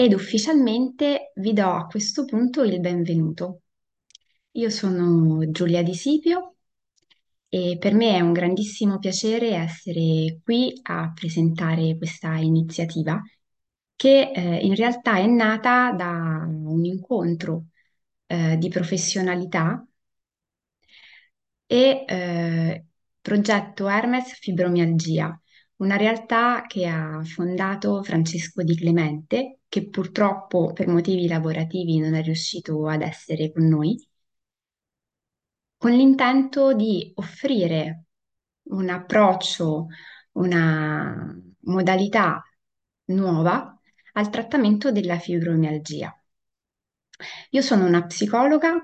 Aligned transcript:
ed 0.00 0.14
ufficialmente 0.14 1.30
vi 1.34 1.52
do 1.52 1.72
a 1.72 1.84
questo 1.84 2.24
punto 2.24 2.62
il 2.62 2.80
benvenuto. 2.80 3.64
Io 4.52 4.70
sono 4.70 5.50
Giulia 5.50 5.82
Di 5.82 5.94
Sipio 5.94 6.54
e 7.50 7.76
per 7.78 7.92
me 7.92 8.16
è 8.16 8.20
un 8.20 8.32
grandissimo 8.32 8.98
piacere 8.98 9.50
essere 9.54 10.40
qui 10.42 10.72
a 10.84 11.12
presentare 11.14 11.98
questa 11.98 12.36
iniziativa 12.36 13.20
che 13.94 14.30
eh, 14.34 14.64
in 14.64 14.74
realtà 14.74 15.18
è 15.18 15.26
nata 15.26 15.92
da 15.92 16.46
un 16.48 16.82
incontro 16.86 17.66
eh, 18.24 18.56
di 18.56 18.70
professionalità 18.70 19.86
e 21.66 22.04
eh, 22.08 22.84
progetto 23.20 23.86
Hermes 23.86 24.32
Fibromialgia, 24.38 25.38
una 25.80 25.96
realtà 25.96 26.64
che 26.66 26.86
ha 26.86 27.22
fondato 27.24 28.02
Francesco 28.02 28.62
Di 28.62 28.76
Clemente, 28.76 29.60
che 29.68 29.88
purtroppo 29.88 30.72
per 30.72 30.88
motivi 30.88 31.26
lavorativi 31.26 31.98
non 31.98 32.14
è 32.14 32.22
riuscito 32.22 32.86
ad 32.86 33.02
essere 33.02 33.50
con 33.52 33.66
noi, 33.66 33.96
con 35.76 35.92
l'intento 35.92 36.74
di 36.74 37.10
offrire 37.14 38.04
un 38.64 38.90
approccio, 38.90 39.86
una 40.32 41.34
modalità 41.60 42.42
nuova 43.06 43.78
al 44.12 44.30
trattamento 44.30 44.92
della 44.92 45.18
fibromialgia. 45.18 46.14
Io 47.50 47.62
sono 47.62 47.86
una 47.86 48.04
psicologa, 48.04 48.74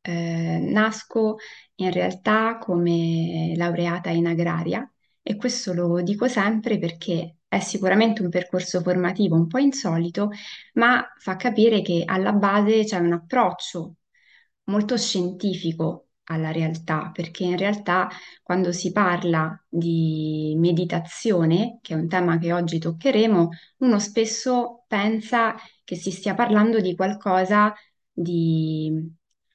eh, 0.00 0.58
nasco 0.58 1.36
in 1.76 1.92
realtà 1.92 2.58
come 2.58 3.52
laureata 3.56 4.10
in 4.10 4.26
agraria 4.26 4.88
e 5.26 5.36
questo 5.36 5.72
lo 5.72 6.02
dico 6.02 6.28
sempre 6.28 6.78
perché 6.78 7.36
è 7.48 7.58
sicuramente 7.60 8.22
un 8.22 8.28
percorso 8.28 8.80
formativo 8.82 9.36
un 9.36 9.46
po' 9.46 9.58
insolito, 9.58 10.30
ma 10.74 11.02
fa 11.18 11.36
capire 11.36 11.80
che 11.82 12.02
alla 12.04 12.32
base 12.32 12.84
c'è 12.84 12.98
un 12.98 13.12
approccio 13.14 13.96
molto 14.64 14.96
scientifico 14.98 16.08
alla 16.24 16.50
realtà, 16.52 17.10
perché 17.12 17.44
in 17.44 17.56
realtà 17.56 18.08
quando 18.42 18.72
si 18.72 18.92
parla 18.92 19.58
di 19.68 20.54
meditazione, 20.58 21.78
che 21.82 21.94
è 21.94 21.96
un 21.96 22.08
tema 22.08 22.38
che 22.38 22.52
oggi 22.52 22.78
toccheremo, 22.78 23.48
uno 23.78 23.98
spesso 23.98 24.84
pensa 24.86 25.54
che 25.84 25.96
si 25.96 26.10
stia 26.10 26.34
parlando 26.34 26.80
di 26.80 26.94
qualcosa 26.94 27.72
di 28.12 28.92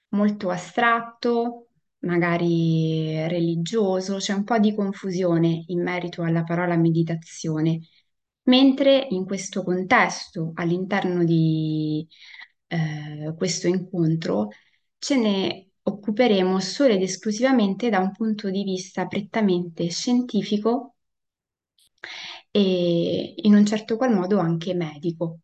molto 0.09 0.49
astratto, 0.49 1.68
magari 1.99 3.27
religioso, 3.27 4.17
c'è 4.17 4.33
un 4.33 4.43
po' 4.43 4.57
di 4.59 4.73
confusione 4.75 5.63
in 5.67 5.81
merito 5.83 6.23
alla 6.23 6.43
parola 6.43 6.75
meditazione, 6.77 7.81
mentre 8.43 9.07
in 9.09 9.25
questo 9.25 9.63
contesto, 9.63 10.51
all'interno 10.55 11.23
di 11.23 12.07
eh, 12.67 13.33
questo 13.37 13.67
incontro, 13.67 14.49
ce 14.97 15.17
ne 15.17 15.69
occuperemo 15.81 16.59
solo 16.59 16.93
ed 16.93 17.01
esclusivamente 17.01 17.89
da 17.89 17.99
un 17.99 18.11
punto 18.11 18.49
di 18.49 18.63
vista 18.63 19.07
prettamente 19.07 19.89
scientifico 19.89 20.95
e 22.51 23.33
in 23.37 23.53
un 23.55 23.65
certo 23.65 23.97
qual 23.97 24.13
modo 24.13 24.39
anche 24.39 24.73
medico. 24.73 25.39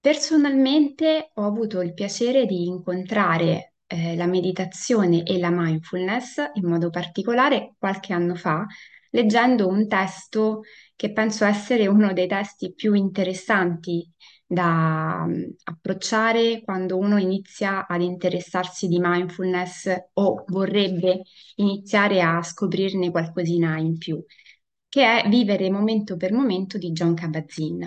Personalmente 0.00 1.30
ho 1.34 1.44
avuto 1.46 1.80
il 1.80 1.94
piacere 1.94 2.44
di 2.44 2.66
incontrare 2.66 3.71
eh, 3.92 4.16
la 4.16 4.26
meditazione 4.26 5.22
e 5.22 5.38
la 5.38 5.50
mindfulness 5.50 6.50
in 6.54 6.66
modo 6.66 6.88
particolare 6.88 7.74
qualche 7.78 8.14
anno 8.14 8.34
fa, 8.34 8.66
leggendo 9.10 9.68
un 9.68 9.86
testo 9.86 10.62
che 10.96 11.12
penso 11.12 11.44
essere 11.44 11.86
uno 11.86 12.12
dei 12.14 12.26
testi 12.26 12.72
più 12.74 12.94
interessanti 12.94 14.10
da 14.46 15.24
um, 15.26 15.54
approcciare 15.64 16.62
quando 16.62 16.96
uno 16.98 17.18
inizia 17.18 17.86
ad 17.86 18.02
interessarsi 18.02 18.86
di 18.88 18.98
mindfulness 18.98 19.94
o 20.14 20.44
vorrebbe 20.46 21.22
iniziare 21.56 22.22
a 22.22 22.42
scoprirne 22.42 23.10
qualcosina 23.10 23.76
in 23.78 23.98
più, 23.98 24.22
che 24.88 25.22
è 25.22 25.28
Vivere 25.28 25.70
momento 25.70 26.16
per 26.16 26.32
momento 26.32 26.78
di 26.78 26.92
John 26.92 27.14
Kabat-Zinn. 27.14 27.82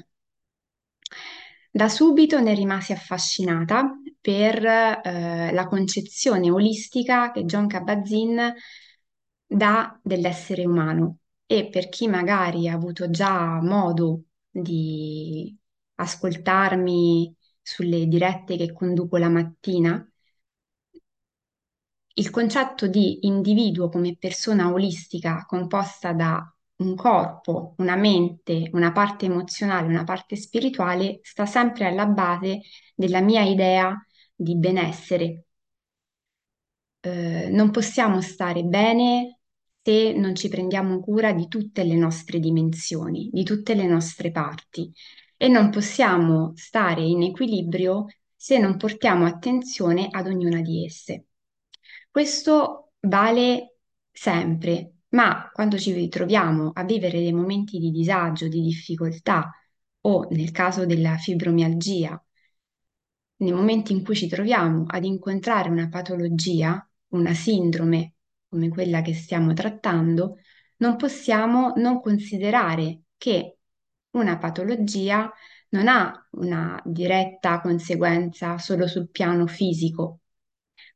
Da 1.75 1.89
subito 1.89 2.39
ne 2.39 2.53
rimasi 2.53 2.93
affascinata 2.93 3.99
per 4.21 4.63
eh, 4.65 5.51
la 5.51 5.67
concezione 5.67 6.49
olistica 6.49 7.31
che 7.31 7.43
John 7.43 7.67
Kabat-Zinn 7.67 8.39
dà 9.45 9.99
dell'essere 10.01 10.65
umano. 10.65 11.17
E 11.45 11.67
per 11.67 11.89
chi 11.89 12.07
magari 12.07 12.69
ha 12.69 12.73
avuto 12.73 13.09
già 13.09 13.59
modo 13.61 14.23
di 14.49 15.53
ascoltarmi 15.95 17.35
sulle 17.61 18.07
dirette 18.07 18.55
che 18.55 18.71
conduco 18.71 19.17
la 19.17 19.27
mattina, 19.29 20.09
il 22.13 22.29
concetto 22.29 22.87
di 22.87 23.25
individuo 23.27 23.89
come 23.89 24.15
persona 24.17 24.71
olistica 24.71 25.43
composta 25.45 26.13
da 26.13 26.54
un 26.77 26.95
corpo, 26.95 27.75
una 27.77 27.95
mente, 27.95 28.69
una 28.73 28.91
parte 28.91 29.25
emozionale, 29.25 29.87
una 29.87 30.03
parte 30.03 30.35
spirituale, 30.35 31.19
sta 31.23 31.45
sempre 31.45 31.85
alla 31.87 32.05
base 32.05 32.61
della 32.95 33.21
mia 33.21 33.41
idea 33.43 33.95
di 34.35 34.55
benessere. 34.57 35.45
Eh, 37.01 37.49
non 37.51 37.71
possiamo 37.71 38.21
stare 38.21 38.63
bene 38.63 39.39
se 39.81 40.13
non 40.13 40.35
ci 40.35 40.49
prendiamo 40.49 40.99
cura 40.99 41.31
di 41.33 41.47
tutte 41.47 41.83
le 41.83 41.95
nostre 41.95 42.39
dimensioni, 42.39 43.29
di 43.31 43.43
tutte 43.43 43.75
le 43.75 43.85
nostre 43.85 44.31
parti 44.31 44.91
e 45.37 45.47
non 45.47 45.69
possiamo 45.69 46.53
stare 46.55 47.01
in 47.03 47.21
equilibrio 47.21 48.07
se 48.35 48.57
non 48.57 48.77
portiamo 48.77 49.25
attenzione 49.25 50.07
ad 50.09 50.27
ognuna 50.27 50.61
di 50.61 50.85
esse. 50.85 51.25
Questo 52.09 52.93
vale 53.01 53.77
sempre, 54.11 54.94
ma 55.09 55.49
quando 55.53 55.77
ci 55.77 55.93
ritroviamo 55.93 56.71
a 56.73 56.83
vivere 56.83 57.19
dei 57.19 57.33
momenti 57.33 57.77
di 57.79 57.91
disagio, 57.91 58.47
di 58.47 58.61
difficoltà 58.61 59.51
o 60.01 60.27
nel 60.31 60.51
caso 60.51 60.85
della 60.85 61.17
fibromialgia, 61.17 62.21
nei 63.37 63.51
momenti 63.51 63.91
in 63.93 64.03
cui 64.03 64.15
ci 64.15 64.27
troviamo 64.27 64.85
ad 64.87 65.03
incontrare 65.03 65.69
una 65.69 65.89
patologia, 65.89 66.87
una 67.09 67.33
sindrome 67.33 68.13
come 68.47 68.69
quella 68.69 69.01
che 69.01 69.13
stiamo 69.13 69.53
trattando, 69.53 70.37
non 70.77 70.95
possiamo 70.95 71.73
non 71.77 71.99
considerare 72.01 73.03
che 73.17 73.57
una 74.11 74.37
patologia 74.37 75.31
non 75.69 75.87
ha 75.87 76.27
una 76.31 76.81
diretta 76.85 77.59
conseguenza 77.59 78.57
solo 78.57 78.87
sul 78.87 79.09
piano 79.09 79.45
fisico, 79.47 80.21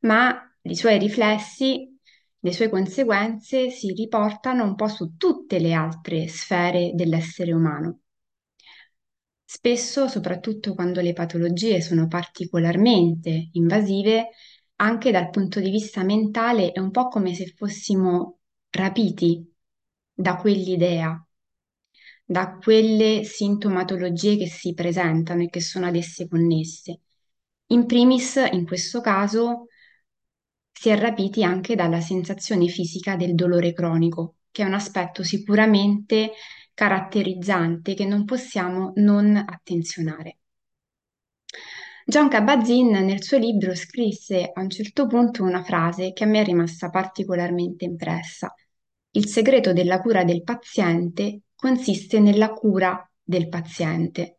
ma 0.00 0.34
i 0.62 0.74
suoi 0.74 0.98
riflessi, 0.98 1.98
le 2.40 2.52
sue 2.52 2.68
conseguenze 2.68 3.70
si 3.70 3.92
riportano 3.92 4.64
un 4.64 4.74
po' 4.74 4.88
su 4.88 5.16
tutte 5.16 5.58
le 5.58 5.72
altre 5.72 6.28
sfere 6.28 6.92
dell'essere 6.94 7.52
umano. 7.52 8.00
Spesso, 9.44 10.06
soprattutto 10.08 10.74
quando 10.74 11.00
le 11.00 11.12
patologie 11.12 11.80
sono 11.80 12.06
particolarmente 12.06 13.48
invasive, 13.52 14.28
anche 14.76 15.10
dal 15.10 15.28
punto 15.28 15.60
di 15.60 15.70
vista 15.70 16.02
mentale 16.04 16.72
è 16.72 16.78
un 16.78 16.90
po' 16.90 17.08
come 17.08 17.34
se 17.34 17.52
fossimo 17.56 18.38
rapiti 18.70 19.44
da 20.12 20.36
quell'idea, 20.36 21.26
da 22.24 22.56
quelle 22.62 23.24
sintomatologie 23.24 24.36
che 24.36 24.46
si 24.46 24.72
presentano 24.72 25.42
e 25.42 25.48
che 25.48 25.60
sono 25.60 25.86
ad 25.86 25.96
esse 25.96 26.28
connesse. 26.28 27.00
In 27.66 27.86
primis, 27.86 28.36
in 28.52 28.64
questo 28.64 29.00
caso, 29.00 29.66
si 30.80 30.88
è 30.88 30.96
rapiti 30.98 31.44
anche 31.44 31.74
dalla 31.74 32.00
sensazione 32.00 32.66
fisica 32.68 33.14
del 33.14 33.34
dolore 33.34 33.74
cronico, 33.74 34.36
che 34.50 34.62
è 34.62 34.64
un 34.64 34.72
aspetto 34.72 35.22
sicuramente 35.22 36.32
caratterizzante 36.72 37.92
che 37.92 38.06
non 38.06 38.24
possiamo 38.24 38.92
non 38.94 39.36
attenzionare. 39.36 40.38
John 42.06 42.30
Kabat-Zinn 42.30 42.92
nel 42.92 43.22
suo 43.22 43.36
libro 43.36 43.74
scrisse 43.74 44.50
a 44.50 44.62
un 44.62 44.70
certo 44.70 45.06
punto 45.06 45.42
una 45.42 45.62
frase 45.62 46.14
che 46.14 46.24
a 46.24 46.26
me 46.26 46.40
è 46.40 46.44
rimasta 46.44 46.88
particolarmente 46.88 47.84
impressa. 47.84 48.54
Il 49.10 49.26
segreto 49.26 49.74
della 49.74 50.00
cura 50.00 50.24
del 50.24 50.42
paziente 50.42 51.42
consiste 51.56 52.20
nella 52.20 52.54
cura 52.54 53.06
del 53.22 53.50
paziente. 53.50 54.38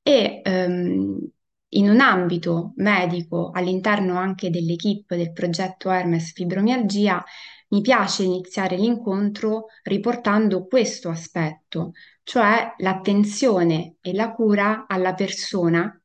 E 0.00 0.42
um, 0.44 1.28
in 1.74 1.88
un 1.88 2.00
ambito 2.00 2.72
medico, 2.76 3.50
all'interno 3.52 4.18
anche 4.18 4.50
dell'equipe 4.50 5.16
del 5.16 5.32
progetto 5.32 5.90
Hermes 5.90 6.32
Fibromialgia, 6.32 7.22
mi 7.68 7.80
piace 7.80 8.24
iniziare 8.24 8.76
l'incontro 8.76 9.66
riportando 9.82 10.66
questo 10.66 11.08
aspetto, 11.08 11.92
cioè 12.22 12.74
l'attenzione 12.78 13.96
e 14.00 14.12
la 14.12 14.32
cura 14.32 14.84
alla 14.86 15.14
persona 15.14 15.96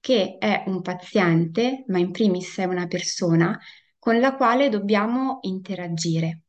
che 0.00 0.36
è 0.38 0.64
un 0.66 0.82
paziente, 0.82 1.84
ma 1.86 1.98
in 1.98 2.10
primis 2.10 2.58
è 2.58 2.64
una 2.64 2.86
persona 2.86 3.58
con 3.98 4.18
la 4.18 4.34
quale 4.34 4.68
dobbiamo 4.68 5.38
interagire. 5.42 6.40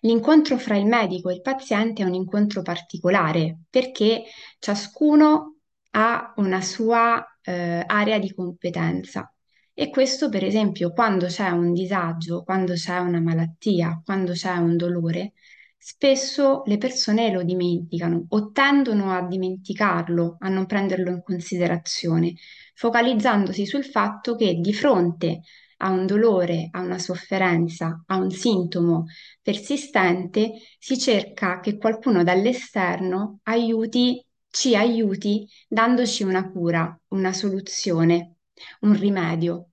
L'incontro 0.00 0.58
fra 0.58 0.76
il 0.76 0.86
medico 0.86 1.28
e 1.28 1.34
il 1.34 1.40
paziente 1.40 2.02
è 2.02 2.06
un 2.06 2.14
incontro 2.14 2.62
particolare 2.62 3.60
perché 3.70 4.24
ciascuno 4.58 5.58
ha 5.90 6.32
una 6.36 6.60
sua 6.60 7.24
eh, 7.44 7.82
area 7.86 8.18
di 8.18 8.32
competenza. 8.34 9.32
E 9.74 9.88
questo, 9.90 10.28
per 10.28 10.44
esempio, 10.44 10.92
quando 10.92 11.26
c'è 11.26 11.48
un 11.50 11.72
disagio, 11.72 12.42
quando 12.42 12.74
c'è 12.74 12.98
una 12.98 13.20
malattia, 13.20 14.00
quando 14.04 14.32
c'è 14.32 14.56
un 14.56 14.76
dolore, 14.76 15.32
spesso 15.78 16.62
le 16.66 16.78
persone 16.78 17.32
lo 17.32 17.42
dimenticano 17.42 18.26
o 18.28 18.50
tendono 18.52 19.12
a 19.12 19.26
dimenticarlo, 19.26 20.36
a 20.40 20.48
non 20.48 20.66
prenderlo 20.66 21.10
in 21.10 21.22
considerazione, 21.22 22.34
focalizzandosi 22.74 23.66
sul 23.66 23.84
fatto 23.84 24.36
che 24.36 24.54
di 24.54 24.72
fronte 24.72 25.40
a 25.78 25.90
un 25.90 26.06
dolore, 26.06 26.68
a 26.70 26.80
una 26.80 26.98
sofferenza, 26.98 28.04
a 28.06 28.16
un 28.16 28.30
sintomo 28.30 29.06
persistente, 29.42 30.52
si 30.78 30.98
cerca 30.98 31.60
che 31.60 31.76
qualcuno 31.76 32.22
dall'esterno 32.22 33.40
aiuti, 33.44 34.24
ci 34.52 34.76
aiuti 34.76 35.48
dandoci 35.66 36.22
una 36.24 36.50
cura, 36.50 37.00
una 37.08 37.32
soluzione, 37.32 38.36
un 38.80 38.92
rimedio, 38.98 39.70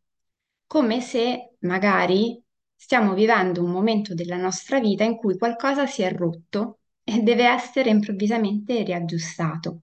come 0.65 1.01
se 1.01 1.57
magari 1.61 2.41
stiamo 2.75 3.13
vivendo 3.13 3.61
un 3.61 3.71
momento 3.71 4.13
della 4.13 4.37
nostra 4.37 4.79
vita 4.79 5.03
in 5.03 5.17
cui 5.17 5.37
qualcosa 5.37 5.85
si 5.85 6.01
è 6.01 6.11
rotto 6.13 6.79
e 7.03 7.19
deve 7.21 7.45
essere 7.45 7.89
improvvisamente 7.89 8.81
riaggiustato. 8.83 9.81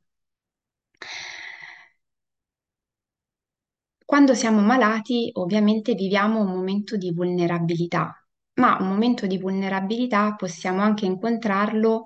Quando 4.07 4.35
siamo 4.35 4.61
malati, 4.63 5.31
ovviamente 5.35 5.95
viviamo 5.95 6.41
un 6.41 6.47
momento 6.49 6.97
di 6.97 7.13
vulnerabilità, 7.13 8.15
ma 8.55 8.79
un 8.81 8.89
momento 8.89 9.27
di 9.27 9.37
vulnerabilità 9.39 10.35
possiamo 10.37 10.81
anche 10.81 11.05
incontrarlo 11.05 12.05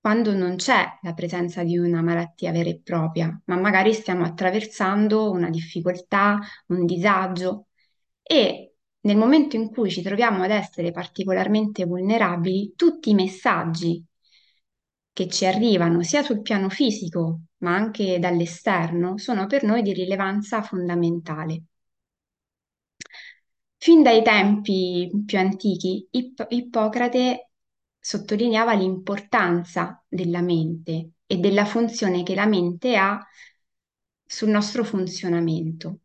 quando 0.00 0.32
non 0.34 0.56
c'è 0.56 0.84
la 1.02 1.12
presenza 1.14 1.62
di 1.62 1.76
una 1.78 2.02
malattia 2.02 2.52
vera 2.52 2.68
e 2.70 2.80
propria, 2.82 3.38
ma 3.46 3.56
magari 3.56 3.92
stiamo 3.94 4.24
attraversando 4.24 5.30
una 5.30 5.50
difficoltà, 5.50 6.38
un 6.68 6.86
disagio 6.86 7.66
e 8.22 8.74
nel 9.02 9.16
momento 9.16 9.56
in 9.56 9.70
cui 9.70 9.90
ci 9.90 10.02
troviamo 10.02 10.42
ad 10.42 10.50
essere 10.50 10.90
particolarmente 10.92 11.84
vulnerabili, 11.84 12.74
tutti 12.76 13.10
i 13.10 13.14
messaggi 13.14 14.04
che 15.12 15.28
ci 15.28 15.46
arrivano 15.46 16.02
sia 16.02 16.22
sul 16.24 16.42
piano 16.42 16.68
fisico, 16.68 17.42
ma 17.58 17.74
anche 17.76 18.18
dall'esterno, 18.18 19.18
sono 19.18 19.46
per 19.46 19.62
noi 19.62 19.82
di 19.82 19.92
rilevanza 19.92 20.62
fondamentale. 20.62 21.62
Fin 23.78 24.02
dai 24.04 24.22
tempi 24.22 25.10
più 25.26 25.38
antichi, 25.38 26.06
Ipp- 26.12 26.46
Ippocrate 26.50 27.49
sottolineava 28.00 28.72
l'importanza 28.72 30.02
della 30.08 30.40
mente 30.40 31.10
e 31.26 31.36
della 31.36 31.64
funzione 31.64 32.22
che 32.22 32.34
la 32.34 32.46
mente 32.46 32.96
ha 32.96 33.20
sul 34.24 34.48
nostro 34.48 34.84
funzionamento. 34.84 36.00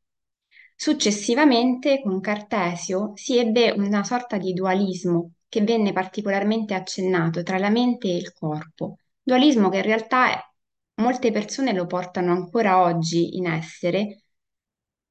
Successivamente, 0.75 2.01
con 2.01 2.19
Cartesio, 2.19 3.13
si 3.15 3.37
ebbe 3.37 3.71
una 3.71 4.03
sorta 4.03 4.37
di 4.37 4.53
dualismo 4.53 5.35
che 5.47 5.61
venne 5.61 5.93
particolarmente 5.93 6.73
accennato 6.73 7.43
tra 7.43 7.57
la 7.57 7.69
mente 7.69 8.09
e 8.09 8.17
il 8.17 8.33
corpo, 8.33 8.99
dualismo 9.23 9.69
che 9.69 9.77
in 9.77 9.83
realtà 9.83 10.53
molte 10.95 11.31
persone 11.31 11.71
lo 11.73 11.85
portano 11.85 12.33
ancora 12.33 12.81
oggi 12.81 13.37
in 13.37 13.47
essere, 13.47 14.23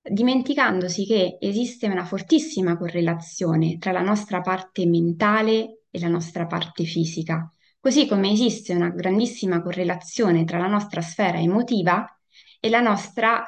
dimenticandosi 0.02 1.06
che 1.06 1.38
esiste 1.40 1.86
una 1.86 2.04
fortissima 2.04 2.76
correlazione 2.76 3.78
tra 3.78 3.90
la 3.92 4.02
nostra 4.02 4.42
parte 4.42 4.86
mentale 4.86 5.83
e 5.94 6.00
la 6.00 6.08
nostra 6.08 6.46
parte 6.46 6.82
fisica, 6.82 7.48
così 7.78 8.08
come 8.08 8.32
esiste 8.32 8.74
una 8.74 8.88
grandissima 8.88 9.62
correlazione 9.62 10.44
tra 10.44 10.58
la 10.58 10.66
nostra 10.66 11.00
sfera 11.00 11.38
emotiva 11.38 12.04
e 12.58 12.68
la 12.68 12.80
nostra 12.80 13.46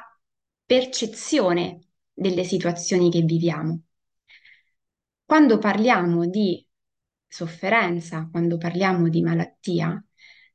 percezione 0.65 1.87
delle 2.13 2.45
situazioni 2.45 3.11
che 3.11 3.21
viviamo. 3.23 3.81
Quando 5.25 5.57
parliamo 5.57 6.25
di 6.25 6.65
sofferenza, 7.27 8.29
quando 8.31 8.57
parliamo 8.57 9.09
di 9.09 9.21
malattia, 9.21 10.01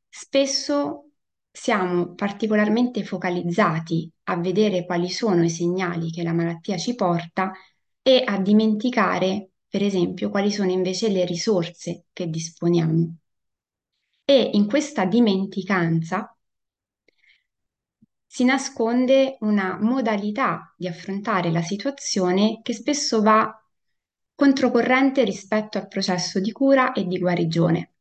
spesso 0.09 1.11
siamo 1.51 2.15
particolarmente 2.15 3.05
focalizzati 3.05 4.11
a 4.25 4.37
vedere 4.39 4.87
quali 4.87 5.11
sono 5.11 5.45
i 5.45 5.51
segnali 5.51 6.11
che 6.11 6.23
la 6.23 6.33
malattia 6.33 6.79
ci 6.79 6.95
porta 6.95 7.53
e 8.01 8.23
a 8.27 8.41
dimenticare, 8.41 9.51
per 9.73 9.83
esempio, 9.83 10.29
quali 10.29 10.53
sono 10.53 10.71
invece 10.71 11.09
le 11.09 11.25
risorse 11.25 12.05
che 12.13 12.29
disponiamo. 12.29 13.17
E 14.23 14.51
in 14.53 14.67
questa 14.67 15.07
dimenticanza 15.07 16.37
si 18.27 18.45
nasconde 18.45 19.39
una 19.41 19.79
modalità 19.81 20.75
di 20.77 20.89
affrontare 20.89 21.51
la 21.51 21.63
situazione 21.63 22.61
che 22.63 22.75
spesso 22.75 23.23
va 23.23 23.51
controcorrente 24.35 25.25
rispetto 25.25 25.79
al 25.79 25.89
processo 25.89 26.39
di 26.39 26.53
cura 26.53 26.93
e 26.93 27.07
di 27.07 27.19
guarigione. 27.19 27.92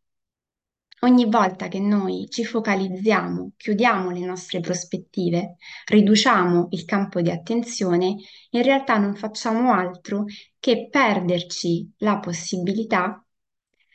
Ogni 1.04 1.26
volta 1.26 1.68
che 1.68 1.80
noi 1.80 2.28
ci 2.30 2.46
focalizziamo, 2.46 3.54
chiudiamo 3.58 4.12
le 4.12 4.20
nostre 4.20 4.60
prospettive, 4.60 5.56
riduciamo 5.88 6.68
il 6.72 6.86
campo 6.86 7.22
di 7.22 7.32
attenzione, 7.32 8.18
in 8.52 8.62
realtà 8.62 8.98
non 8.98 9.16
facciamo 9.16 9.74
altro 9.74 10.26
che 10.60 10.90
perderci 10.92 11.94
la 11.98 12.20
possibilità 12.20 13.24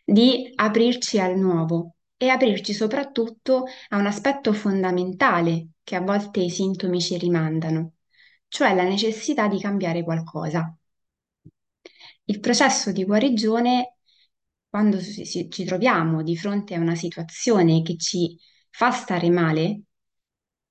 di 0.05 0.51
aprirci 0.57 1.21
al 1.21 1.39
nuovo 1.39 1.95
e 2.17 2.29
aprirci 2.29 2.73
soprattutto 2.73 3.65
a 3.91 3.99
un 3.99 4.07
aspetto 4.07 4.53
fondamentale 4.53 5.69
che 5.85 5.95
a 5.95 6.01
volte 6.01 6.41
i 6.41 6.51
sintomi 6.51 7.01
ci 7.01 7.17
rimandano, 7.19 7.93
cioè 8.49 8.75
la 8.75 8.83
necessità 8.85 9.47
di 9.47 9.61
cambiare 9.61 10.03
qualcosa. 10.03 10.77
Il 12.25 12.41
processo 12.41 12.91
di 12.91 13.05
guarigione, 13.05 13.96
quando 14.69 15.01
ci, 15.01 15.65
troviamo 15.65 16.23
di 16.23 16.37
fronte 16.37 16.75
a 16.75 16.81
una 16.81 16.95
situazione 16.95 17.83
che 17.83 17.97
ci 17.97 18.37
fa 18.71 18.91
stare 18.91 19.31
male, 19.31 19.83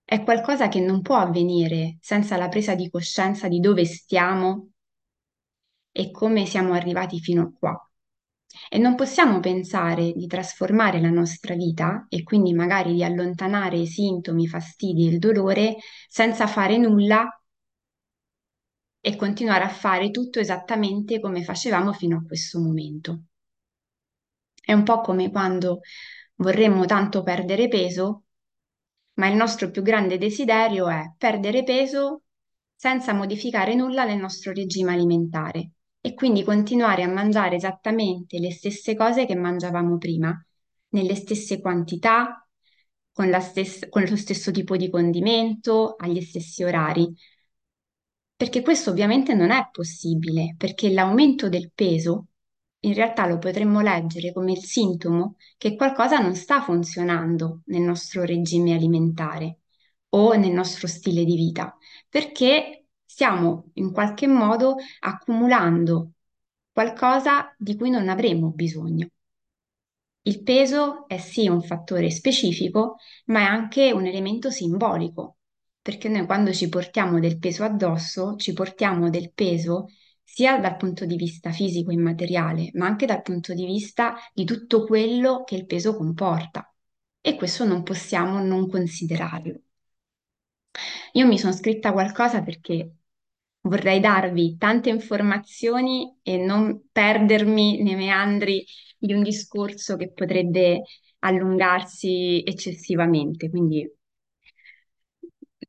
è 0.04 0.24
qualcosa 0.24 0.68
che 0.68 0.80
non 0.80 1.02
può 1.02 1.18
avvenire 1.18 1.98
senza 2.02 2.38
la 2.38 2.48
presa 2.48 2.76
di 2.76 2.90
coscienza 2.90 3.48
di 3.48 3.60
dove 3.60 3.86
stiamo 3.86 4.70
e 5.92 6.12
come 6.12 6.46
siamo 6.46 6.74
arrivati 6.74 7.20
fino 7.20 7.42
a 7.42 7.52
qua. 7.58 7.90
E 8.70 8.78
non 8.78 8.96
possiamo 8.96 9.40
pensare 9.40 10.14
di 10.14 10.28
trasformare 10.28 11.02
la 11.02 11.10
nostra 11.10 11.56
vita 11.56 12.06
e 12.10 12.24
quindi 12.24 12.54
magari 12.54 12.94
di 12.94 13.04
allontanare 13.04 13.78
i 13.78 13.88
sintomi, 13.88 14.44
i 14.44 14.48
fastidi 14.48 15.08
e 15.08 15.12
il 15.12 15.20
dolore 15.20 15.78
senza 16.08 16.48
fare 16.48 16.78
nulla 16.78 17.28
e 19.00 19.16
continuare 19.16 19.64
a 19.64 19.70
fare 19.70 20.12
tutto 20.12 20.40
esattamente 20.40 21.20
come 21.20 21.44
facevamo 21.44 21.94
fino 21.94 22.18
a 22.18 22.24
questo 22.24 22.60
momento. 22.60 23.24
È 24.66 24.74
un 24.74 24.82
po' 24.82 25.02
come 25.02 25.30
quando 25.30 25.82
vorremmo 26.38 26.86
tanto 26.86 27.22
perdere 27.22 27.68
peso, 27.68 28.24
ma 29.14 29.28
il 29.28 29.36
nostro 29.36 29.70
più 29.70 29.84
grande 29.84 30.18
desiderio 30.18 30.90
è 30.90 31.14
perdere 31.18 31.64
peso 31.64 32.24
senza 32.76 33.14
modificare 33.14 33.76
nulla 33.76 34.06
nel 34.06 34.18
nostro 34.18 34.52
regime 34.54 34.94
alimentare 34.94 35.74
e 36.02 36.16
quindi 36.16 36.44
continuare 36.44 37.04
a 37.04 37.08
mangiare 37.08 37.58
esattamente 37.58 38.40
le 38.40 38.52
stesse 38.52 38.96
cose 38.96 39.28
che 39.28 39.36
mangiavamo 39.36 40.00
prima, 40.00 40.36
nelle 40.90 41.14
stesse 41.14 41.62
quantità, 41.62 42.48
con, 43.12 43.32
stessa, 43.42 43.88
con 43.88 44.04
lo 44.04 44.16
stesso 44.16 44.50
tipo 44.50 44.76
di 44.78 44.90
condimento, 44.90 45.96
agli 45.96 46.22
stessi 46.22 46.64
orari. 46.64 47.14
Perché 48.36 48.64
questo 48.64 48.90
ovviamente 48.90 49.36
non 49.36 49.52
è 49.52 49.70
possibile, 49.72 50.56
perché 50.58 50.92
l'aumento 50.92 51.50
del 51.50 51.72
peso 51.72 52.30
in 52.86 52.94
realtà 52.94 53.26
lo 53.28 53.38
potremmo 53.40 53.82
leggere 53.82 54.32
come 54.32 54.52
il 54.54 54.64
sintomo 54.64 55.36
che 55.58 55.76
qualcosa 55.76 56.20
non 56.20 56.36
sta 56.36 56.62
funzionando 56.62 57.62
nel 57.66 57.82
nostro 57.82 58.24
regime 58.24 58.74
alimentare 58.74 59.60
o 60.10 60.34
nel 60.36 60.52
nostro 60.52 60.88
stile 60.88 61.26
di 61.26 61.36
vita, 61.36 61.76
perché 62.10 62.86
stiamo 63.04 63.72
in 63.74 63.92
qualche 63.92 64.28
modo 64.28 64.76
accumulando 65.00 66.12
qualcosa 66.72 67.54
di 67.58 67.76
cui 67.76 67.90
non 67.90 68.08
avremo 68.08 68.52
bisogno. 68.52 69.08
Il 70.24 70.42
peso 70.44 71.08
è 71.08 71.18
sì 71.18 71.48
un 71.48 71.62
fattore 71.62 72.10
specifico, 72.10 72.98
ma 73.26 73.42
è 73.42 73.44
anche 73.44 73.92
un 73.92 74.06
elemento 74.06 74.50
simbolico, 74.50 75.38
perché 75.82 76.10
noi 76.10 76.26
quando 76.26 76.52
ci 76.52 76.68
portiamo 76.68 77.20
del 77.20 77.38
peso 77.38 77.64
addosso, 77.64 78.36
ci 78.36 78.54
portiamo 78.54 79.10
del 79.10 79.32
peso 79.34 79.88
sia 80.26 80.58
dal 80.60 80.76
punto 80.76 81.06
di 81.06 81.16
vista 81.16 81.52
fisico 81.52 81.92
e 81.92 81.98
materiale, 81.98 82.72
ma 82.74 82.86
anche 82.88 83.06
dal 83.06 83.22
punto 83.22 83.54
di 83.54 83.66
vista 83.66 84.16
di 84.34 84.44
tutto 84.44 84.84
quello 84.86 85.44
che 85.46 85.56
il 85.56 85.66
peso 85.66 85.96
comporta. 85.96 86.70
E 87.22 87.36
questo 87.36 87.64
non 87.66 87.84
possiamo 87.84 88.40
non 88.44 88.68
considerarlo. 88.70 89.62
Io 91.14 91.26
mi 91.28 91.38
sono 91.40 91.54
scritta 91.54 91.92
qualcosa 91.94 92.44
perché 92.44 92.96
vorrei 93.62 94.00
darvi 94.00 94.58
tante 94.58 94.90
informazioni 94.90 96.18
e 96.22 96.38
non 96.38 96.88
perdermi 96.92 97.82
nei 97.82 97.96
meandri 97.96 98.66
di 98.98 99.14
un 99.14 99.24
discorso 99.24 99.96
che 99.96 100.12
potrebbe 100.12 100.82
allungarsi 101.20 102.44
eccessivamente. 102.46 103.50
Quindi 103.50 103.90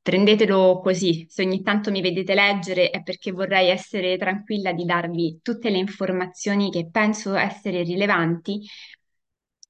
prendetelo 0.07 0.79
così. 0.79 1.27
Se 1.29 1.43
ogni 1.43 1.63
tanto 1.63 1.91
mi 1.91 2.01
vedete 2.01 2.33
leggere 2.33 2.91
è 2.91 3.03
perché 3.03 3.33
vorrei 3.33 3.71
essere 3.71 4.17
tranquilla 4.17 4.73
di 4.73 4.85
darvi 4.85 5.41
tutte 5.43 5.69
le 5.69 5.79
informazioni 5.79 6.71
che 6.71 6.89
penso 6.89 7.35
essere 7.35 7.83
rilevanti 7.83 8.61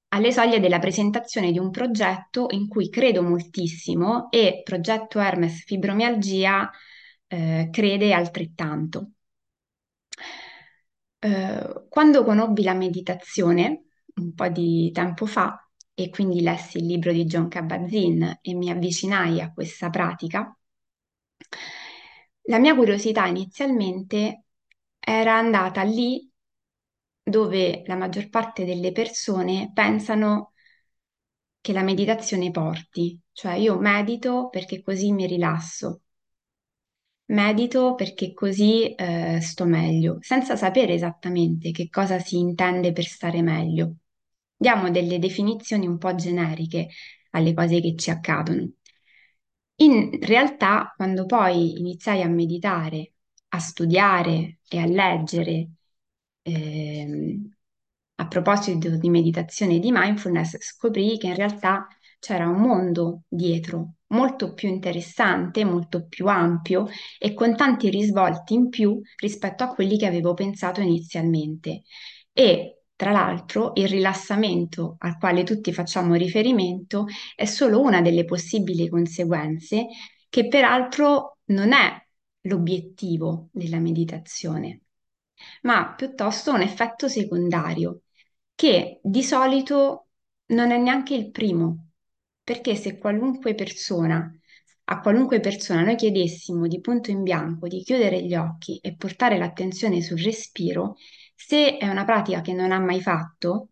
alle 0.09 0.31
soglie 0.31 0.59
della 0.59 0.77
presentazione 0.77 1.51
di 1.51 1.57
un 1.57 1.71
progetto 1.71 2.45
in 2.51 2.67
cui 2.67 2.87
credo 2.89 3.23
moltissimo 3.23 4.29
e 4.29 4.61
progetto 4.63 5.19
Hermes 5.19 5.63
Fibromialgia 5.63 6.69
eh, 7.27 7.69
crede 7.71 8.13
altrettanto. 8.13 9.13
Eh, 11.19 11.85
quando 11.89 12.23
conobbi 12.23 12.61
la 12.61 12.73
meditazione, 12.75 13.85
un 14.17 14.33
po' 14.35 14.47
di 14.49 14.91
tempo 14.91 15.25
fa, 15.25 15.66
e 15.99 16.11
quindi 16.11 16.41
lessi 16.41 16.77
il 16.77 16.85
libro 16.85 17.11
di 17.11 17.25
John 17.25 17.47
Kabat-Zinn 17.47 18.23
e 18.41 18.53
mi 18.53 18.69
avvicinai 18.69 19.41
a 19.41 19.51
questa 19.51 19.89
pratica, 19.89 20.55
la 22.43 22.59
mia 22.59 22.75
curiosità 22.75 23.25
inizialmente 23.27 24.43
era 24.99 25.35
andata 25.37 25.83
lì 25.83 26.29
dove 27.23 27.83
la 27.85 27.95
maggior 27.95 28.29
parte 28.29 28.65
delle 28.65 28.91
persone 28.91 29.71
pensano 29.73 30.53
che 31.61 31.71
la 31.71 31.83
meditazione 31.83 32.49
porti, 32.49 33.19
cioè 33.31 33.53
io 33.53 33.77
medito 33.77 34.49
perché 34.49 34.81
così 34.81 35.11
mi 35.11 35.27
rilasso, 35.27 36.01
medito 37.27 37.95
perché 37.95 38.33
così 38.33 38.93
eh, 38.95 39.39
sto 39.41 39.63
meglio, 39.65 40.17
senza 40.21 40.55
sapere 40.57 40.93
esattamente 40.93 41.71
che 41.71 41.87
cosa 41.89 42.19
si 42.19 42.37
intende 42.37 42.91
per 42.91 43.05
stare 43.05 43.41
meglio. 43.41 43.95
Diamo 44.57 44.89
delle 44.91 45.19
definizioni 45.19 45.87
un 45.87 45.97
po' 45.97 46.13
generiche 46.15 46.87
alle 47.31 47.53
cose 47.53 47.79
che 47.79 47.95
ci 47.95 48.09
accadono. 48.09 48.69
In 49.79 50.17
realtà, 50.21 50.93
quando 50.95 51.25
poi 51.25 51.77
iniziai 51.79 52.21
a 52.23 52.27
meditare, 52.27 53.13
a 53.49 53.59
studiare 53.59 54.59
e 54.67 54.79
a 54.79 54.85
leggere, 54.85 55.69
ehm, 56.41 57.49
a 58.15 58.27
proposito 58.27 58.97
di 58.97 59.09
meditazione 59.09 59.75
e 59.75 59.79
di 59.79 59.91
mindfulness, 59.91 60.57
scoprì 60.59 61.17
che 61.17 61.27
in 61.27 61.35
realtà 61.35 61.87
c'era 62.19 62.47
un 62.47 62.59
mondo 62.59 63.21
dietro 63.27 63.93
molto 64.07 64.53
più 64.53 64.69
interessante, 64.69 65.63
molto 65.63 66.07
più 66.07 66.25
ampio 66.27 66.87
e 67.19 67.33
con 67.35 67.55
tanti 67.55 67.89
risvolti 67.89 68.53
in 68.55 68.69
più 68.69 68.99
rispetto 69.17 69.63
a 69.63 69.67
quelli 69.73 69.97
che 69.97 70.07
avevo 70.07 70.33
pensato 70.33 70.81
inizialmente. 70.81 71.83
E 72.33 72.76
tra 72.97 73.11
l'altro 73.11 73.71
il 73.75 73.87
rilassamento 73.87 74.95
al 74.99 75.17
quale 75.17 75.43
tutti 75.43 75.71
facciamo 75.71 76.15
riferimento 76.15 77.05
è 77.35 77.45
solo 77.45 77.79
una 77.79 78.01
delle 78.01 78.25
possibili 78.25 78.89
conseguenze 78.89 79.85
che 80.27 80.47
peraltro 80.47 81.37
non 81.45 81.73
è 81.73 81.95
l'obiettivo 82.41 83.49
della 83.51 83.79
meditazione, 83.79 84.81
ma 85.61 85.93
piuttosto 85.93 86.51
un 86.53 86.61
effetto 86.61 87.07
secondario 87.07 88.01
che 88.55 88.99
di 89.03 89.23
solito 89.23 90.07
non 90.47 90.71
è 90.71 90.77
neanche 90.77 91.13
il 91.13 91.29
primo, 91.29 91.89
perché 92.43 92.75
se 92.75 92.97
qualunque 92.97 93.53
persona, 93.53 94.31
a 94.85 95.01
qualunque 95.01 95.39
persona 95.39 95.83
noi 95.83 95.95
chiedessimo 95.95 96.65
di 96.65 96.79
punto 96.81 97.11
in 97.11 97.21
bianco 97.21 97.67
di 97.67 97.83
chiudere 97.83 98.23
gli 98.23 98.33
occhi 98.35 98.79
e 98.81 98.95
portare 98.95 99.37
l'attenzione 99.37 100.01
sul 100.01 100.19
respiro, 100.21 100.95
se 101.37 101.77
è 101.77 101.87
una 101.87 102.03
pratica 102.03 102.41
che 102.41 102.51
non 102.51 102.71
ha 102.71 102.79
mai 102.79 102.99
fatto, 102.99 103.69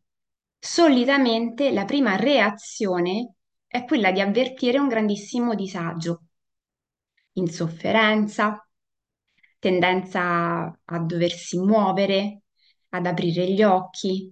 solitamente 0.60 1.72
la 1.72 1.84
prima 1.84 2.15
reazione 2.15 3.34
è 3.65 3.86
quella 3.86 4.12
di 4.12 4.22
avvertire 4.22 4.77
un 4.77 4.88
grandissimo 4.88 5.55
disagio, 5.55 6.25
insofferenza, 7.34 8.65
tendenza 9.57 10.79
a 10.86 11.00
doversi 11.00 11.57
muovere, 11.57 12.43
ad 12.89 13.07
aprire 13.07 13.51
gli 13.51 13.63
occhi, 13.63 14.31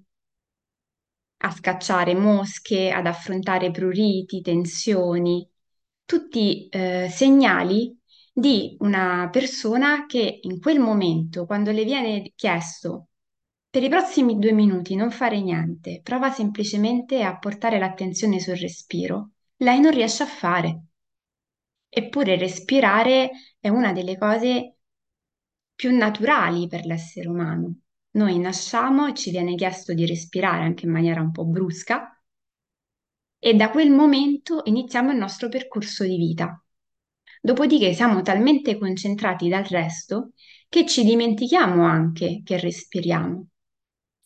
a 1.38 1.52
scacciare 1.52 2.14
mosche, 2.14 2.92
ad 2.92 3.08
affrontare 3.08 3.72
pruriti, 3.72 4.42
tensioni, 4.42 5.46
tutti 6.06 6.68
eh, 6.70 7.10
segnali 7.10 7.98
di 8.32 8.78
una 8.82 9.28
persona 9.32 10.06
che 10.06 10.40
in 10.44 10.60
quel 10.60 10.80
momento, 10.80 11.46
quando 11.48 11.72
le 11.72 11.84
viene 11.84 12.32
chiesto 12.36 13.08
per 13.74 13.82
i 13.82 13.90
prossimi 13.90 14.38
due 14.38 14.52
minuti 14.52 14.94
non 14.94 15.10
fare 15.10 15.42
niente, 15.42 16.02
prova 16.04 16.30
semplicemente 16.30 17.24
a 17.24 17.40
portare 17.40 17.80
l'attenzione 17.80 18.40
sul 18.40 18.56
respiro, 18.56 19.32
lei 19.56 19.80
non 19.80 19.92
riesce 19.92 20.22
a 20.22 20.28
fare. 20.28 20.84
Eppure 21.90 22.38
respirare 22.38 23.32
è 23.60 23.70
una 23.70 23.92
delle 23.92 24.16
cose 24.16 24.76
più 25.74 25.90
naturali 25.98 26.68
per 26.68 26.86
l'essere 26.86 27.28
umano. 27.28 27.80
Noi 28.12 28.38
nasciamo 28.38 29.08
e 29.08 29.16
ci 29.16 29.32
viene 29.32 29.56
chiesto 29.56 29.96
di 29.96 30.06
respirare 30.06 30.66
anche 30.66 30.86
in 30.86 30.92
maniera 30.92 31.22
un 31.22 31.32
po' 31.32 31.46
brusca 31.46 32.16
e 33.40 33.56
da 33.56 33.72
quel 33.72 33.90
momento 33.90 34.62
iniziamo 34.66 35.12
il 35.12 35.18
nostro 35.18 35.50
percorso 35.50 36.04
di 36.04 36.18
vita. 36.18 36.64
Dopodiché 37.42 37.94
siamo 37.94 38.22
talmente 38.22 38.78
concentrati 38.78 39.50
dal 39.50 39.64
resto 39.64 40.34
che 40.70 40.86
ci 40.86 41.04
dimentichiamo 41.04 41.84
anche 41.84 42.42
che 42.44 42.60
respiriamo 42.60 43.48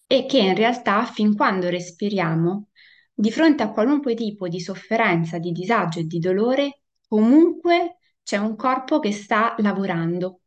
e 0.07 0.25
che 0.25 0.39
in 0.39 0.55
realtà 0.55 1.05
fin 1.05 1.35
quando 1.35 1.69
respiriamo, 1.69 2.69
di 3.13 3.31
fronte 3.31 3.63
a 3.63 3.71
qualunque 3.71 4.13
tipo 4.15 4.47
di 4.47 4.59
sofferenza, 4.59 5.37
di 5.39 5.51
disagio 5.51 5.99
e 5.99 6.05
di 6.05 6.19
dolore, 6.19 6.81
comunque 7.07 7.97
c'è 8.23 8.37
un 8.37 8.55
corpo 8.55 8.99
che 8.99 9.11
sta 9.11 9.55
lavorando 9.59 10.41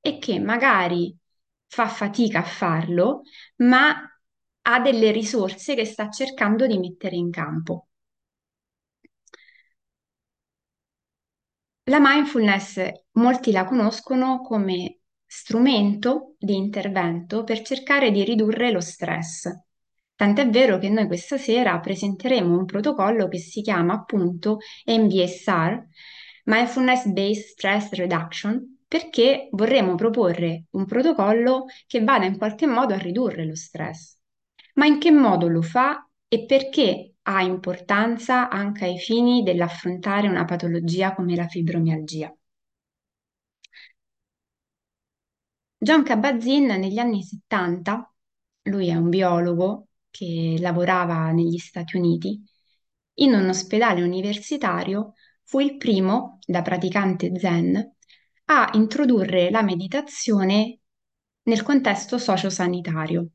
e 0.00 0.18
che 0.18 0.38
magari 0.38 1.16
fa 1.66 1.88
fatica 1.88 2.40
a 2.40 2.42
farlo, 2.44 3.22
ma 3.56 3.94
ha 4.66 4.80
delle 4.80 5.10
risorse 5.12 5.74
che 5.74 5.84
sta 5.84 6.10
cercando 6.10 6.66
di 6.66 6.78
mettere 6.78 7.16
in 7.16 7.30
campo. 7.30 7.88
La 11.84 11.98
mindfulness 11.98 12.78
molti 13.12 13.50
la 13.50 13.64
conoscono 13.64 14.40
come 14.42 14.98
strumento 15.36 16.36
di 16.38 16.54
intervento 16.54 17.42
per 17.42 17.62
cercare 17.62 18.12
di 18.12 18.22
ridurre 18.22 18.70
lo 18.70 18.80
stress. 18.80 19.50
Tant'è 20.14 20.48
vero 20.48 20.78
che 20.78 20.88
noi 20.88 21.08
questa 21.08 21.38
sera 21.38 21.80
presenteremo 21.80 22.56
un 22.56 22.64
protocollo 22.64 23.26
che 23.26 23.38
si 23.38 23.60
chiama 23.60 23.94
appunto 23.94 24.58
MBSR, 24.86 25.86
Mindfulness 26.44 27.06
Based 27.06 27.46
Stress 27.46 27.90
Reduction, 27.94 28.84
perché 28.86 29.48
vorremmo 29.50 29.96
proporre 29.96 30.66
un 30.70 30.86
protocollo 30.86 31.64
che 31.88 32.04
vada 32.04 32.26
in 32.26 32.38
qualche 32.38 32.68
modo 32.68 32.94
a 32.94 32.98
ridurre 32.98 33.44
lo 33.44 33.56
stress. 33.56 34.16
Ma 34.74 34.86
in 34.86 35.00
che 35.00 35.10
modo 35.10 35.48
lo 35.48 35.62
fa 35.62 36.08
e 36.28 36.44
perché 36.44 37.14
ha 37.22 37.42
importanza 37.42 38.48
anche 38.48 38.84
ai 38.84 38.98
fini 38.98 39.42
dell'affrontare 39.42 40.28
una 40.28 40.44
patologia 40.44 41.12
come 41.12 41.34
la 41.34 41.48
fibromialgia? 41.48 42.32
John 45.84 46.02
Kabat-Zinn 46.02 46.70
negli 46.70 46.96
anni 46.96 47.22
70, 47.22 48.10
lui 48.62 48.88
è 48.88 48.94
un 48.94 49.10
biologo 49.10 49.88
che 50.08 50.56
lavorava 50.58 51.30
negli 51.30 51.58
Stati 51.58 51.98
Uniti, 51.98 52.42
in 53.16 53.34
un 53.34 53.50
ospedale 53.50 54.02
universitario 54.02 55.12
fu 55.42 55.60
il 55.60 55.76
primo, 55.76 56.38
da 56.46 56.62
praticante 56.62 57.38
zen, 57.38 57.96
a 58.46 58.70
introdurre 58.72 59.50
la 59.50 59.60
meditazione 59.60 60.78
nel 61.42 61.60
contesto 61.60 62.16
sociosanitario 62.16 63.32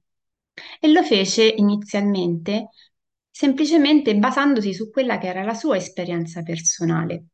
e 0.79 0.91
lo 0.91 1.03
fece 1.03 1.53
inizialmente 1.55 2.69
semplicemente 3.29 4.15
basandosi 4.15 4.73
su 4.73 4.89
quella 4.89 5.19
che 5.19 5.27
era 5.27 5.43
la 5.43 5.53
sua 5.53 5.77
esperienza 5.77 6.41
personale. 6.41 7.25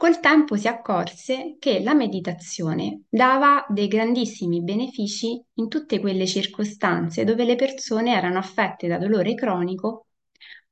Col 0.00 0.18
tempo 0.18 0.56
si 0.56 0.66
accorse 0.66 1.56
che 1.58 1.80
la 1.82 1.92
meditazione 1.92 3.02
dava 3.10 3.66
dei 3.68 3.86
grandissimi 3.86 4.62
benefici 4.62 5.38
in 5.56 5.68
tutte 5.68 6.00
quelle 6.00 6.26
circostanze 6.26 7.22
dove 7.24 7.44
le 7.44 7.54
persone 7.54 8.14
erano 8.16 8.38
affette 8.38 8.88
da 8.88 8.96
dolore 8.96 9.34
cronico 9.34 10.06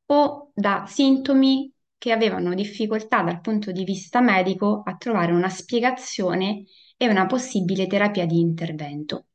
o 0.06 0.50
da 0.54 0.86
sintomi 0.86 1.70
che 1.98 2.10
avevano 2.10 2.54
difficoltà 2.54 3.20
dal 3.22 3.42
punto 3.42 3.70
di 3.70 3.84
vista 3.84 4.22
medico 4.22 4.80
a 4.82 4.96
trovare 4.96 5.32
una 5.32 5.50
spiegazione 5.50 6.64
e 6.96 7.06
una 7.06 7.26
possibile 7.26 7.86
terapia 7.86 8.24
di 8.24 8.40
intervento. 8.40 9.26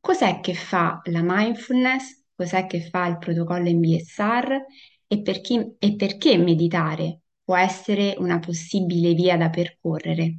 Cos'è 0.00 0.40
che 0.40 0.54
fa 0.54 1.00
la 1.04 1.20
mindfulness? 1.22 2.24
Cos'è 2.34 2.66
che 2.66 2.82
fa 2.90 3.06
il 3.06 3.18
protocollo 3.18 3.70
MBSR? 3.70 4.56
E, 5.06 5.22
per 5.22 5.40
chi, 5.40 5.76
e 5.78 5.94
perché 5.94 6.36
meditare 6.38 7.21
può 7.52 7.60
essere 7.60 8.14
una 8.16 8.38
possibile 8.38 9.12
via 9.12 9.36
da 9.36 9.50
percorrere. 9.50 10.38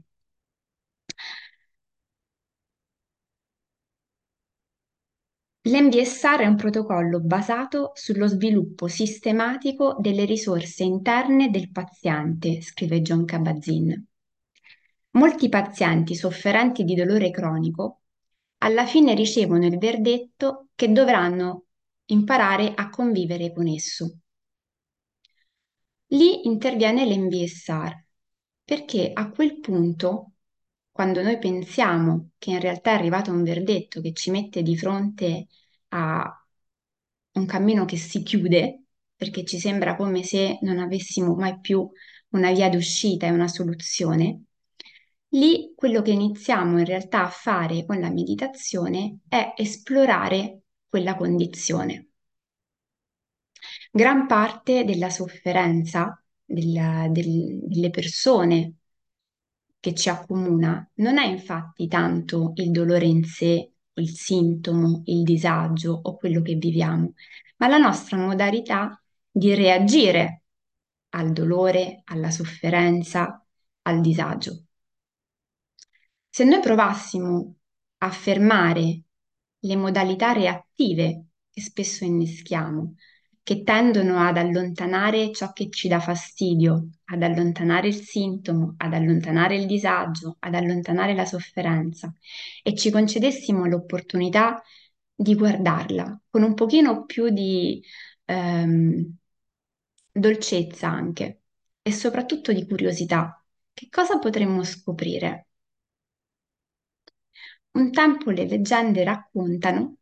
L'MBSR 5.65 6.39
è 6.39 6.47
un 6.47 6.55
protocollo 6.55 7.19
basato 7.19 7.91
sullo 7.93 8.25
sviluppo 8.25 8.87
sistematico 8.87 9.95
delle 9.99 10.25
risorse 10.25 10.83
interne 10.83 11.51
del 11.51 11.69
paziente, 11.71 12.61
scrive 12.63 13.03
John 13.03 13.25
Kabat-Zinn. 13.25 13.93
Molti 15.11 15.49
pazienti 15.49 16.15
sofferenti 16.15 16.83
di 16.83 16.95
dolore 16.95 17.29
cronico 17.29 18.01
alla 18.57 18.87
fine 18.87 19.13
ricevono 19.13 19.67
il 19.67 19.77
verdetto 19.77 20.69
che 20.73 20.91
dovranno 20.91 21.65
imparare 22.05 22.73
a 22.73 22.89
convivere 22.89 23.53
con 23.53 23.67
esso. 23.67 24.17
Lì 26.07 26.45
interviene 26.47 27.05
l'MBSR, 27.05 28.05
perché 28.63 29.11
a 29.13 29.29
quel 29.31 29.59
punto, 29.59 30.33
quando 30.91 31.21
noi 31.21 31.39
pensiamo 31.39 32.29
che 32.37 32.51
in 32.51 32.59
realtà 32.59 32.91
è 32.91 32.93
arrivato 32.95 33.31
un 33.31 33.43
verdetto 33.43 33.99
che 34.01 34.13
ci 34.13 34.29
mette 34.31 34.61
di 34.61 34.77
fronte 34.77 35.47
a 35.89 36.45
un 37.33 37.45
cammino 37.45 37.85
che 37.85 37.97
si 37.97 38.21
chiude, 38.23 38.83
perché 39.15 39.43
ci 39.45 39.59
sembra 39.59 39.95
come 39.95 40.23
se 40.23 40.59
non 40.61 40.79
avessimo 40.79 41.35
mai 41.35 41.59
più 41.59 41.89
una 42.29 42.51
via 42.51 42.69
d'uscita 42.69 43.27
e 43.27 43.31
una 43.31 43.47
soluzione, 43.47 44.43
lì 45.29 45.73
quello 45.75 46.01
che 46.01 46.11
iniziamo 46.11 46.77
in 46.79 46.85
realtà 46.85 47.23
a 47.23 47.29
fare 47.29 47.85
con 47.85 47.99
la 47.99 48.11
meditazione 48.11 49.19
è 49.27 49.53
esplorare 49.57 50.61
quella 50.87 51.15
condizione. 51.15 52.12
Gran 53.95 54.25
parte 54.27 54.83
della 54.85 55.09
sofferenza 55.11 56.19
del- 56.43 57.11
del- 57.11 57.59
delle 57.63 57.89
persone 57.91 58.77
che 59.79 59.93
ci 59.93 60.09
accomuna 60.09 60.89
non 60.95 61.17
è 61.17 61.25
infatti 61.27 61.87
tanto 61.87 62.53
il 62.55 62.71
dolore 62.71 63.05
in 63.05 63.23
sé, 63.23 63.71
il 63.93 64.09
sintomo, 64.09 65.03
il 65.05 65.23
disagio 65.23 65.99
o 66.03 66.15
quello 66.17 66.41
che 66.41 66.55
viviamo, 66.55 67.13
ma 67.57 67.67
la 67.67 67.77
nostra 67.77 68.17
modalità 68.17 68.99
di 69.29 69.53
reagire 69.53 70.43
al 71.09 71.31
dolore, 71.31 72.01
alla 72.05 72.31
sofferenza, 72.31 73.45
al 73.83 74.01
disagio. 74.01 74.63
Se 76.29 76.43
noi 76.43 76.59
provassimo 76.61 77.55
a 77.99 78.09
fermare 78.09 79.03
le 79.59 79.75
modalità 79.75 80.31
reattive 80.33 81.27
che 81.51 81.61
spesso 81.61 82.03
inneschiamo, 82.03 82.95
che 83.43 83.63
tendono 83.63 84.19
ad 84.19 84.37
allontanare 84.37 85.31
ciò 85.33 85.51
che 85.51 85.69
ci 85.69 85.87
dà 85.89 85.99
fastidio, 85.99 86.89
ad 87.05 87.23
allontanare 87.23 87.87
il 87.89 87.95
sintomo, 87.95 88.75
ad 88.77 88.93
allontanare 88.93 89.55
il 89.57 89.65
disagio, 89.67 90.37
ad 90.39 90.55
allontanare 90.55 91.13
la 91.13 91.25
sofferenza 91.25 92.13
e 92.63 92.75
ci 92.75 92.89
concedessimo 92.89 93.65
l'opportunità 93.65 94.61
di 95.13 95.35
guardarla 95.35 96.21
con 96.29 96.43
un 96.43 96.53
pochino 96.53 97.05
più 97.05 97.29
di 97.29 97.83
ehm, 98.25 99.15
dolcezza 100.11 100.87
anche 100.89 101.41
e 101.81 101.91
soprattutto 101.91 102.51
di 102.53 102.65
curiosità. 102.67 103.43
Che 103.73 103.87
cosa 103.89 104.19
potremmo 104.19 104.63
scoprire? 104.63 105.47
Un 107.71 107.91
tempo 107.91 108.29
le 108.31 108.45
leggende 108.47 109.03
raccontano 109.03 109.97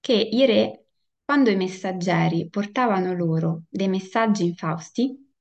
che 0.00 0.12
i 0.14 0.44
re, 0.46 0.81
quando 1.24 1.50
i 1.50 1.56
messaggeri 1.56 2.48
portavano 2.48 3.14
loro 3.14 3.62
dei 3.68 3.88
messaggi 3.88 4.44
infausti, 4.44 5.32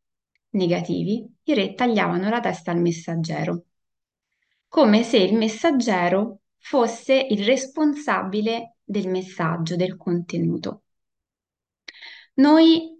negativi, 0.51 1.27
i 1.43 1.53
re 1.53 1.73
tagliavano 1.73 2.29
la 2.29 2.39
testa 2.39 2.71
al 2.71 2.79
messaggero, 2.79 3.65
come 4.67 5.03
se 5.03 5.17
il 5.17 5.35
messaggero 5.35 6.41
fosse 6.57 7.13
il 7.15 7.43
responsabile 7.43 8.77
del 8.83 9.07
messaggio, 9.09 9.75
del 9.75 9.97
contenuto. 9.97 10.83
Noi 12.35 12.99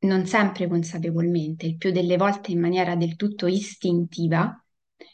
non 0.00 0.26
sempre 0.26 0.68
consapevolmente, 0.68 1.66
il 1.66 1.76
più 1.76 1.90
delle 1.90 2.16
volte 2.16 2.52
in 2.52 2.60
maniera 2.60 2.94
del 2.94 3.16
tutto 3.16 3.46
istintiva, 3.46 4.64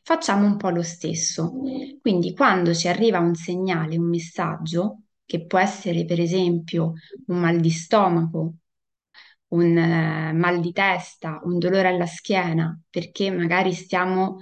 facciamo 0.03 0.47
un 0.47 0.57
po' 0.57 0.68
lo 0.68 0.83
stesso. 0.83 1.53
Quindi 2.01 2.35
quando 2.35 2.75
ci 2.75 2.88
arriva 2.88 3.18
un 3.18 3.35
segnale, 3.35 3.97
un 3.97 4.09
messaggio, 4.09 5.04
che 5.24 5.46
può 5.46 5.58
essere 5.58 6.04
per 6.04 6.20
esempio 6.20 6.92
un 7.26 7.40
mal 7.40 7.60
di 7.60 7.70
stomaco, 7.70 8.54
un 9.48 9.76
eh, 9.76 10.32
mal 10.32 10.60
di 10.60 10.72
testa, 10.72 11.40
un 11.44 11.58
dolore 11.58 11.88
alla 11.88 12.06
schiena, 12.06 12.78
perché 12.90 13.30
magari 13.30 13.72
stiamo 13.72 14.38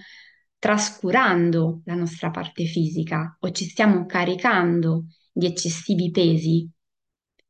trascurando 0.59 1.83
la 1.85 1.95
nostra 1.95 2.31
parte 2.31 2.65
fisica 2.65 3.37
o 3.41 3.51
ci 3.51 3.65
stiamo 3.67 4.07
caricando 4.07 5.07
di 5.33 5.47
eccessivi 5.47 6.11
pesi 6.11 6.69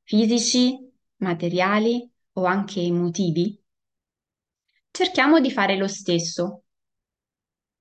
fisici, 0.04 0.78
materiali 1.16 2.08
o 2.34 2.44
anche 2.44 2.80
emotivi, 2.80 3.60
cerchiamo 4.92 5.40
di 5.40 5.50
fare 5.50 5.76
lo 5.76 5.88
stesso. 5.88 6.62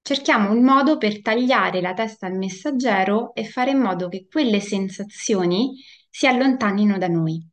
Cerchiamo 0.04 0.52
un 0.52 0.64
modo 0.64 0.98
per 0.98 1.22
tagliare 1.22 1.80
la 1.80 1.94
testa 1.94 2.26
al 2.26 2.36
messaggero 2.36 3.34
e 3.36 3.46
fare 3.46 3.72
in 3.72 3.80
modo 3.80 4.10
che 4.10 4.28
quelle 4.28 4.60
sensazioni 4.60 5.76
si 6.10 6.26
allontanino 6.28 6.98
da 6.98 7.08
noi. 7.08 7.48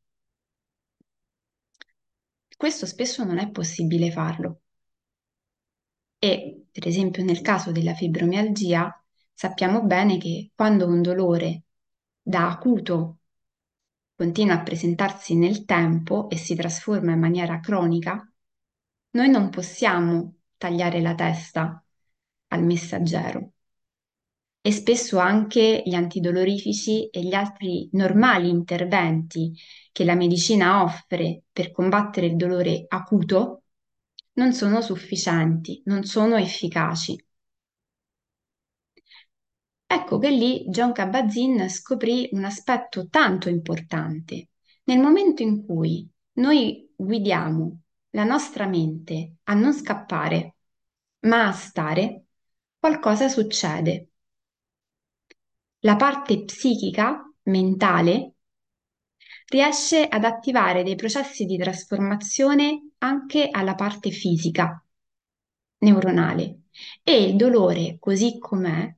Questo 2.57 2.87
spesso 2.87 3.23
non 3.25 3.39
è 3.39 3.51
possibile 3.51 4.11
farlo. 4.11 4.63
E, 6.19 6.67
per 6.73 6.87
esempio, 6.87 7.23
nel 7.23 7.41
caso 7.43 7.71
della 7.71 7.95
fibromialgia, 7.95 8.93
sappiamo 9.33 9.83
bene 9.83 10.19
che 10.19 10.51
quando 10.55 10.87
un 10.87 11.03
dolore 11.03 11.65
da 12.21 12.51
acuto 12.51 13.19
continua 14.17 14.55
a 14.55 14.63
presentarsi 14.63 15.37
nel 15.37 15.65
tempo 15.65 16.29
e 16.31 16.37
si 16.37 16.57
trasforma 16.57 17.13
in 17.13 17.21
maniera 17.21 17.61
cronica, 17.61 18.29
noi 19.11 19.29
non 19.29 19.51
possiamo 19.51 20.39
tagliare 20.57 21.01
la 21.01 21.15
testa 21.15 21.83
al 22.49 22.65
messaggero. 22.65 23.53
E 24.61 24.73
spesso 24.73 25.19
anche 25.19 25.83
gli 25.85 25.95
antidolorifici 25.95 27.09
e 27.09 27.23
gli 27.23 27.33
altri 27.33 27.89
normali 27.93 28.49
interventi 28.49 29.55
che 29.93 30.05
la 30.05 30.15
medicina 30.15 30.83
offre 30.83 31.45
per 31.53 31.71
combattere 31.71 32.27
il 32.27 32.37
dolore 32.37 32.85
acuto 32.89 33.63
non 34.35 34.53
sono 34.53 34.81
sufficienti, 34.81 35.81
non 35.87 36.05
sono 36.05 36.37
efficaci. 36.37 37.19
Ecco 39.91 40.19
che 40.19 40.31
lì 40.31 40.67
John 40.69 40.93
Kabat-Zinn 40.93 41.67
scoprì 41.67 42.29
un 42.33 42.45
aspetto 42.45 43.09
tanto 43.09 43.49
importante. 43.49 44.51
Nel 44.85 44.99
momento 45.01 45.43
in 45.43 45.65
cui 45.65 46.09
noi 46.35 46.93
guidiamo 46.95 47.81
la 48.11 48.25
nostra 48.25 48.67
mente 48.67 49.37
a 49.45 49.55
non 49.55 49.73
scappare, 49.73 50.57
ma 51.21 51.49
a 51.49 51.53
stare, 51.53 52.25
qualcosa 52.79 53.29
succede. 53.29 54.09
La 55.81 55.97
parte 55.97 56.45
psichica, 56.45 57.23
mentale, 57.45 58.35
riesce 59.47 60.07
ad 60.07 60.25
attivare 60.25 60.83
dei 60.83 60.95
processi 60.95 61.45
di 61.45 61.57
trasformazione 61.57 62.91
anche 62.99 63.49
alla 63.51 63.75
parte 63.75 64.11
fisica, 64.11 64.83
neuronale, 65.79 66.63
e 67.03 67.23
il 67.25 67.37
dolore, 67.37 67.97
così 67.99 68.39
com'è, 68.39 68.95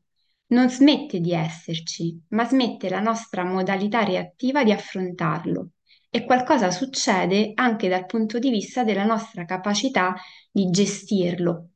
non 0.48 0.68
smette 0.68 1.20
di 1.20 1.32
esserci, 1.32 2.20
ma 2.28 2.44
smette 2.44 2.88
la 2.88 3.00
nostra 3.00 3.44
modalità 3.44 4.02
reattiva 4.02 4.64
di 4.64 4.72
affrontarlo. 4.72 5.70
E 6.10 6.24
qualcosa 6.24 6.70
succede 6.72 7.52
anche 7.54 7.88
dal 7.88 8.04
punto 8.04 8.40
di 8.40 8.50
vista 8.50 8.82
della 8.82 9.04
nostra 9.04 9.44
capacità 9.44 10.14
di 10.50 10.68
gestirlo, 10.70 11.69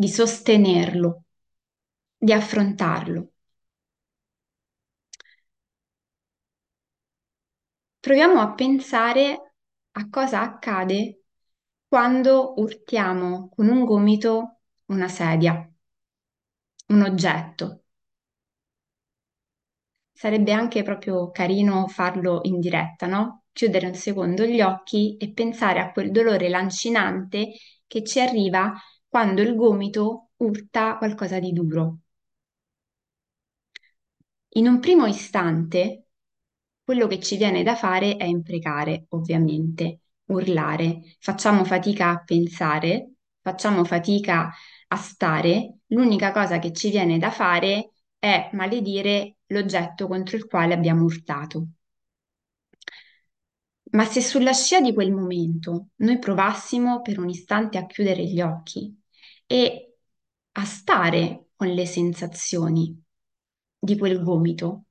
di 0.00 0.08
sostenerlo, 0.08 1.24
di 2.16 2.32
affrontarlo. 2.32 3.32
Proviamo 8.00 8.40
a 8.40 8.52
pensare 8.52 9.54
a 9.92 10.08
cosa 10.10 10.40
accade 10.42 11.22
quando 11.86 12.54
urtiamo 12.60 13.48
con 13.48 13.68
un 13.68 13.84
gomito 13.84 14.60
una 14.86 15.08
sedia 15.08 15.66
un 16.88 17.00
oggetto. 17.02 17.84
Sarebbe 20.12 20.52
anche 20.52 20.82
proprio 20.82 21.30
carino 21.30 21.88
farlo 21.88 22.40
in 22.44 22.60
diretta, 22.60 23.06
no? 23.06 23.44
Chiudere 23.52 23.86
un 23.86 23.94
secondo 23.94 24.44
gli 24.44 24.60
occhi 24.60 25.16
e 25.16 25.32
pensare 25.32 25.80
a 25.80 25.90
quel 25.92 26.10
dolore 26.12 26.48
lancinante 26.48 27.52
che 27.86 28.04
ci 28.04 28.20
arriva 28.20 28.72
quando 29.10 29.42
il 29.42 29.54
gomito 29.56 30.30
urta 30.36 30.96
qualcosa 30.96 31.38
di 31.38 31.52
duro. 31.52 31.98
In 34.54 34.66
un 34.68 34.78
primo 34.80 35.06
istante, 35.06 36.06
quello 36.84 37.06
che 37.08 37.20
ci 37.20 37.36
viene 37.36 37.62
da 37.64 37.74
fare 37.76 38.16
è 38.16 38.24
imprecare, 38.24 39.06
ovviamente, 39.10 40.00
urlare, 40.26 41.16
facciamo 41.20 41.64
fatica 41.64 42.10
a 42.10 42.22
pensare, 42.22 43.14
facciamo 43.40 43.84
fatica 43.84 44.50
a 44.88 44.96
stare, 44.96 45.78
l'unica 45.88 46.32
cosa 46.32 46.58
che 46.60 46.72
ci 46.72 46.90
viene 46.90 47.18
da 47.18 47.30
fare 47.30 47.92
è 48.18 48.50
maledire 48.52 49.36
l'oggetto 49.46 50.06
contro 50.06 50.36
il 50.36 50.46
quale 50.46 50.74
abbiamo 50.74 51.04
urtato. 51.04 51.66
Ma 53.92 54.04
se 54.04 54.20
sulla 54.20 54.52
scia 54.52 54.80
di 54.80 54.92
quel 54.92 55.12
momento 55.12 55.90
noi 55.96 56.18
provassimo 56.18 57.02
per 57.02 57.20
un 57.20 57.28
istante 57.28 57.78
a 57.78 57.86
chiudere 57.86 58.24
gli 58.24 58.40
occhi 58.40 58.99
e 59.52 59.96
a 60.52 60.64
stare 60.64 61.48
con 61.56 61.66
le 61.66 61.84
sensazioni 61.84 63.02
di 63.76 63.98
quel 63.98 64.22
gomito, 64.22 64.84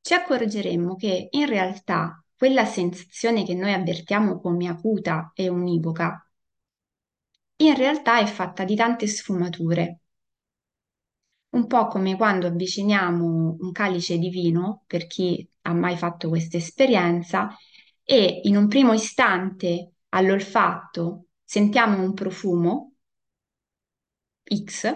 ci 0.00 0.14
accorgeremmo 0.14 0.94
che 0.94 1.26
in 1.32 1.46
realtà 1.46 2.24
quella 2.36 2.66
sensazione 2.66 3.44
che 3.44 3.54
noi 3.54 3.72
avvertiamo 3.72 4.38
come 4.38 4.68
acuta 4.68 5.32
e 5.34 5.48
univoca, 5.48 6.24
in 7.56 7.74
realtà 7.74 8.20
è 8.20 8.26
fatta 8.26 8.62
di 8.62 8.76
tante 8.76 9.08
sfumature. 9.08 9.98
Un 11.50 11.66
po' 11.66 11.88
come 11.88 12.16
quando 12.16 12.46
avviciniamo 12.46 13.56
un 13.58 13.72
calice 13.72 14.18
di 14.18 14.28
vino, 14.28 14.84
per 14.86 15.08
chi 15.08 15.48
ha 15.62 15.72
mai 15.72 15.96
fatto 15.96 16.28
questa 16.28 16.58
esperienza, 16.58 17.56
e 18.04 18.42
in 18.44 18.56
un 18.56 18.68
primo 18.68 18.92
istante 18.92 19.94
all'olfatto 20.10 21.26
sentiamo 21.42 22.00
un 22.00 22.14
profumo 22.14 22.93
X 24.52 24.92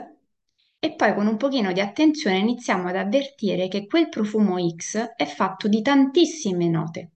e 0.80 0.94
poi 0.94 1.14
con 1.14 1.26
un 1.26 1.37
pochino 1.37 1.72
di 1.72 1.80
attenzione 1.80 2.38
iniziamo 2.38 2.88
ad 2.88 2.96
avvertire 2.96 3.68
che 3.68 3.87
quel 3.87 4.08
profumo 4.08 4.56
X 4.74 5.14
è 5.16 5.26
fatto 5.26 5.68
di 5.68 5.82
tantissime 5.82 6.68
note. 6.68 7.11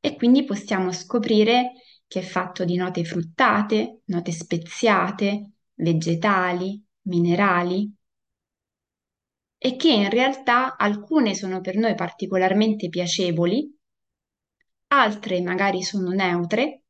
E 0.00 0.16
quindi 0.16 0.44
possiamo 0.44 0.90
scoprire 0.92 1.72
che 2.08 2.20
è 2.20 2.22
fatto 2.22 2.64
di 2.64 2.76
note 2.76 3.04
fruttate, 3.04 4.00
note 4.06 4.32
speziate, 4.32 5.52
vegetali, 5.74 6.84
minerali 7.02 7.94
e 9.56 9.76
che 9.76 9.92
in 9.92 10.10
realtà 10.10 10.76
alcune 10.76 11.34
sono 11.34 11.60
per 11.60 11.76
noi 11.76 11.94
particolarmente 11.94 12.88
piacevoli, 12.88 13.72
altre 14.88 15.40
magari 15.40 15.82
sono 15.82 16.10
neutre, 16.10 16.81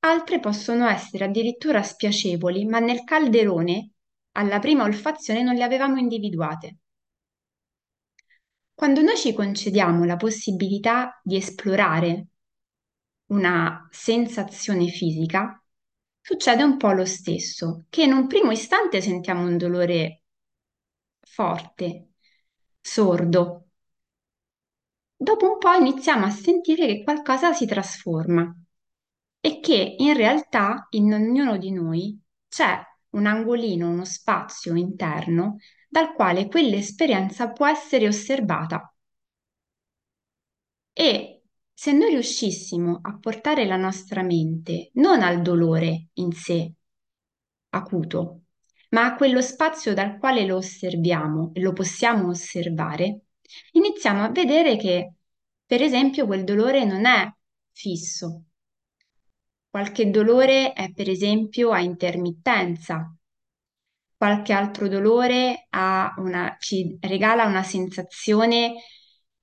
altre 0.00 0.40
possono 0.40 0.86
essere 0.88 1.24
addirittura 1.24 1.82
spiacevoli, 1.82 2.64
ma 2.66 2.78
nel 2.78 3.04
calderone 3.04 3.90
alla 4.32 4.58
prima 4.58 4.84
olfazione 4.84 5.42
non 5.42 5.54
le 5.54 5.64
avevamo 5.64 5.98
individuate. 5.98 6.78
Quando 8.74 9.00
noi 9.00 9.16
ci 9.16 9.32
concediamo 9.32 10.04
la 10.04 10.16
possibilità 10.16 11.18
di 11.22 11.36
esplorare 11.36 12.26
una 13.28 13.88
sensazione 13.90 14.88
fisica, 14.88 15.62
succede 16.20 16.62
un 16.62 16.76
po' 16.76 16.92
lo 16.92 17.04
stesso, 17.04 17.86
che 17.88 18.02
in 18.02 18.12
un 18.12 18.26
primo 18.26 18.50
istante 18.50 19.00
sentiamo 19.00 19.42
un 19.46 19.56
dolore 19.56 20.22
forte, 21.20 22.10
sordo. 22.80 23.68
Dopo 25.16 25.52
un 25.52 25.58
po' 25.58 25.72
iniziamo 25.72 26.26
a 26.26 26.30
sentire 26.30 26.86
che 26.86 27.02
qualcosa 27.02 27.52
si 27.52 27.64
trasforma 27.66 28.54
e 29.46 29.60
che 29.60 29.94
in 29.98 30.12
realtà 30.14 30.88
in 30.90 31.12
ognuno 31.12 31.56
di 31.56 31.70
noi 31.70 32.20
c'è 32.48 32.82
un 33.10 33.26
angolino, 33.26 33.88
uno 33.88 34.04
spazio 34.04 34.74
interno 34.74 35.58
dal 35.88 36.14
quale 36.14 36.48
quell'esperienza 36.48 37.52
può 37.52 37.68
essere 37.68 38.08
osservata. 38.08 38.92
E 40.92 41.42
se 41.72 41.92
noi 41.92 42.10
riuscissimo 42.10 42.98
a 43.00 43.16
portare 43.20 43.66
la 43.66 43.76
nostra 43.76 44.22
mente 44.24 44.90
non 44.94 45.22
al 45.22 45.42
dolore 45.42 46.08
in 46.14 46.32
sé, 46.32 46.72
acuto, 47.68 48.46
ma 48.90 49.04
a 49.04 49.14
quello 49.14 49.40
spazio 49.40 49.94
dal 49.94 50.18
quale 50.18 50.44
lo 50.44 50.56
osserviamo 50.56 51.52
e 51.54 51.60
lo 51.60 51.72
possiamo 51.72 52.30
osservare, 52.30 53.26
iniziamo 53.70 54.24
a 54.24 54.30
vedere 54.30 54.76
che, 54.76 55.12
per 55.64 55.82
esempio, 55.82 56.26
quel 56.26 56.42
dolore 56.42 56.84
non 56.84 57.04
è 57.06 57.32
fisso. 57.70 58.45
Qualche 59.76 60.08
dolore 60.08 60.72
è, 60.72 60.90
per 60.90 61.10
esempio, 61.10 61.70
a 61.70 61.80
intermittenza. 61.80 63.14
Qualche 64.16 64.54
altro 64.54 64.88
dolore 64.88 65.68
una, 66.16 66.56
ci 66.58 66.96
regala 66.98 67.44
una 67.44 67.62
sensazione 67.62 68.76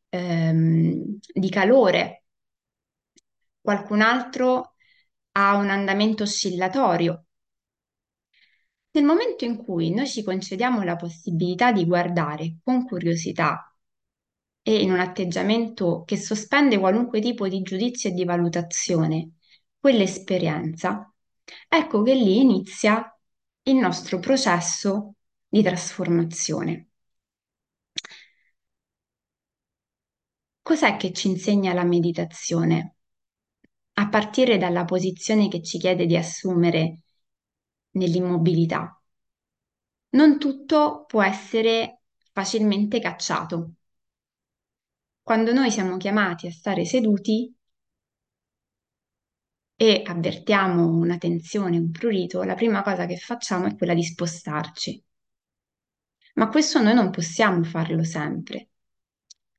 ehm, 0.10 1.20
di 1.32 1.50
calore. 1.52 2.24
Qualcun 3.62 4.02
altro 4.02 4.74
ha 5.34 5.56
un 5.56 5.70
andamento 5.70 6.24
oscillatorio. 6.24 7.26
Nel 8.90 9.04
momento 9.04 9.46
in 9.46 9.64
cui 9.64 9.94
noi 9.94 10.08
ci 10.08 10.24
concediamo 10.24 10.82
la 10.82 10.96
possibilità 10.96 11.72
di 11.72 11.86
guardare 11.86 12.58
con 12.64 12.86
curiosità 12.86 13.72
e 14.64 14.82
in 14.82 14.92
un 14.92 15.00
atteggiamento 15.00 16.02
che 16.04 16.18
sospende 16.18 16.80
qualunque 16.80 17.22
tipo 17.22 17.48
di 17.48 17.62
giudizio 17.62 18.10
e 18.10 18.14
di 18.14 18.26
valutazione 18.26 19.34
quell'esperienza, 19.84 21.14
ecco 21.68 22.04
che 22.04 22.14
lì 22.16 22.40
inizia 22.40 23.06
il 23.64 23.76
nostro 23.76 24.18
processo 24.20 25.16
di 25.46 25.62
trasformazione. 25.62 26.88
Cos'è 30.62 30.96
che 30.96 31.12
ci 31.12 31.28
insegna 31.28 31.74
la 31.74 31.84
meditazione? 31.84 32.96
A 33.96 34.08
partire 34.08 34.58
dalla 34.58 34.86
posizione 34.86 35.50
che 35.50 35.62
ci 35.62 35.78
chiede 35.78 36.06
di 36.06 36.16
assumere 36.16 37.02
nell'immobilità. 37.92 38.98
Non 40.12 40.40
tutto 40.40 41.04
può 41.06 41.22
essere 41.22 42.04
facilmente 42.32 43.02
cacciato. 43.02 43.74
Quando 45.22 45.52
noi 45.52 45.70
siamo 45.72 45.98
chiamati 45.98 46.48
a 46.48 46.52
stare 46.52 46.86
seduti 46.86 47.54
e 49.76 50.04
avvertiamo 50.06 50.88
una 50.88 51.18
tensione, 51.18 51.78
un 51.78 51.92
prurito, 51.92 52.44
la 52.44 52.56
prima 52.56 52.82
cosa 52.84 53.06
che 53.06 53.18
facciamo 53.18 53.68
è 53.68 53.76
quella 53.76 53.94
di 53.94 54.04
spostarci. 54.04 55.04
Ma 56.36 56.50
questo 56.50 56.82
noi 56.82 56.94
non 56.94 57.12
possiamo 57.12 57.64
farlo 57.64 58.04
sempre, 58.04 58.70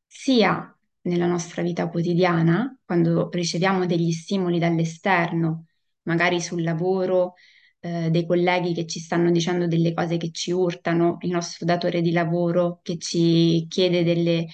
sia 0.07 0.77
nella 1.03 1.27
nostra 1.27 1.63
vita 1.63 1.89
quotidiana, 1.89 2.79
quando 2.85 3.29
riceviamo 3.31 3.87
degli 3.87 4.11
stimoli 4.13 4.59
dall'esterno, 4.59 5.67
magari 6.03 6.41
sul 6.41 6.63
lavoro, 6.63 7.35
eh, 7.81 8.11
dei 8.11 8.27
colleghi 8.27 8.73
che 8.75 8.87
ci 8.87 9.01
stanno 9.01 9.31
dicendo 9.31 9.67
delle 9.67 9.93
cose 9.93 10.17
che 10.17 10.31
ci 10.31 10.51
urtano, 10.51 11.19
il 11.21 11.31
nostro 11.31 11.67
datore 11.67 12.01
di 12.01 12.13
lavoro 12.13 12.81
che 12.83 12.97
ci 12.99 13.67
chiede 13.69 14.03
delle, 14.03 14.47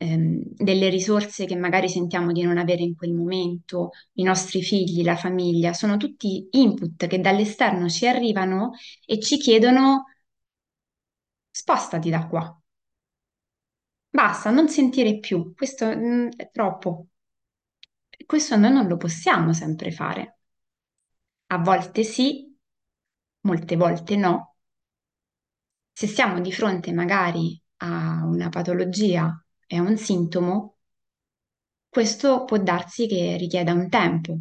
ehm, 0.00 0.40
delle 0.56 0.88
risorse 0.88 1.44
che 1.44 1.56
magari 1.56 1.88
sentiamo 1.88 2.32
di 2.32 2.42
non 2.42 2.56
avere 2.58 2.82
in 2.82 2.96
quel 2.96 3.12
momento, 3.12 3.90
i 4.14 4.22
nostri 4.22 4.62
figli, 4.62 5.02
la 5.04 5.16
famiglia, 5.16 5.72
sono 5.74 5.96
tutti 5.98 6.48
input 6.52 7.06
che 7.06 7.20
dall'esterno 7.20 7.88
ci 7.88 8.06
arrivano 8.06 8.72
e 9.04 9.20
ci 9.20 9.36
chiedono 9.36 10.04
spostati 11.52 12.10
da 12.10 12.26
qua. 12.26 12.60
Basta, 14.08 14.50
non 14.50 14.68
sentire 14.68 15.18
più, 15.18 15.52
questo 15.54 15.86
mm, 15.86 16.28
è 16.36 16.48
troppo. 16.52 17.06
Questo 18.24 18.56
noi 18.56 18.72
non 18.72 18.86
lo 18.86 18.96
possiamo 18.96 19.52
sempre 19.52 19.90
fare. 19.90 20.38
A 21.48 21.58
volte 21.58 22.02
sì, 22.02 22.56
molte 23.40 23.76
volte 23.76 24.16
no. 24.16 24.56
Se 25.92 26.06
siamo 26.06 26.40
di 26.40 26.52
fronte 26.52 26.92
magari 26.92 27.60
a 27.78 28.24
una 28.24 28.48
patologia 28.48 29.40
a 29.76 29.82
un 29.82 29.96
sintomo, 29.96 30.76
questo 31.88 32.44
può 32.44 32.58
darsi 32.58 33.06
che 33.06 33.36
richieda 33.36 33.72
un 33.72 33.88
tempo 33.88 34.38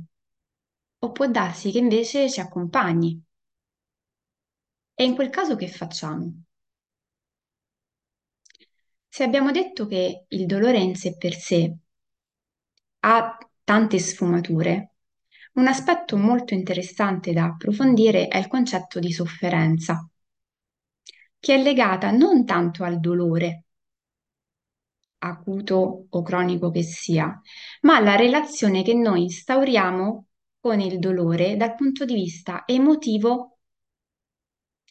o 0.99 1.11
può 1.11 1.27
darsi 1.27 1.71
che 1.71 1.79
invece 1.79 2.29
ci 2.29 2.39
accompagni. 2.39 3.21
E 4.93 5.03
in 5.03 5.15
quel 5.15 5.29
caso 5.29 5.55
che 5.55 5.67
facciamo? 5.67 6.43
Se 9.07 9.23
abbiamo 9.23 9.51
detto 9.51 9.87
che 9.87 10.25
il 10.27 10.45
dolore 10.45 10.77
in 10.79 10.95
sé 10.95 11.17
per 11.17 11.33
sé 11.33 11.75
ha 13.01 13.37
tante 13.63 13.99
sfumature, 13.99 14.93
un 15.53 15.67
aspetto 15.67 16.17
molto 16.17 16.53
interessante 16.53 17.33
da 17.33 17.45
approfondire 17.45 18.27
è 18.27 18.37
il 18.37 18.47
concetto 18.47 18.99
di 18.99 19.11
sofferenza, 19.11 20.07
che 21.39 21.55
è 21.55 21.61
legata 21.61 22.11
non 22.11 22.45
tanto 22.45 22.83
al 22.83 22.99
dolore, 22.99 23.63
acuto 25.19 26.07
o 26.09 26.21
cronico 26.21 26.69
che 26.71 26.83
sia, 26.83 27.39
ma 27.81 27.95
alla 27.97 28.15
relazione 28.15 28.83
che 28.83 28.93
noi 28.93 29.23
instauriamo 29.23 30.25
con 30.59 30.79
il 30.79 30.99
dolore 30.99 31.55
dal 31.57 31.75
punto 31.75 32.05
di 32.05 32.13
vista 32.15 32.63
emotivo 32.65 33.59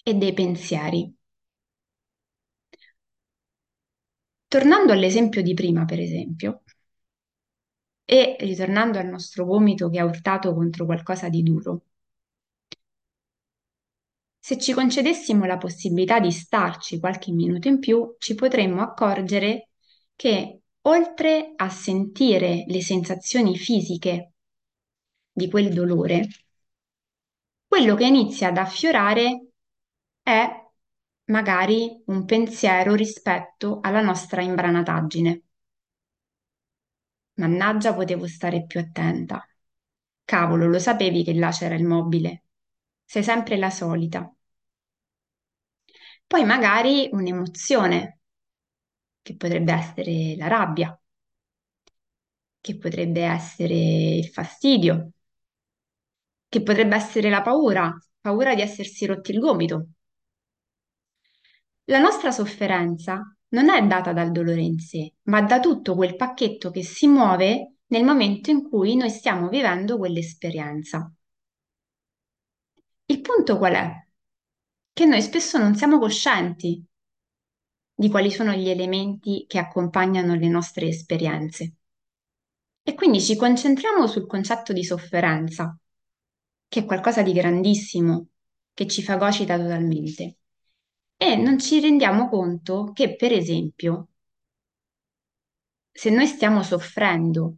e 0.03 0.13
dei 0.15 0.33
pensieri. 0.41 1.03
Tornando 4.47 4.93
all'esempio 4.93 5.43
di 5.43 5.55
prima, 5.55 5.85
per 5.85 6.01
esempio, 6.01 6.63
E 8.07 8.37
ritornando 8.41 8.99
al 8.99 9.07
nostro 9.07 9.45
gomito 9.45 9.89
che 9.89 10.01
ha 10.01 10.05
urtato 10.05 10.53
contro 10.53 10.85
qualcosa 10.85 11.29
di 11.29 11.45
duro, 11.45 11.85
se 14.41 14.59
ci 14.59 14.73
concedessimo 14.73 15.45
la 15.45 15.59
possibilità 15.59 16.19
di 16.19 16.33
starci 16.33 16.99
qualche 16.99 17.31
minuto 17.31 17.69
in 17.69 17.79
più, 17.79 18.17
ci 18.19 18.35
potremmo 18.35 18.83
accorgere 18.83 19.68
che 20.19 20.63
oltre 20.83 21.53
a 21.55 21.69
sentire 21.69 22.65
le 22.67 22.83
sensazioni 22.83 23.57
fisiche 23.57 24.33
di 25.31 25.49
quel 25.49 25.73
dolore, 25.73 26.27
quello 27.69 27.95
che 27.95 28.07
inizia 28.07 28.49
ad 28.49 28.57
affiorare 28.57 29.51
è 30.21 30.67
magari 31.27 32.03
un 32.07 32.25
pensiero 32.25 32.95
rispetto 32.97 33.79
alla 33.81 34.01
nostra 34.01 34.43
imbranataggine. 34.43 35.43
Mannaggia, 37.35 37.95
potevo 37.95 38.27
stare 38.27 38.67
più 38.67 38.81
attenta. 38.81 39.47
Cavolo, 40.25 40.67
lo 40.67 40.81
sapevi 40.81 41.23
che 41.23 41.33
là 41.35 41.51
c'era 41.51 41.77
il 41.77 41.85
mobile. 41.85 42.43
Sei 43.05 43.23
sempre 43.23 43.57
la 43.57 43.71
solita. 43.71 44.29
Poi 46.27 46.45
magari 46.45 47.09
un'emozione, 47.13 48.18
che 49.23 49.37
potrebbe 49.37 49.73
essere 49.73 50.37
la 50.37 50.49
rabbia, 50.49 50.99
che 52.61 52.77
potrebbe 52.77 53.23
essere 53.23 53.75
il 53.75 54.29
fastidio, 54.29 55.13
che 56.49 56.63
potrebbe 56.63 56.97
essere 56.97 57.31
la 57.31 57.43
paura, 57.43 57.97
paura 58.21 58.55
di 58.55 58.63
essersi 58.63 59.07
rotti 59.07 59.33
il 59.33 59.39
gomito. 59.39 59.89
La 61.85 61.99
nostra 61.99 62.31
sofferenza 62.31 63.35
non 63.51 63.71
è 63.71 63.87
data 63.87 64.13
dal 64.13 64.31
dolore 64.31 64.61
in 64.61 64.79
sé, 64.79 65.15
ma 65.23 65.41
da 65.43 65.61
tutto 65.61 65.95
quel 65.95 66.17
pacchetto 66.17 66.71
che 66.71 66.83
si 66.83 67.07
muove 67.07 67.77
nel 67.87 68.05
momento 68.05 68.51
in 68.51 68.69
cui 68.69 68.97
noi 68.97 69.11
stiamo 69.11 69.49
vivendo 69.49 69.97
quell'esperienza. 69.97 71.11
Il 73.07 73.21
punto 73.23 73.57
qual 73.57 73.75
è? 73.75 74.07
Che 74.93 75.05
noi 75.07 75.23
spesso 75.23 75.57
non 75.57 75.75
siamo 75.75 75.99
coscienti 75.99 76.85
di 77.99 78.11
quali 78.11 78.31
sono 78.31 78.53
gli 78.53 78.69
elementi 78.69 79.45
che 79.49 79.59
accompagnano 79.59 80.37
le 80.37 80.47
nostre 80.47 80.87
esperienze. 80.87 81.75
E 82.81 82.95
quindi 82.95 83.21
ci 83.21 83.35
concentriamo 83.35 84.07
sul 84.07 84.25
concetto 84.25 84.73
di 84.73 84.85
sofferenza, 84.85 85.77
che 86.69 86.79
è 86.79 86.85
qualcosa 86.85 87.23
di 87.23 87.33
grandissimo, 87.33 88.29
che 88.73 88.87
ci 88.87 89.03
fagocita 89.03 89.59
totalmente. 89.59 90.37
E 91.17 91.35
non 91.35 91.59
ci 91.59 91.81
rendiamo 91.81 92.29
conto 92.29 92.93
che, 92.93 93.17
per 93.17 93.33
esempio, 93.33 94.11
se 95.91 96.11
noi 96.11 96.27
stiamo 96.27 96.63
soffrendo 96.63 97.57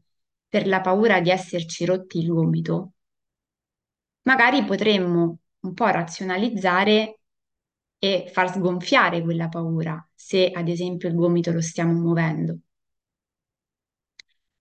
per 0.49 0.67
la 0.67 0.81
paura 0.81 1.21
di 1.21 1.29
esserci 1.29 1.85
rotti 1.85 2.17
il 2.17 2.29
gomito, 2.29 2.93
magari 4.23 4.65
potremmo 4.65 5.39
un 5.61 5.75
po' 5.75 5.89
razionalizzare 5.89 7.20
e 8.01 8.31
far 8.33 8.51
sgonfiare 8.53 9.23
quella 9.23 9.49
paura 9.49 10.05
se 10.15 10.51
ad 10.51 10.69
esempio 10.69 11.09
il 11.09 11.15
gomito 11.15 11.53
lo 11.53 11.61
stiamo 11.61 11.93
muovendo. 11.93 12.59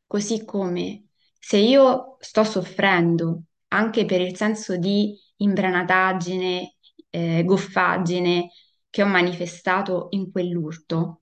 Così 0.06 0.44
come 0.44 1.06
se 1.40 1.58
io 1.58 2.18
sto 2.20 2.44
soffrendo 2.44 3.44
anche 3.70 4.06
per 4.06 4.20
il 4.22 4.36
senso 4.36 4.76
di 4.78 5.16
imbranataggine, 5.38 6.76
eh, 7.10 7.44
goffaggine 7.46 8.50
che 8.90 9.04
ho 9.04 9.06
manifestato 9.06 10.08
in 10.12 10.32
quell'urto, 10.32 11.22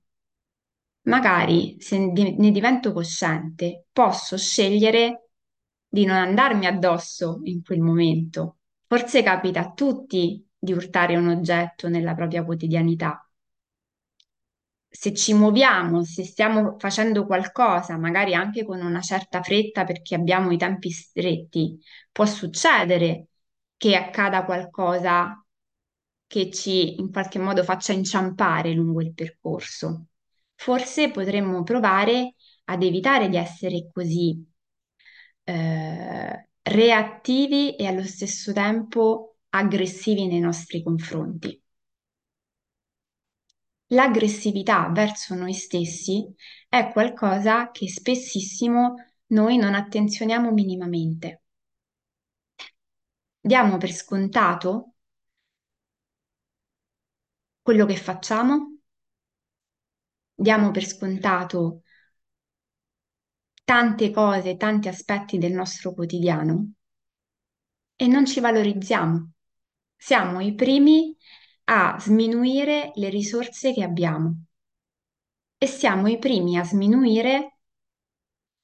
magari 1.03 1.75
se 1.79 1.97
ne 1.99 2.51
divento 2.51 2.93
cosciente, 2.93 3.85
posso 3.91 4.37
scegliere 4.37 5.29
di 5.87 6.05
non 6.05 6.17
andarmi 6.17 6.65
addosso 6.65 7.41
in 7.43 7.61
quel 7.63 7.81
momento. 7.81 8.57
Forse 8.87 9.21
capita 9.23 9.59
a 9.61 9.71
tutti 9.73 10.46
di 10.67 10.73
urtare 10.73 11.15
un 11.15 11.29
oggetto 11.29 11.87
nella 11.87 12.13
propria 12.13 12.43
quotidianità. 12.43 13.25
Se 14.89 15.13
ci 15.13 15.33
muoviamo, 15.33 16.03
se 16.03 16.23
stiamo 16.25 16.75
facendo 16.79 17.25
qualcosa, 17.25 17.97
magari 17.97 18.33
anche 18.33 18.65
con 18.65 18.81
una 18.81 19.01
certa 19.01 19.41
fretta 19.43 19.83
perché 19.85 20.15
abbiamo 20.15 20.51
i 20.51 20.57
tempi 20.57 20.89
stretti, 20.91 21.79
può 22.11 22.25
succedere 22.25 23.27
che 23.77 23.95
accada 23.95 24.43
qualcosa 24.43 25.41
che 26.25 26.51
ci 26.51 26.99
in 26.99 27.11
qualche 27.11 27.39
modo 27.39 27.63
faccia 27.63 27.93
inciampare 27.93 28.73
lungo 28.73 29.01
il 29.01 29.13
percorso. 29.13 30.07
Forse 30.55 31.11
potremmo 31.11 31.63
provare 31.63 32.33
ad 32.65 32.83
evitare 32.83 33.29
di 33.29 33.37
essere 33.37 33.89
così 33.93 34.43
eh, 35.43 36.49
reattivi 36.63 37.75
e 37.75 37.87
allo 37.87 38.03
stesso 38.03 38.51
tempo 38.53 39.36
aggressivi 39.49 40.27
nei 40.27 40.39
nostri 40.39 40.83
confronti. 40.83 41.61
L'aggressività 43.91 44.89
verso 44.89 45.33
noi 45.33 45.53
stessi 45.53 46.25
è 46.67 46.91
qualcosa 46.91 47.71
che 47.71 47.87
spessissimo 47.89 48.95
noi 49.27 49.57
non 49.57 49.73
attenzioniamo 49.73 50.51
minimamente. 50.51 51.43
Diamo 53.39 53.77
per 53.77 53.91
scontato 53.93 54.93
quello 57.61 57.85
che 57.85 57.95
facciamo, 57.95 58.77
diamo 60.33 60.71
per 60.71 60.85
scontato 60.85 61.83
tante 63.63 64.11
cose, 64.11 64.55
tanti 64.55 64.87
aspetti 64.87 65.37
del 65.37 65.51
nostro 65.51 65.93
quotidiano 65.93 66.71
e 67.97 68.07
non 68.07 68.25
ci 68.25 68.39
valorizziamo. 68.39 69.31
Siamo 69.97 70.39
i 70.39 70.53
primi 70.55 71.15
a 71.65 71.97
sminuire 71.99 72.91
le 72.95 73.09
risorse 73.09 73.73
che 73.73 73.83
abbiamo 73.83 74.45
e 75.59 75.67
siamo 75.67 76.07
i 76.07 76.17
primi 76.17 76.57
a 76.57 76.63
sminuire 76.63 77.57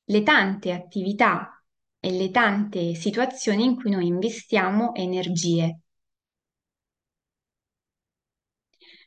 le 0.06 0.24
tante 0.24 0.72
attività 0.72 1.64
e 2.00 2.12
le 2.12 2.32
tante 2.32 2.96
situazioni 2.96 3.64
in 3.66 3.76
cui 3.76 3.92
noi 3.92 4.08
investiamo 4.08 4.94
energie. 4.96 5.80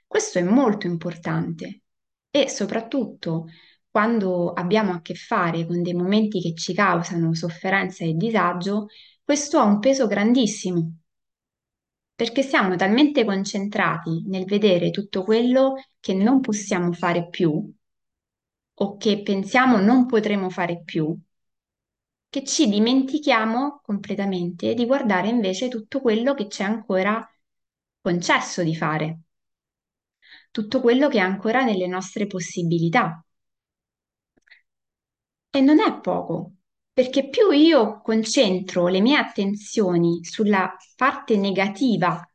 Questo 0.07 0.39
è 0.39 0.43
molto 0.43 0.87
importante 0.87 1.83
e 2.31 2.49
soprattutto 2.49 3.47
quando 3.91 4.53
abbiamo 4.53 4.93
a 4.93 5.01
che 5.01 5.15
fare 5.15 5.67
con 5.67 5.83
dei 5.83 5.95
momenti 5.95 6.41
che 6.41 6.55
ci 6.55 6.75
causano 6.75 7.35
sofferenza 7.35 8.05
e 8.05 8.15
disagio, 8.15 8.87
questo 9.23 9.59
ha 9.59 9.65
un 9.65 9.79
peso 9.81 10.07
grandissimo, 10.07 10.99
perché 12.17 12.43
siamo 12.43 12.75
talmente 12.75 13.25
concentrati 13.25 14.25
nel 14.27 14.45
vedere 14.45 14.91
tutto 14.91 15.23
quello 15.23 15.75
che 16.01 16.15
non 16.15 16.41
possiamo 16.41 16.93
fare 16.93 17.29
più 17.29 17.73
o 18.75 18.97
che 18.97 19.23
pensiamo 19.23 19.77
non 19.81 20.07
potremo 20.07 20.49
fare 20.51 20.83
più, 20.83 21.15
che 22.29 22.45
ci 22.45 22.69
dimentichiamo 22.69 23.81
completamente 23.83 24.75
di 24.75 24.87
guardare 24.87 25.27
invece 25.29 25.67
tutto 25.69 26.01
quello 26.01 26.35
che 26.35 26.47
c'è 26.47 26.63
ancora 26.65 27.27
concesso 28.01 28.63
di 28.63 28.77
fare, 28.77 29.21
tutto 30.51 30.81
quello 30.81 31.09
che 31.09 31.19
è 31.19 31.21
ancora 31.21 31.63
nelle 31.63 31.87
nostre 31.87 32.27
possibilità. 32.27 33.25
E 35.51 35.61
non 35.61 35.81
è 35.81 36.01
poco, 36.01 36.53
perché 36.97 37.29
più 37.29 37.51
io 37.51 38.01
concentro 38.01 38.89
le 38.89 39.03
mie 39.03 39.19
attenzioni 39.19 40.25
sulla 40.25 40.75
parte 40.97 41.37
negativa 41.37 42.27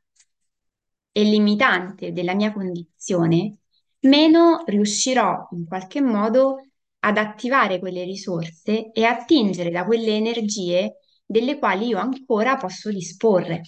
e 1.12 1.24
limitante 1.24 2.12
della 2.12 2.36
mia 2.36 2.54
condizione, 2.54 3.56
meno 4.02 4.64
riuscirò 4.68 5.48
in 5.54 5.66
qualche 5.66 6.00
modo 6.00 6.58
ad 7.00 7.18
attivare 7.18 7.80
quelle 7.80 8.04
risorse 8.04 8.92
e 8.92 9.04
attingere 9.04 9.72
da 9.72 9.84
quelle 9.84 10.16
energie 10.16 10.98
delle 11.26 11.58
quali 11.58 11.88
io 11.88 11.98
ancora 11.98 12.56
posso 12.58 12.92
disporre. 12.92 13.64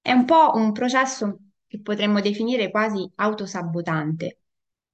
È 0.00 0.10
un 0.10 0.24
po' 0.24 0.52
un 0.54 0.72
processo 0.72 1.38
che 1.66 1.82
potremmo 1.82 2.22
definire 2.22 2.70
quasi 2.70 3.06
autosabotante, 3.16 4.40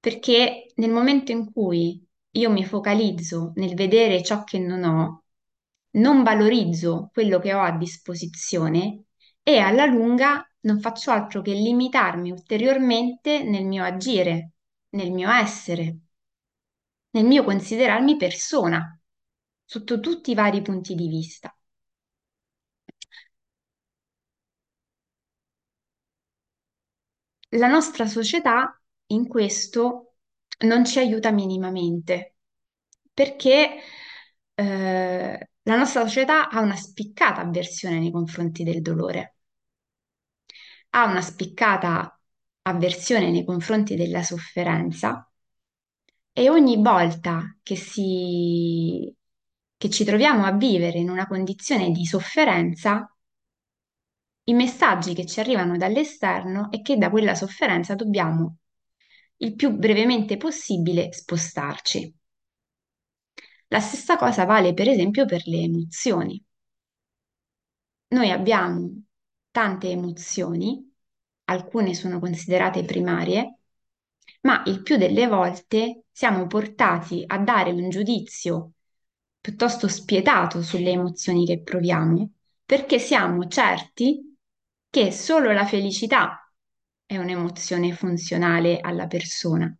perché 0.00 0.72
nel 0.74 0.90
momento 0.90 1.30
in 1.30 1.52
cui 1.52 2.04
io 2.32 2.50
mi 2.50 2.64
focalizzo 2.64 3.52
nel 3.56 3.74
vedere 3.74 4.22
ciò 4.22 4.44
che 4.44 4.58
non 4.58 4.84
ho, 4.84 5.24
non 5.92 6.22
valorizzo 6.22 7.10
quello 7.12 7.38
che 7.38 7.54
ho 7.54 7.60
a 7.62 7.76
disposizione 7.76 9.04
e 9.42 9.58
alla 9.58 9.86
lunga 9.86 10.46
non 10.60 10.80
faccio 10.80 11.10
altro 11.10 11.42
che 11.42 11.52
limitarmi 11.52 12.30
ulteriormente 12.30 13.42
nel 13.42 13.64
mio 13.66 13.84
agire, 13.84 14.52
nel 14.90 15.10
mio 15.12 15.30
essere, 15.30 15.98
nel 17.12 17.24
mio 17.24 17.42
considerarmi 17.44 18.16
persona, 18.18 18.98
sotto 19.64 19.98
tutti 20.00 20.32
i 20.32 20.34
vari 20.34 20.60
punti 20.62 20.94
di 20.94 21.08
vista. 21.08 21.56
La 27.50 27.68
nostra 27.68 28.06
società 28.06 28.78
in 29.12 29.28
questo 29.28 30.11
non 30.62 30.84
ci 30.84 30.98
aiuta 30.98 31.30
minimamente, 31.30 32.36
perché 33.12 33.76
eh, 34.54 35.48
la 35.62 35.76
nostra 35.76 36.02
società 36.06 36.48
ha 36.50 36.60
una 36.60 36.76
spiccata 36.76 37.40
avversione 37.40 37.98
nei 37.98 38.10
confronti 38.10 38.64
del 38.64 38.80
dolore, 38.82 39.36
ha 40.90 41.04
una 41.06 41.20
spiccata 41.20 42.16
avversione 42.62 43.30
nei 43.30 43.44
confronti 43.44 43.96
della 43.96 44.22
sofferenza 44.22 45.28
e 46.32 46.48
ogni 46.50 46.76
volta 46.82 47.56
che 47.62 47.76
si, 47.76 49.14
che 49.76 49.90
ci 49.90 50.04
troviamo 50.04 50.44
a 50.44 50.52
vivere 50.52 50.98
in 50.98 51.10
una 51.10 51.26
condizione 51.26 51.90
di 51.90 52.04
sofferenza, 52.06 53.06
i 54.44 54.54
messaggi 54.54 55.14
che 55.14 55.26
ci 55.26 55.40
arrivano 55.40 55.76
dall'esterno 55.76 56.70
è 56.70 56.80
che 56.82 56.96
da 56.96 57.10
quella 57.10 57.34
sofferenza 57.34 57.94
dobbiamo 57.96 58.58
il 59.42 59.54
più 59.56 59.70
brevemente 59.72 60.36
possibile 60.36 61.12
spostarci. 61.12 62.14
La 63.68 63.80
stessa 63.80 64.16
cosa 64.16 64.44
vale 64.44 64.72
per 64.72 64.88
esempio 64.88 65.24
per 65.24 65.42
le 65.46 65.62
emozioni. 65.62 66.44
Noi 68.08 68.30
abbiamo 68.30 69.02
tante 69.50 69.90
emozioni, 69.90 70.92
alcune 71.44 71.94
sono 71.94 72.20
considerate 72.20 72.84
primarie, 72.84 73.58
ma 74.42 74.62
il 74.66 74.82
più 74.82 74.96
delle 74.96 75.26
volte 75.26 76.04
siamo 76.12 76.46
portati 76.46 77.24
a 77.26 77.38
dare 77.38 77.72
un 77.72 77.88
giudizio 77.88 78.74
piuttosto 79.40 79.88
spietato 79.88 80.62
sulle 80.62 80.90
emozioni 80.90 81.44
che 81.46 81.62
proviamo, 81.62 82.30
perché 82.64 83.00
siamo 83.00 83.48
certi 83.48 84.36
che 84.88 85.10
solo 85.10 85.50
la 85.52 85.66
felicità 85.66 86.41
è 87.12 87.18
un'emozione 87.18 87.92
funzionale 87.92 88.80
alla 88.80 89.06
persona. 89.06 89.70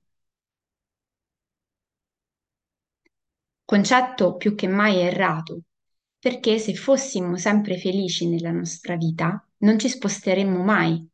Concetto 3.64 4.36
più 4.36 4.54
che 4.54 4.68
mai 4.68 4.98
errato, 4.98 5.62
perché 6.18 6.58
se 6.58 6.74
fossimo 6.74 7.38
sempre 7.38 7.78
felici 7.78 8.28
nella 8.28 8.50
nostra 8.50 8.96
vita, 8.96 9.42
non 9.60 9.78
ci 9.78 9.88
sposteremmo 9.88 10.62
mai. 10.62 11.08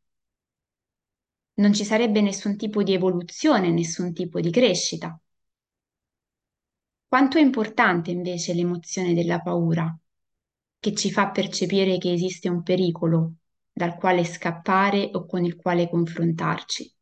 Non 1.61 1.73
ci 1.73 1.85
sarebbe 1.85 2.21
nessun 2.21 2.57
tipo 2.57 2.83
di 2.83 2.95
evoluzione, 2.95 3.71
nessun 3.71 4.13
tipo 4.13 4.41
di 4.41 4.51
crescita. 4.51 5.17
Quanto 7.07 7.39
è 7.39 7.41
importante 7.43 8.11
invece 8.11 8.55
l'emozione 8.55 9.13
della 9.13 9.41
paura, 9.41 9.95
che 10.79 10.95
ci 10.95 11.11
fa 11.11 11.31
percepire 11.31 11.99
che 11.99 12.13
esiste 12.13 12.49
un 12.49 12.63
pericolo 12.63 13.35
dal 13.79 13.95
quale 13.95 14.25
scappare 14.25 15.09
o 15.13 15.25
con 15.25 15.45
il 15.45 15.55
quale 15.55 15.89
confrontarci. 15.89 16.93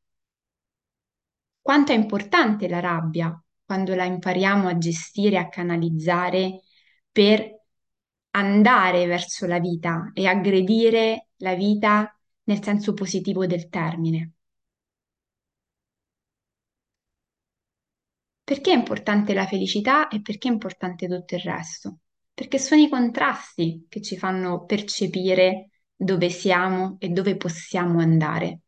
Quanto 1.62 1.92
è 1.92 1.94
importante 1.94 2.68
la 2.68 2.80
rabbia 2.80 3.42
quando 3.64 3.94
la 3.94 4.04
impariamo 4.04 4.68
a 4.68 4.76
gestire, 4.76 5.38
a 5.38 5.48
canalizzare 5.48 6.60
per 7.10 7.62
andare 8.32 9.06
verso 9.06 9.46
la 9.46 9.58
vita 9.58 10.10
e 10.12 10.26
aggredire 10.26 11.28
la 11.36 11.54
vita 11.54 12.14
nel 12.44 12.62
senso 12.62 12.92
positivo 12.92 13.46
del 13.46 13.68
termine. 13.70 14.32
Perché 18.44 18.70
è 18.70 18.74
importante 18.76 19.34
la 19.34 19.46
felicità 19.46 20.08
e 20.08 20.20
perché 20.20 20.48
è 20.48 20.52
importante 20.52 21.08
tutto 21.08 21.34
il 21.34 21.40
resto? 21.40 21.98
Perché 22.32 22.58
sono 22.58 22.80
i 22.82 22.88
contrasti 22.88 23.86
che 23.88 24.00
ci 24.02 24.16
fanno 24.16 24.64
percepire 24.66 25.70
dove 25.96 26.30
siamo 26.30 26.96
e 27.00 27.09
dove 27.09 27.37
possiamo 27.37 28.00
andare. 28.00 28.61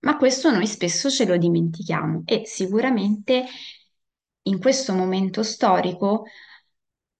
Ma 0.00 0.16
questo 0.16 0.50
noi 0.50 0.66
spesso 0.66 1.08
ce 1.10 1.24
lo 1.24 1.36
dimentichiamo 1.36 2.22
e 2.26 2.42
sicuramente 2.44 3.44
in 4.42 4.58
questo 4.58 4.94
momento 4.94 5.42
storico 5.42 6.24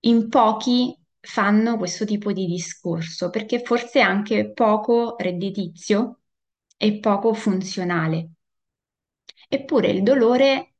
in 0.00 0.28
pochi 0.28 0.96
fanno 1.20 1.76
questo 1.78 2.04
tipo 2.04 2.32
di 2.32 2.46
discorso 2.46 3.30
perché 3.30 3.62
forse 3.62 4.00
è 4.00 4.02
anche 4.02 4.52
poco 4.52 5.16
redditizio 5.16 6.20
e 6.76 6.98
poco 6.98 7.32
funzionale. 7.34 8.30
Eppure 9.48 9.88
il 9.90 10.02
dolore, 10.02 10.74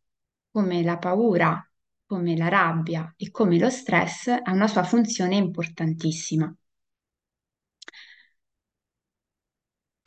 come 0.51 0.83
la 0.83 0.99
paura, 0.99 1.65
come 2.05 2.37
la 2.37 2.49
rabbia 2.49 3.15
e 3.17 3.31
come 3.31 3.59
lo 3.59 3.71
stress, 3.71 4.27
ha 4.29 4.53
una 4.53 4.67
sua 4.67 4.83
funzione 4.83 5.37
importantissima. 5.37 6.53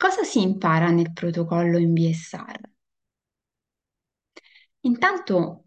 Cosa 0.06 0.22
si 0.22 0.40
impara 0.40 0.90
nel 0.90 1.12
protocollo 1.12 1.78
in 1.78 1.92
BSR? 1.92 2.60
Intanto 4.82 5.64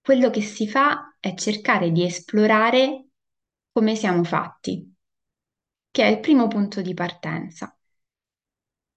quello 0.00 0.30
che 0.30 0.42
si 0.42 0.68
fa 0.68 1.16
è 1.18 1.34
cercare 1.34 1.90
di 1.90 2.04
esplorare 2.04 3.08
come 3.72 3.96
siamo 3.96 4.22
fatti, 4.22 4.94
che 5.90 6.04
è 6.04 6.06
il 6.06 6.20
primo 6.20 6.46
punto 6.46 6.82
di 6.82 6.94
partenza. 6.94 7.76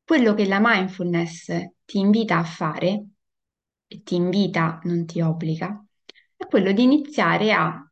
Quello 0.04 0.36
che 0.36 0.46
la 0.46 0.60
mindfulness 0.62 1.48
ti 1.86 1.98
invita 1.98 2.38
a 2.38 2.44
fare, 2.44 3.06
e 3.88 4.04
ti 4.04 4.14
invita, 4.14 4.80
non 4.84 5.08
ti 5.08 5.22
obbliga, 5.22 5.84
è 6.36 6.46
quello 6.46 6.72
di 6.72 6.84
iniziare 6.84 7.52
a 7.52 7.92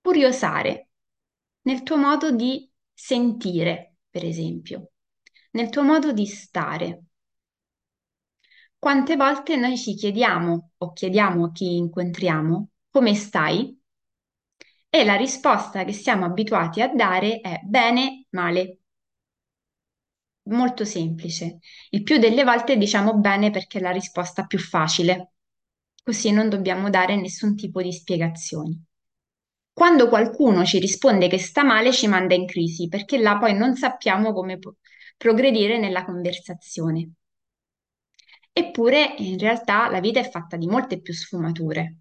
curiosare 0.00 0.90
nel 1.62 1.82
tuo 1.82 1.96
modo 1.96 2.30
di 2.30 2.70
sentire, 2.94 3.96
per 4.08 4.24
esempio, 4.24 4.92
nel 5.56 5.70
tuo 5.70 5.82
modo 5.82 6.12
di 6.12 6.26
stare. 6.26 7.04
Quante 8.78 9.16
volte 9.16 9.56
noi 9.56 9.76
ci 9.76 9.94
chiediamo 9.94 10.70
o 10.76 10.92
chiediamo 10.92 11.46
a 11.46 11.50
chi 11.52 11.76
incontriamo 11.76 12.68
come 12.90 13.14
stai? 13.14 13.76
E 14.90 15.04
la 15.04 15.14
risposta 15.16 15.84
che 15.84 15.92
siamo 15.92 16.24
abituati 16.24 16.82
a 16.82 16.88
dare 16.92 17.40
è 17.40 17.60
bene, 17.64 18.26
male. 18.30 18.80
Molto 20.48 20.84
semplice. 20.84 21.58
Il 21.90 22.02
più 22.02 22.18
delle 22.18 22.42
volte 22.44 22.76
diciamo 22.76 23.14
bene 23.18 23.50
perché 23.50 23.78
è 23.78 23.80
la 23.82 23.90
risposta 23.90 24.46
più 24.46 24.58
facile, 24.58 25.32
così 26.02 26.30
non 26.30 26.48
dobbiamo 26.48 26.88
dare 26.90 27.16
nessun 27.16 27.54
tipo 27.56 27.82
di 27.82 27.92
spiegazioni. 27.92 28.82
Quando 29.72 30.08
qualcuno 30.08 30.64
ci 30.64 30.78
risponde 30.78 31.28
che 31.28 31.38
sta 31.38 31.62
male, 31.64 31.92
ci 31.92 32.06
manda 32.08 32.34
in 32.34 32.46
crisi, 32.46 32.88
perché 32.88 33.18
là 33.18 33.38
poi 33.38 33.54
non 33.54 33.74
sappiamo 33.76 34.32
come 34.32 34.58
progredire 35.16 35.78
nella 35.78 36.04
conversazione. 36.04 37.10
Eppure, 38.52 39.14
in 39.18 39.38
realtà, 39.38 39.88
la 39.90 40.00
vita 40.00 40.18
è 40.20 40.28
fatta 40.28 40.56
di 40.56 40.66
molte 40.66 41.00
più 41.00 41.12
sfumature. 41.14 41.98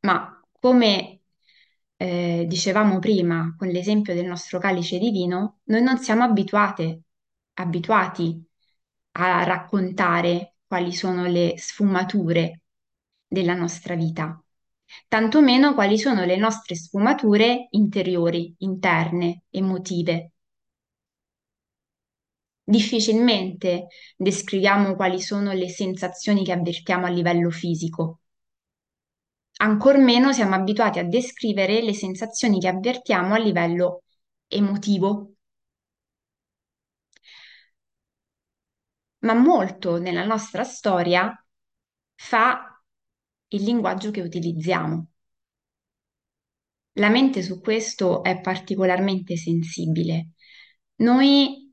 Ma 0.00 0.40
come 0.60 1.20
eh, 1.96 2.44
dicevamo 2.46 2.98
prima 2.98 3.54
con 3.56 3.68
l'esempio 3.68 4.14
del 4.14 4.26
nostro 4.26 4.58
calice 4.58 4.98
di 4.98 5.10
vino, 5.10 5.60
noi 5.64 5.82
non 5.82 5.98
siamo 5.98 6.24
abituate, 6.24 7.02
abituati 7.54 8.42
a 9.12 9.44
raccontare 9.44 10.56
quali 10.66 10.92
sono 10.92 11.26
le 11.26 11.54
sfumature 11.58 12.62
della 13.26 13.54
nostra 13.54 13.94
vita, 13.94 14.42
tantomeno 15.08 15.74
quali 15.74 15.98
sono 15.98 16.24
le 16.24 16.36
nostre 16.36 16.74
sfumature 16.76 17.68
interiori, 17.70 18.54
interne, 18.58 19.44
emotive. 19.50 20.33
Difficilmente 22.66 23.88
descriviamo 24.16 24.94
quali 24.96 25.20
sono 25.20 25.52
le 25.52 25.68
sensazioni 25.68 26.44
che 26.44 26.52
avvertiamo 26.52 27.06
a 27.06 27.10
livello 27.10 27.50
fisico. 27.50 28.20
Ancor 29.56 29.98
meno 29.98 30.32
siamo 30.32 30.54
abituati 30.54 30.98
a 30.98 31.04
descrivere 31.04 31.82
le 31.82 31.92
sensazioni 31.94 32.58
che 32.60 32.68
avvertiamo 32.68 33.34
a 33.34 33.38
livello 33.38 34.02
emotivo. 34.48 35.34
Ma 39.20 39.34
molto 39.34 39.98
nella 39.98 40.24
nostra 40.24 40.64
storia 40.64 41.32
fa 42.14 42.82
il 43.48 43.62
linguaggio 43.62 44.10
che 44.10 44.20
utilizziamo. 44.20 45.08
La 46.94 47.08
mente 47.08 47.42
su 47.42 47.60
questo 47.60 48.22
è 48.22 48.40
particolarmente 48.40 49.36
sensibile. 49.36 50.30
Noi 50.96 51.63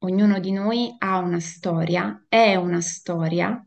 ognuno 0.00 0.38
di 0.40 0.52
noi 0.52 0.94
ha 0.98 1.18
una 1.18 1.40
storia, 1.40 2.24
è 2.28 2.54
una 2.54 2.80
storia, 2.80 3.64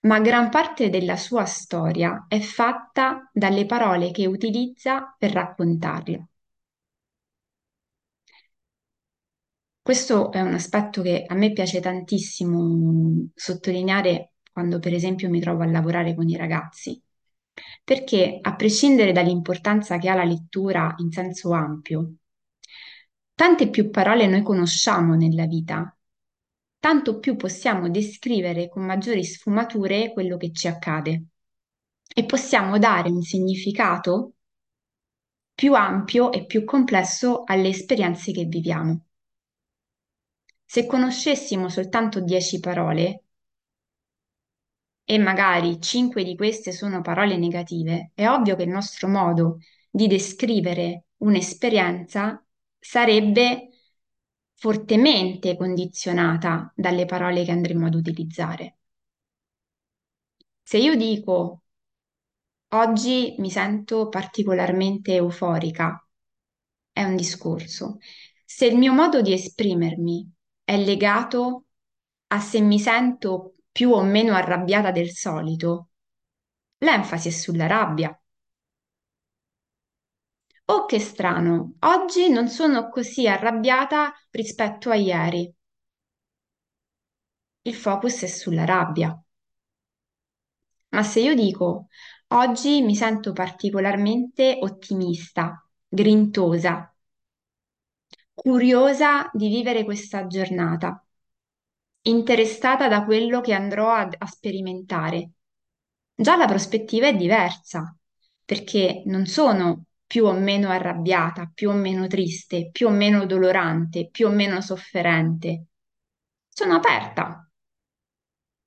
ma 0.00 0.20
gran 0.20 0.50
parte 0.50 0.90
della 0.90 1.16
sua 1.16 1.44
storia 1.44 2.26
è 2.28 2.40
fatta 2.40 3.30
dalle 3.32 3.66
parole 3.66 4.10
che 4.10 4.26
utilizza 4.26 5.14
per 5.18 5.32
raccontarla. 5.32 6.26
Questo 9.82 10.30
è 10.32 10.40
un 10.40 10.52
aspetto 10.52 11.00
che 11.02 11.24
a 11.26 11.34
me 11.34 11.52
piace 11.52 11.80
tantissimo 11.80 13.30
sottolineare 13.34 14.32
quando 14.52 14.78
per 14.80 14.92
esempio 14.92 15.30
mi 15.30 15.40
trovo 15.40 15.62
a 15.62 15.66
lavorare 15.66 16.14
con 16.14 16.28
i 16.28 16.36
ragazzi, 16.36 17.00
perché 17.84 18.38
a 18.40 18.54
prescindere 18.54 19.12
dall'importanza 19.12 19.98
che 19.98 20.08
ha 20.10 20.14
la 20.14 20.24
lettura 20.24 20.94
in 20.98 21.10
senso 21.10 21.52
ampio, 21.52 22.16
Tante 23.38 23.70
più 23.70 23.90
parole 23.90 24.26
noi 24.26 24.42
conosciamo 24.42 25.14
nella 25.14 25.46
vita, 25.46 25.96
tanto 26.80 27.20
più 27.20 27.36
possiamo 27.36 27.88
descrivere 27.88 28.68
con 28.68 28.84
maggiori 28.84 29.22
sfumature 29.22 30.12
quello 30.12 30.36
che 30.36 30.50
ci 30.50 30.66
accade. 30.66 31.26
e 32.12 32.24
possiamo 32.24 32.78
dare 32.78 33.10
un 33.10 33.22
significato 33.22 34.32
più 35.54 35.72
ampio 35.74 36.32
e 36.32 36.46
più 36.46 36.64
complesso 36.64 37.44
alle 37.44 37.68
esperienze 37.68 38.32
che 38.32 38.44
viviamo. 38.46 39.04
Se 40.64 40.86
conoscessimo 40.86 41.68
soltanto 41.68 42.18
dieci 42.20 42.58
parole, 42.58 43.22
e 45.04 45.16
magari 45.16 45.80
cinque 45.80 46.24
di 46.24 46.34
queste 46.34 46.72
sono 46.72 47.02
parole 47.02 47.36
negative, 47.36 48.10
è 48.14 48.26
ovvio 48.28 48.56
che 48.56 48.64
il 48.64 48.70
nostro 48.70 49.06
modo 49.06 49.58
di 49.88 50.08
descrivere 50.08 51.04
un'esperienza 51.18 52.42
sarebbe 52.88 53.68
fortemente 54.54 55.58
condizionata 55.58 56.72
dalle 56.74 57.04
parole 57.04 57.44
che 57.44 57.50
andremo 57.50 57.84
ad 57.84 57.94
utilizzare. 57.94 58.78
Se 60.62 60.78
io 60.78 60.96
dico 60.96 61.64
oggi 62.68 63.34
mi 63.40 63.50
sento 63.50 64.08
particolarmente 64.08 65.12
euforica, 65.16 66.02
è 66.90 67.02
un 67.04 67.14
discorso. 67.14 67.98
Se 68.46 68.64
il 68.64 68.78
mio 68.78 68.94
modo 68.94 69.20
di 69.20 69.34
esprimermi 69.34 70.26
è 70.64 70.78
legato 70.82 71.66
a 72.28 72.40
se 72.40 72.62
mi 72.62 72.78
sento 72.80 73.52
più 73.70 73.90
o 73.90 74.02
meno 74.02 74.32
arrabbiata 74.32 74.92
del 74.92 75.10
solito, 75.10 75.90
l'enfasi 76.78 77.28
è 77.28 77.32
sulla 77.32 77.66
rabbia. 77.66 78.18
Oh, 80.68 80.86
che 80.86 80.98
strano, 81.00 81.74
oggi 81.80 82.30
non 82.30 82.48
sono 82.48 82.88
così 82.90 83.26
arrabbiata 83.28 84.12
rispetto 84.30 84.88
a 84.90 84.94
ieri. 84.94 85.52
Il 87.62 87.76
focus 87.76 88.22
è 88.24 88.26
sulla 88.26 88.64
rabbia. 88.64 89.16
Ma 90.90 91.02
se 91.02 91.20
io 91.20 91.34
dico 91.34 91.86
oggi 92.28 92.82
mi 92.82 92.94
sento 92.94 93.32
particolarmente 93.32 94.58
ottimista, 94.60 95.66
grintosa, 95.88 96.94
curiosa 98.32 99.28
di 99.34 99.48
vivere 99.48 99.84
questa 99.84 100.26
giornata, 100.26 101.04
interessata 102.02 102.88
da 102.88 103.04
quello 103.04 103.40
che 103.40 103.52
andrò 103.52 103.90
a, 103.92 104.08
a 104.18 104.26
sperimentare, 104.26 105.30
già 106.14 106.36
la 106.36 106.46
prospettiva 106.46 107.08
è 107.08 107.16
diversa, 107.16 107.94
perché 108.44 109.02
non 109.06 109.26
sono 109.26 109.84
più 110.08 110.24
o 110.24 110.32
meno 110.32 110.70
arrabbiata, 110.70 111.52
più 111.54 111.68
o 111.70 111.74
meno 111.74 112.06
triste, 112.08 112.70
più 112.72 112.88
o 112.88 112.90
meno 112.90 113.26
dolorante, 113.26 114.08
più 114.10 114.26
o 114.26 114.30
meno 114.30 114.60
sofferente. 114.62 115.66
Sono 116.48 116.74
aperta, 116.74 117.48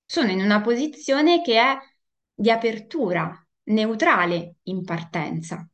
sono 0.05 0.29
in 0.29 0.39
una 0.39 0.61
posizione 0.61 1.41
che 1.41 1.59
è 1.59 1.77
di 2.33 2.51
apertura, 2.51 3.35
neutrale 3.63 4.57
in 4.63 4.83
partenza. 4.83 5.67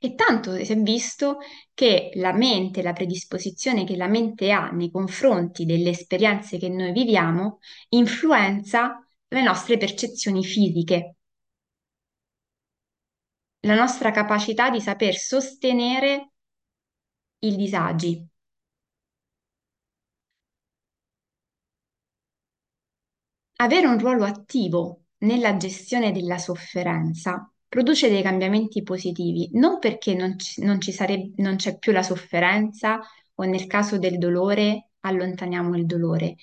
E 0.00 0.14
tanto 0.14 0.54
si 0.64 0.72
è 0.72 0.76
visto 0.76 1.38
che 1.74 2.10
la 2.14 2.32
mente, 2.32 2.82
la 2.82 2.92
predisposizione 2.94 3.84
che 3.84 3.96
la 3.96 4.06
mente 4.06 4.50
ha 4.50 4.70
nei 4.70 4.90
confronti 4.90 5.66
delle 5.66 5.90
esperienze 5.90 6.56
che 6.56 6.70
noi 6.70 6.92
viviamo, 6.92 7.58
influenza 7.90 9.06
le 9.28 9.42
nostre 9.42 9.76
percezioni 9.76 10.42
fisiche, 10.44 11.15
la 13.66 13.74
nostra 13.74 14.10
capacità 14.12 14.70
di 14.70 14.80
saper 14.80 15.14
sostenere 15.16 16.30
i 17.40 17.56
disagi. 17.56 18.12
Avere 23.58 23.86
un 23.86 23.98
ruolo 23.98 24.24
attivo 24.24 25.04
nella 25.18 25.56
gestione 25.56 26.10
della 26.12 26.38
sofferenza 26.38 27.50
produce 27.68 28.08
dei 28.08 28.22
cambiamenti 28.22 28.82
positivi, 28.82 29.50
non 29.54 29.78
perché 29.78 30.14
non 30.14 30.38
ci, 30.38 30.62
non 30.62 30.80
ci 30.80 30.92
sareb- 30.92 31.38
non 31.38 31.56
c'è 31.56 31.78
più 31.78 31.92
la 31.92 32.02
sofferenza 32.02 33.00
o 33.34 33.44
nel 33.44 33.66
caso 33.66 33.98
del 33.98 34.18
dolore 34.18 34.90
allontaniamo 35.00 35.76
il 35.76 35.84
dolore, 35.86 36.36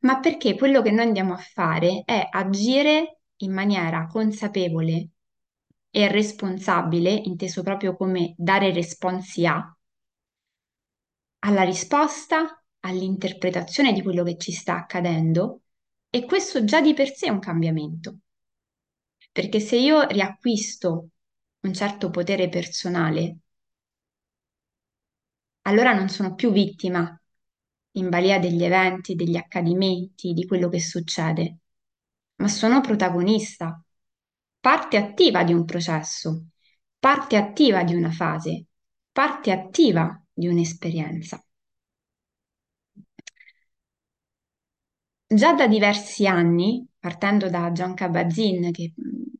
ma 0.00 0.20
perché 0.20 0.56
quello 0.56 0.80
che 0.82 0.90
noi 0.90 1.06
andiamo 1.06 1.32
a 1.34 1.38
fare 1.38 2.02
è 2.04 2.26
agire 2.30 3.20
in 3.38 3.52
maniera 3.52 4.06
consapevole 4.06 5.08
e 5.90 6.08
responsabile, 6.08 7.10
inteso 7.12 7.62
proprio 7.62 7.96
come 7.96 8.34
dare 8.36 8.72
responsi 8.72 9.46
a, 9.46 9.76
alla 11.40 11.62
risposta, 11.64 12.62
all'interpretazione 12.80 13.92
di 13.92 14.02
quello 14.02 14.22
che 14.22 14.36
ci 14.36 14.52
sta 14.52 14.76
accadendo 14.76 15.62
e 16.10 16.24
questo 16.24 16.62
già 16.64 16.80
di 16.80 16.94
per 16.94 17.12
sé 17.12 17.26
è 17.26 17.30
un 17.30 17.40
cambiamento. 17.40 18.18
Perché 19.32 19.60
se 19.60 19.76
io 19.76 20.06
riacquisto 20.06 21.08
un 21.60 21.72
certo 21.72 22.10
potere 22.10 22.48
personale, 22.48 23.38
allora 25.62 25.92
non 25.92 26.08
sono 26.08 26.34
più 26.34 26.50
vittima 26.50 27.16
in 27.92 28.08
balia 28.08 28.38
degli 28.38 28.64
eventi, 28.64 29.14
degli 29.14 29.36
accadimenti, 29.36 30.32
di 30.32 30.46
quello 30.46 30.68
che 30.68 30.80
succede, 30.80 31.58
ma 32.36 32.48
sono 32.48 32.80
protagonista, 32.80 33.80
parte 34.60 34.96
attiva 34.96 35.44
di 35.44 35.52
un 35.52 35.64
processo, 35.64 36.46
parte 36.98 37.36
attiva 37.36 37.84
di 37.84 37.94
una 37.94 38.10
fase, 38.10 38.66
parte 39.12 39.50
attiva 39.50 40.20
di 40.32 40.46
un'esperienza. 40.48 41.42
Già 45.30 45.52
da 45.54 45.66
diversi 45.66 46.26
anni, 46.26 46.86
partendo 46.98 47.48
da 47.50 47.70
John 47.70 47.94
Kabat-Zinn, 47.94 48.70
che 48.70 48.92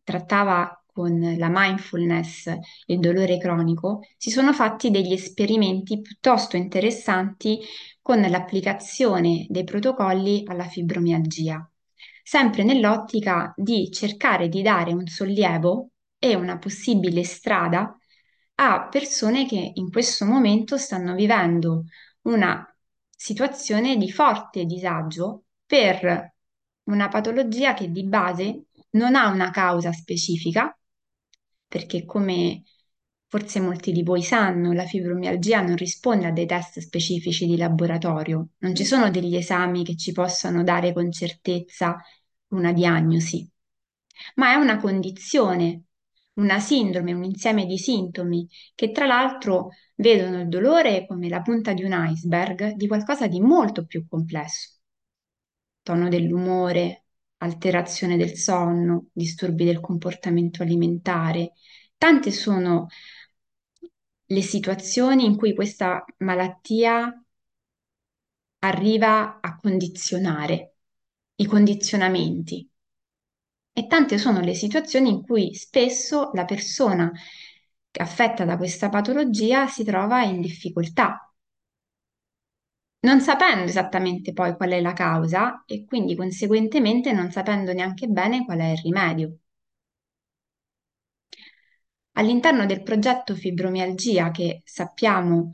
trattava 0.05 0.83
con 0.87 1.19
la 1.39 1.49
mindfulness 1.51 2.53
il 2.87 2.99
dolore 2.99 3.39
cronico, 3.39 4.01
si 4.17 4.31
sono 4.31 4.53
fatti 4.53 4.91
degli 4.91 5.13
esperimenti 5.13 6.01
piuttosto 6.01 6.57
interessanti 6.57 7.61
con 8.03 8.21
l'applicazione 8.21 9.47
dei 9.49 9.65
protocolli 9.65 10.43
alla 10.47 10.65
fibromialgia, 10.65 11.71
sempre 12.29 12.63
nell'ottica 12.63 13.55
di 13.57 13.91
cercare 13.91 14.51
di 14.51 14.61
dare 14.61 14.93
un 14.93 15.07
sollievo 15.07 15.93
e 16.19 16.35
una 16.35 16.59
possibile 16.59 17.25
strada 17.25 17.97
a 18.57 18.87
persone 18.89 19.47
che 19.47 19.73
in 19.77 19.91
questo 19.91 20.27
momento 20.27 20.77
stanno 20.77 21.15
vivendo 21.15 21.85
una 22.25 22.63
situazione 23.09 23.97
di 23.97 24.13
forte 24.13 24.67
disagio 24.67 25.45
per 25.65 26.35
una 26.83 27.09
patologia 27.09 27.73
che 27.73 27.91
di 27.91 28.05
base 28.05 28.67
non 28.91 29.15
ha 29.15 29.29
una 29.29 29.49
causa 29.49 29.91
specifica, 29.93 30.79
perché 31.67 32.05
come 32.05 32.63
forse 33.27 33.59
molti 33.61 33.91
di 33.91 34.03
voi 34.03 34.23
sanno, 34.23 34.73
la 34.73 34.85
fibromialgia 34.85 35.63
non 35.63 35.77
risponde 35.77 36.27
a 36.27 36.33
dei 36.33 36.47
test 36.47 36.81
specifici 36.81 37.47
di 37.47 37.57
laboratorio, 37.57 38.49
non 38.59 38.75
ci 38.75 38.85
sono 38.85 39.11
degli 39.11 39.37
esami 39.37 39.83
che 39.83 39.97
ci 39.97 40.13
possano 40.13 40.63
dare 40.63 40.93
con 40.93 41.11
certezza 41.11 41.97
una 42.49 42.73
diagnosi, 42.73 43.49
ma 44.37 44.53
è 44.53 44.55
una 44.57 44.79
condizione, 44.79 45.85
una 46.35 46.61
sindrome, 46.61 47.13
un 47.13 47.25
insieme 47.25 47.67
di 47.67 47.79
sintomi 47.79 48.49
che 48.75 48.91
tra 48.93 49.07
l'altro 49.07 49.71
vedono 49.97 50.41
il 50.41 50.49
dolore 50.49 51.07
come 51.07 51.29
la 51.29 51.43
punta 51.43 51.73
di 51.73 51.85
un 51.85 51.93
iceberg 51.93 52.75
di 52.75 52.87
qualcosa 52.87 53.27
di 53.27 53.41
molto 53.41 53.85
più 53.87 54.07
complesso 54.09 54.79
tono 55.83 56.09
dell'umore, 56.09 57.05
alterazione 57.39 58.17
del 58.19 58.37
sonno, 58.37 59.07
disturbi 59.13 59.65
del 59.65 59.81
comportamento 59.81 60.63
alimentare. 60.63 61.53
Tante 61.97 62.31
sono 62.31 62.89
le 64.27 64.43
situazioni 64.43 65.25
in 65.25 65.37
cui 65.37 65.55
questa 65.55 66.05
malattia 66.19 67.13
arriva 68.61 69.41
a 69.41 69.57
condizionare 69.57 70.77
i 71.41 71.47
condizionamenti. 71.47 72.69
E 73.73 73.87
tante 73.87 74.19
sono 74.19 74.41
le 74.41 74.55
situazioni 74.55 75.09
in 75.11 75.23
cui 75.23 75.55
spesso 75.55 76.31
la 76.35 76.45
persona 76.45 77.11
affetta 78.01 78.45
da 78.45 78.57
questa 78.57 78.89
patologia 78.89 79.67
si 79.67 79.83
trova 79.85 80.23
in 80.23 80.41
difficoltà 80.41 81.29
non 83.01 83.21
sapendo 83.21 83.65
esattamente 83.65 84.33
poi 84.33 84.55
qual 84.57 84.71
è 84.71 84.81
la 84.81 84.93
causa 84.93 85.65
e 85.67 85.85
quindi 85.85 86.15
conseguentemente 86.17 87.11
non 87.13 87.31
sapendo 87.33 87.73
neanche 87.73 88.07
bene 88.09 88.45
qual 88.45 88.59
è 88.61 88.71
il 88.71 88.79
rimedio. 88.79 89.39
All'interno 92.13 92.67
del 92.67 92.83
progetto 92.83 93.35
Fibromialgia, 93.35 94.31
che 94.31 94.61
sappiamo 94.65 95.53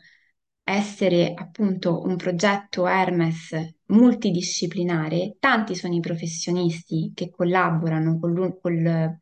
essere 0.64 1.34
appunto 1.34 2.00
un 2.02 2.16
progetto 2.16 2.86
Hermes 2.86 3.76
multidisciplinare, 3.94 5.36
tanti 5.38 5.74
sono 5.74 5.94
i 5.94 6.00
professionisti 6.00 7.12
che 7.14 7.30
collaborano 7.30 8.18
con, 8.18 8.58
con 8.60 9.20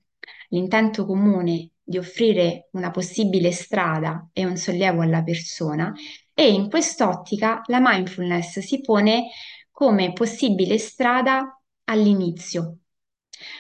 l'intento 0.49 1.07
comune 1.07 1.71
di 1.83 1.99
offrire 1.99 2.69
una 2.73 2.91
possibile 2.91 3.51
strada 3.53 4.29
e 4.33 4.45
un 4.45 4.57
sollievo 4.57 5.03
alla 5.03 5.23
persona 5.23 5.93
e 6.35 6.51
in 6.51 6.71
quest'ottica 6.71 7.63
la 7.67 7.81
mindfulness 7.81 8.61
si 8.61 8.81
pone 8.81 9.29
come 9.71 10.13
possibile 10.13 10.79
strada 10.79 11.61
all'inizio, 11.85 12.79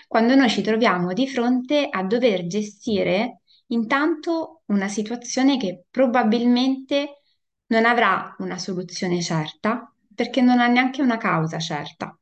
quando 0.06 0.34
noi 0.34 0.48
ci 0.48 0.62
troviamo 0.62 1.12
di 1.12 1.28
fronte 1.28 1.88
a 1.90 2.02
dover 2.04 2.46
gestire 2.46 3.40
intanto 3.66 4.62
una 4.66 4.88
situazione 4.88 5.56
che 5.56 5.84
probabilmente 5.90 7.22
non 7.66 7.84
avrà 7.84 8.34
una 8.38 8.58
soluzione 8.58 9.20
certa 9.22 9.91
perché 10.14 10.40
non 10.40 10.60
ha 10.60 10.66
neanche 10.68 11.02
una 11.02 11.16
causa 11.16 11.58
certa. 11.58 12.16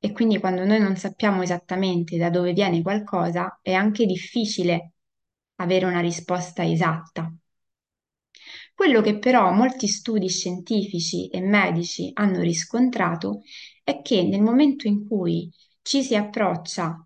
E 0.00 0.10
quindi 0.10 0.40
quando 0.40 0.64
noi 0.64 0.80
non 0.80 0.96
sappiamo 0.96 1.42
esattamente 1.42 2.16
da 2.16 2.30
dove 2.30 2.52
viene 2.52 2.82
qualcosa, 2.82 3.60
è 3.62 3.72
anche 3.74 4.06
difficile 4.06 4.94
avere 5.56 5.84
una 5.86 6.00
risposta 6.00 6.64
esatta. 6.64 7.32
Quello 8.74 9.00
che 9.00 9.18
però 9.18 9.50
molti 9.52 9.86
studi 9.88 10.28
scientifici 10.28 11.28
e 11.28 11.40
medici 11.40 12.10
hanno 12.14 12.40
riscontrato 12.40 13.42
è 13.82 14.00
che 14.02 14.22
nel 14.22 14.40
momento 14.42 14.86
in 14.86 15.06
cui 15.06 15.50
ci 15.82 16.02
si 16.02 16.14
approccia 16.14 17.04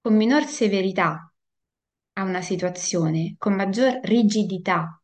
con 0.00 0.14
minor 0.16 0.44
severità 0.44 1.32
a 2.14 2.22
una 2.22 2.42
situazione, 2.42 3.34
con 3.38 3.54
maggior 3.54 4.00
rigidità 4.02 4.95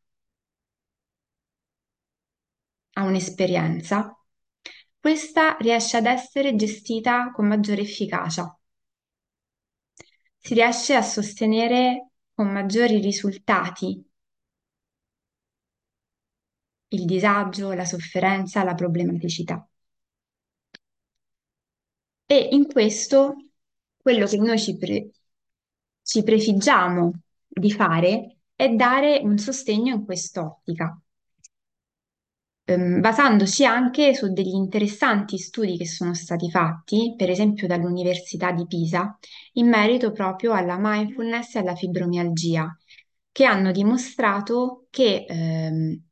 a 2.94 3.04
un'esperienza, 3.04 4.16
questa 4.98 5.56
riesce 5.58 5.96
ad 5.96 6.06
essere 6.06 6.54
gestita 6.54 7.30
con 7.32 7.46
maggiore 7.46 7.82
efficacia. 7.82 8.56
Si 10.38 10.54
riesce 10.54 10.94
a 10.94 11.02
sostenere 11.02 12.10
con 12.34 12.52
maggiori 12.52 13.00
risultati 13.00 14.04
il 16.88 17.04
disagio, 17.06 17.72
la 17.72 17.84
sofferenza, 17.84 18.62
la 18.62 18.74
problematicità. 18.74 19.66
E 22.26 22.48
in 22.52 22.66
questo 22.66 23.34
quello 23.96 24.26
che 24.26 24.36
noi 24.38 24.58
ci, 24.58 24.76
pre- 24.76 25.10
ci 26.02 26.22
prefiggiamo 26.22 27.12
di 27.48 27.72
fare 27.72 28.38
è 28.54 28.68
dare 28.70 29.20
un 29.22 29.38
sostegno 29.38 29.94
in 29.94 30.04
quest'ottica, 30.04 31.01
ehm, 32.72 33.00
basandoci 33.00 33.64
anche 33.64 34.14
su 34.14 34.32
degli 34.32 34.54
interessanti 34.54 35.38
studi 35.38 35.76
che 35.76 35.86
sono 35.86 36.14
stati 36.14 36.50
fatti, 36.50 37.14
per 37.16 37.30
esempio 37.30 37.66
dall'Università 37.66 38.52
di 38.52 38.66
Pisa, 38.66 39.18
in 39.54 39.68
merito 39.68 40.12
proprio 40.12 40.52
alla 40.52 40.76
mindfulness 40.78 41.54
e 41.56 41.58
alla 41.60 41.74
fibromialgia, 41.74 42.76
che 43.30 43.44
hanno 43.44 43.72
dimostrato 43.72 44.86
che 44.90 45.24
ehm, 45.28 46.02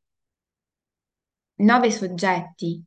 nove 1.57 1.91
soggetti 1.91 2.83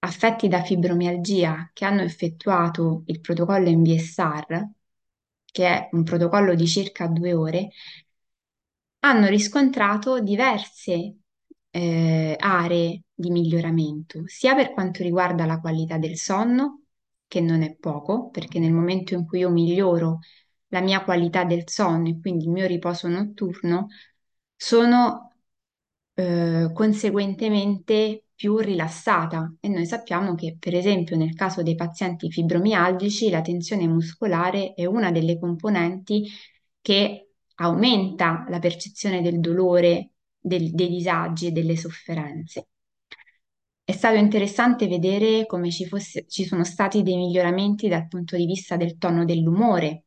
affetti 0.00 0.48
da 0.48 0.62
fibromialgia 0.62 1.70
che 1.72 1.84
hanno 1.84 2.02
effettuato 2.02 3.02
il 3.06 3.20
protocollo 3.20 3.70
MBSR, 3.70 4.68
che 5.44 5.66
è 5.66 5.88
un 5.92 6.02
protocollo 6.04 6.54
di 6.54 6.66
circa 6.66 7.06
due 7.06 7.32
ore, 7.32 7.70
hanno 9.00 9.26
riscontrato 9.28 10.20
diverse 10.20 11.16
eh, 11.70 12.36
aree 12.38 13.03
di 13.14 13.30
miglioramento, 13.30 14.22
sia 14.26 14.54
per 14.54 14.72
quanto 14.72 15.02
riguarda 15.02 15.46
la 15.46 15.60
qualità 15.60 15.98
del 15.98 16.16
sonno, 16.16 16.82
che 17.26 17.40
non 17.40 17.62
è 17.62 17.74
poco, 17.76 18.28
perché 18.30 18.58
nel 18.58 18.72
momento 18.72 19.14
in 19.14 19.26
cui 19.26 19.40
io 19.40 19.50
miglioro 19.50 20.20
la 20.68 20.80
mia 20.80 21.02
qualità 21.04 21.44
del 21.44 21.68
sonno 21.68 22.08
e 22.08 22.18
quindi 22.20 22.44
il 22.44 22.50
mio 22.50 22.66
riposo 22.66 23.08
notturno, 23.08 23.88
sono 24.56 25.32
eh, 26.14 26.70
conseguentemente 26.72 28.26
più 28.34 28.58
rilassata 28.58 29.54
e 29.60 29.68
noi 29.68 29.86
sappiamo 29.86 30.34
che 30.34 30.56
per 30.58 30.74
esempio 30.74 31.16
nel 31.16 31.34
caso 31.34 31.62
dei 31.62 31.74
pazienti 31.76 32.30
fibromialgici 32.30 33.30
la 33.30 33.40
tensione 33.40 33.86
muscolare 33.86 34.74
è 34.74 34.84
una 34.86 35.10
delle 35.12 35.38
componenti 35.38 36.28
che 36.80 37.30
aumenta 37.56 38.44
la 38.48 38.58
percezione 38.58 39.22
del 39.22 39.40
dolore, 39.40 40.10
del- 40.38 40.72
dei 40.72 40.88
disagi 40.88 41.46
e 41.48 41.52
delle 41.52 41.76
sofferenze. 41.76 42.68
È 43.84 43.92
stato 43.92 44.16
interessante 44.16 44.88
vedere 44.88 45.46
come 45.46 45.70
ci 45.70 45.86
fosse- 45.86 46.26
ci 46.28 46.44
sono 46.44 46.64
stati 46.64 47.02
dei 47.02 47.16
miglioramenti 47.16 47.86
dal 47.86 48.08
punto 48.08 48.36
di 48.36 48.46
vista 48.46 48.76
del 48.76 48.98
tono 48.98 49.24
dell'umore, 49.24 50.04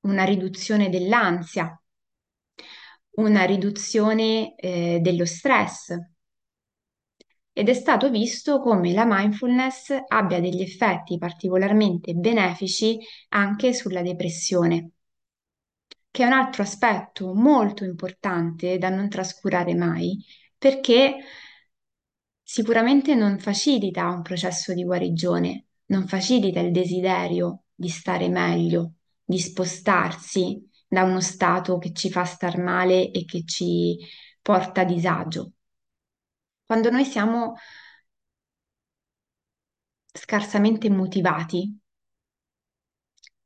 una 0.00 0.24
riduzione 0.24 0.88
dell'ansia, 0.90 1.80
una 3.16 3.44
riduzione 3.44 4.54
eh, 4.56 4.98
dello 5.02 5.26
stress. 5.26 5.94
Ed 7.52 7.68
è 7.68 7.74
stato 7.74 8.08
visto 8.08 8.58
come 8.58 8.92
la 8.94 9.04
mindfulness 9.04 9.94
abbia 10.06 10.40
degli 10.40 10.62
effetti 10.62 11.18
particolarmente 11.18 12.14
benefici 12.14 12.98
anche 13.28 13.74
sulla 13.74 14.00
depressione, 14.00 14.92
che 16.10 16.22
è 16.22 16.26
un 16.26 16.32
altro 16.32 16.62
aspetto 16.62 17.32
molto 17.34 17.84
importante 17.84 18.78
da 18.78 18.88
non 18.88 19.08
trascurare 19.08 19.74
mai, 19.74 20.18
perché 20.56 21.16
sicuramente 22.50 23.14
non 23.14 23.38
facilita 23.38 24.08
un 24.08 24.22
processo 24.22 24.72
di 24.72 24.82
guarigione, 24.82 25.66
non 25.88 26.08
facilita 26.08 26.60
il 26.60 26.72
desiderio 26.72 27.64
di 27.74 27.90
stare 27.90 28.30
meglio, 28.30 28.94
di 29.22 29.38
spostarsi 29.38 30.66
da 30.88 31.02
uno 31.02 31.20
stato 31.20 31.76
che 31.76 31.92
ci 31.92 32.10
fa 32.10 32.24
star 32.24 32.58
male 32.58 33.10
e 33.10 33.26
che 33.26 33.44
ci 33.44 33.98
porta 34.40 34.80
a 34.80 34.84
disagio. 34.84 35.52
Quando 36.64 36.88
noi 36.88 37.04
siamo 37.04 37.56
scarsamente 40.10 40.88
motivati, 40.88 41.78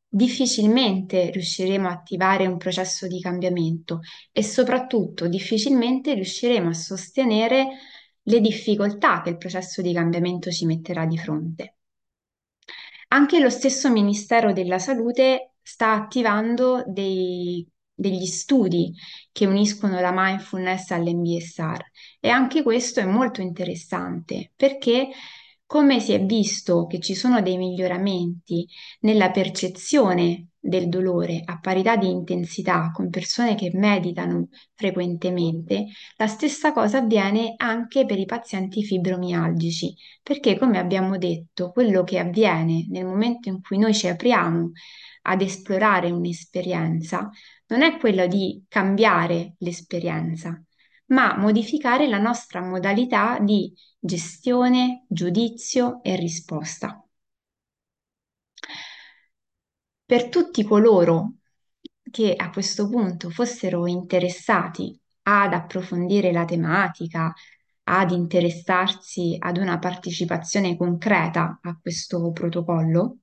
difficilmente 0.07 1.33
riusciremo 1.33 1.89
a 1.89 1.93
attivare 1.93 2.47
un 2.47 2.57
processo 2.57 3.09
di 3.09 3.19
cambiamento 3.21 3.99
e 4.31 4.45
soprattutto 4.45 5.27
difficilmente 5.27 6.15
riusciremo 6.15 6.69
a 6.69 6.73
sostenere 6.73 7.67
le 8.25 8.41
difficoltà 8.41 9.23
che 9.23 9.31
il 9.31 9.37
processo 9.37 9.83
di 9.83 9.93
cambiamento 9.93 10.51
ci 10.51 10.67
metterà 10.67 11.07
di 11.07 11.19
fronte. 11.19 11.77
Anche 13.09 13.41
lo 13.41 13.51
stesso 13.51 13.91
Ministero 13.91 14.53
della 14.53 14.79
Salute 14.79 15.55
sta 15.61 15.93
attivando 15.93 16.83
dei, 16.87 17.67
degli 17.93 18.27
studi 18.27 18.95
che 19.31 19.47
uniscono 19.47 20.01
la 20.01 20.13
mindfulness 20.15 20.91
all'MBSR 20.91 21.81
e 22.21 22.29
anche 22.29 22.63
questo 22.63 23.01
è 23.01 23.05
molto 23.05 23.41
interessante 23.43 24.53
perché 24.57 25.11
come 25.67 26.01
si 26.01 26.13
è 26.13 26.25
visto 26.25 26.87
che 26.87 27.01
ci 27.01 27.15
sono 27.15 27.41
dei 27.43 27.57
miglioramenti 27.57 28.67
nella 29.01 29.31
percezione 29.31 30.49
del 30.65 30.89
dolore 30.89 31.43
a 31.45 31.59
parità 31.59 31.97
di 31.97 32.09
intensità 32.09 32.93
con 32.95 33.11
persone 33.11 33.57
che 33.57 33.73
meditano 33.75 34.49
frequentemente, 34.75 35.87
la 36.17 36.29
stessa 36.29 36.73
cosa 36.73 36.99
avviene 36.99 37.55
anche 37.57 38.07
per 38.07 38.19
i 38.19 38.27
pazienti 38.27 38.85
fibromialgici, 38.85 39.95
perché 40.23 40.57
come 40.57 40.79
abbiamo 40.79 41.19
detto, 41.19 41.73
quello 41.73 42.05
che 42.05 42.21
avviene 42.21 42.87
nel 42.89 43.05
momento 43.05 43.49
in 43.49 43.61
cui 43.61 43.79
noi 43.79 43.93
ci 43.93 44.07
apriamo 44.07 44.71
ad 45.23 45.41
esplorare 45.41 46.11
un'esperienza 46.11 47.29
non 47.73 47.83
è 47.83 47.97
quello 47.97 48.27
di 48.27 48.65
cambiare 48.69 49.55
l'esperienza, 49.59 50.63
ma 51.07 51.37
modificare 51.39 52.07
la 52.07 52.19
nostra 52.19 52.61
modalità 52.61 53.39
di 53.41 53.73
gestione, 53.99 55.07
giudizio 55.09 56.03
e 56.03 56.17
risposta. 56.17 57.02
Per 60.13 60.29
tutti 60.29 60.63
coloro 60.63 61.37
che 62.11 62.35
a 62.37 62.51
questo 62.51 62.87
punto 62.87 63.31
fossero 63.31 63.87
interessati 63.87 64.95
ad 65.23 65.55
approfondire 65.55 66.33
la 66.33 66.45
tematica, 66.45 67.33
ad 67.85 68.11
interessarsi 68.11 69.37
ad 69.39 69.57
una 69.57 69.79
partecipazione 69.79 70.77
concreta 70.77 71.61
a 71.63 71.79
questo 71.81 72.31
protocollo, 72.31 73.21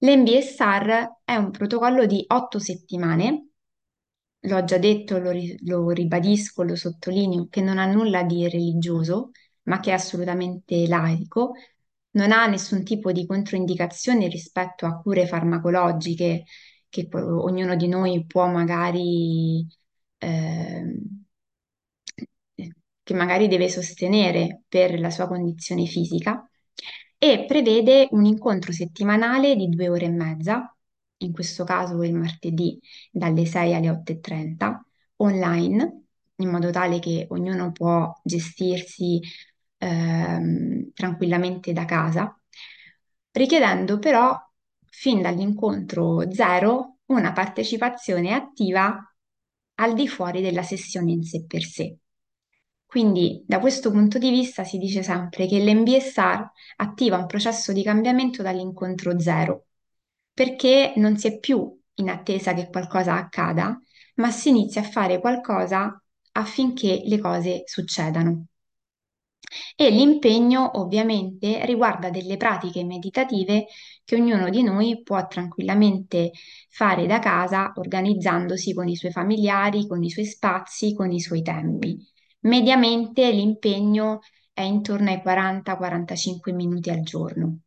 l'MBSR 0.00 1.20
è 1.24 1.36
un 1.36 1.50
protocollo 1.50 2.04
di 2.04 2.22
otto 2.28 2.58
settimane. 2.58 3.48
L'ho 4.40 4.64
già 4.64 4.76
detto, 4.76 5.16
lo, 5.16 5.30
ri- 5.30 5.56
lo 5.66 5.88
ribadisco, 5.88 6.64
lo 6.64 6.76
sottolineo, 6.76 7.46
che 7.48 7.62
non 7.62 7.78
ha 7.78 7.86
nulla 7.86 8.24
di 8.24 8.46
religioso, 8.46 9.30
ma 9.62 9.80
che 9.80 9.88
è 9.88 9.94
assolutamente 9.94 10.86
laico, 10.86 11.52
non 12.12 12.32
ha 12.32 12.46
nessun 12.46 12.84
tipo 12.84 13.12
di 13.12 13.26
controindicazione 13.26 14.28
rispetto 14.28 14.86
a 14.86 14.96
cure 15.00 15.26
farmacologiche 15.26 16.44
che 16.88 17.08
poi 17.08 17.22
ognuno 17.22 17.74
di 17.76 17.88
noi 17.88 18.24
può 18.26 18.46
magari, 18.48 19.66
ehm, 20.18 21.24
che 23.02 23.14
magari 23.14 23.48
deve 23.48 23.68
sostenere 23.68 24.62
per 24.68 24.98
la 25.00 25.10
sua 25.10 25.26
condizione 25.26 25.86
fisica 25.86 26.48
e 27.18 27.44
prevede 27.46 28.08
un 28.12 28.24
incontro 28.24 28.72
settimanale 28.72 29.56
di 29.56 29.68
due 29.68 29.88
ore 29.88 30.06
e 30.06 30.10
mezza, 30.10 30.76
in 31.18 31.32
questo 31.32 31.64
caso 31.64 32.02
il 32.02 32.14
martedì 32.14 32.78
dalle 33.10 33.44
6 33.46 33.74
alle 33.74 33.90
8.30, 33.90 34.84
online, 35.16 36.04
in 36.36 36.48
modo 36.48 36.70
tale 36.70 36.98
che 36.98 37.26
ognuno 37.30 37.70
può 37.72 38.12
gestirsi 38.24 39.20
ehm, 39.82 40.92
tranquillamente 40.94 41.72
da 41.72 41.84
casa. 41.84 42.36
richiedendo 43.32 43.98
però 43.98 44.36
fin 44.88 45.22
dall'incontro 45.22 46.30
zero 46.32 46.98
una 47.06 47.32
partecipazione 47.32 48.32
attiva 48.34 48.98
al 49.76 49.94
di 49.94 50.06
fuori 50.08 50.40
della 50.42 50.62
sessione 50.62 51.12
in 51.12 51.22
sé 51.24 51.44
per 51.46 51.62
sé. 51.64 51.96
Quindi 52.86 53.42
da 53.46 53.58
questo 53.58 53.90
punto 53.90 54.18
di 54.18 54.30
vista 54.30 54.64
si 54.64 54.76
dice 54.78 55.02
sempre 55.02 55.46
che 55.46 55.58
l'MBSR 55.58 56.52
attiva 56.76 57.16
un 57.16 57.26
processo 57.26 57.72
di 57.72 57.82
cambiamento 57.82 58.42
dall'incontro 58.42 59.18
zero, 59.18 59.66
perché 60.32 60.92
non 60.96 61.16
si 61.16 61.28
è 61.28 61.38
più 61.38 61.78
in 61.94 62.10
attesa 62.10 62.52
che 62.54 62.68
qualcosa 62.70 63.14
accada, 63.14 63.80
ma 64.16 64.30
si 64.30 64.50
inizia 64.50 64.82
a 64.82 64.84
fare 64.84 65.20
qualcosa 65.20 66.00
affinché 66.32 67.02
le 67.04 67.18
cose 67.18 67.62
succedano. 67.66 68.46
E 69.76 69.90
l'impegno 69.90 70.78
ovviamente 70.80 71.64
riguarda 71.66 72.10
delle 72.10 72.36
pratiche 72.36 72.84
meditative 72.84 73.66
che 74.04 74.14
ognuno 74.16 74.48
di 74.50 74.62
noi 74.62 75.02
può 75.02 75.26
tranquillamente 75.26 76.32
fare 76.68 77.06
da 77.06 77.18
casa, 77.18 77.72
organizzandosi 77.76 78.72
con 78.74 78.88
i 78.88 78.96
suoi 78.96 79.12
familiari, 79.12 79.86
con 79.86 80.02
i 80.02 80.10
suoi 80.10 80.26
spazi, 80.26 80.94
con 80.94 81.12
i 81.12 81.20
suoi 81.20 81.42
tempi. 81.42 81.98
Mediamente 82.40 83.30
l'impegno 83.30 84.20
è 84.52 84.62
intorno 84.62 85.10
ai 85.10 85.20
40-45 85.22 86.52
minuti 86.52 86.90
al 86.90 87.02
giorno. 87.02 87.60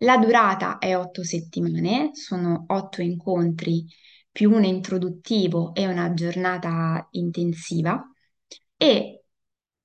La 0.00 0.18
durata 0.18 0.78
è 0.78 0.96
otto 0.96 1.22
settimane, 1.24 2.10
sono 2.12 2.64
otto 2.68 3.00
incontri 3.00 3.86
più 4.30 4.52
uno 4.52 4.66
introduttivo 4.66 5.72
e 5.74 5.86
una 5.86 6.12
giornata 6.12 7.06
intensiva 7.12 8.06
e 8.76 9.24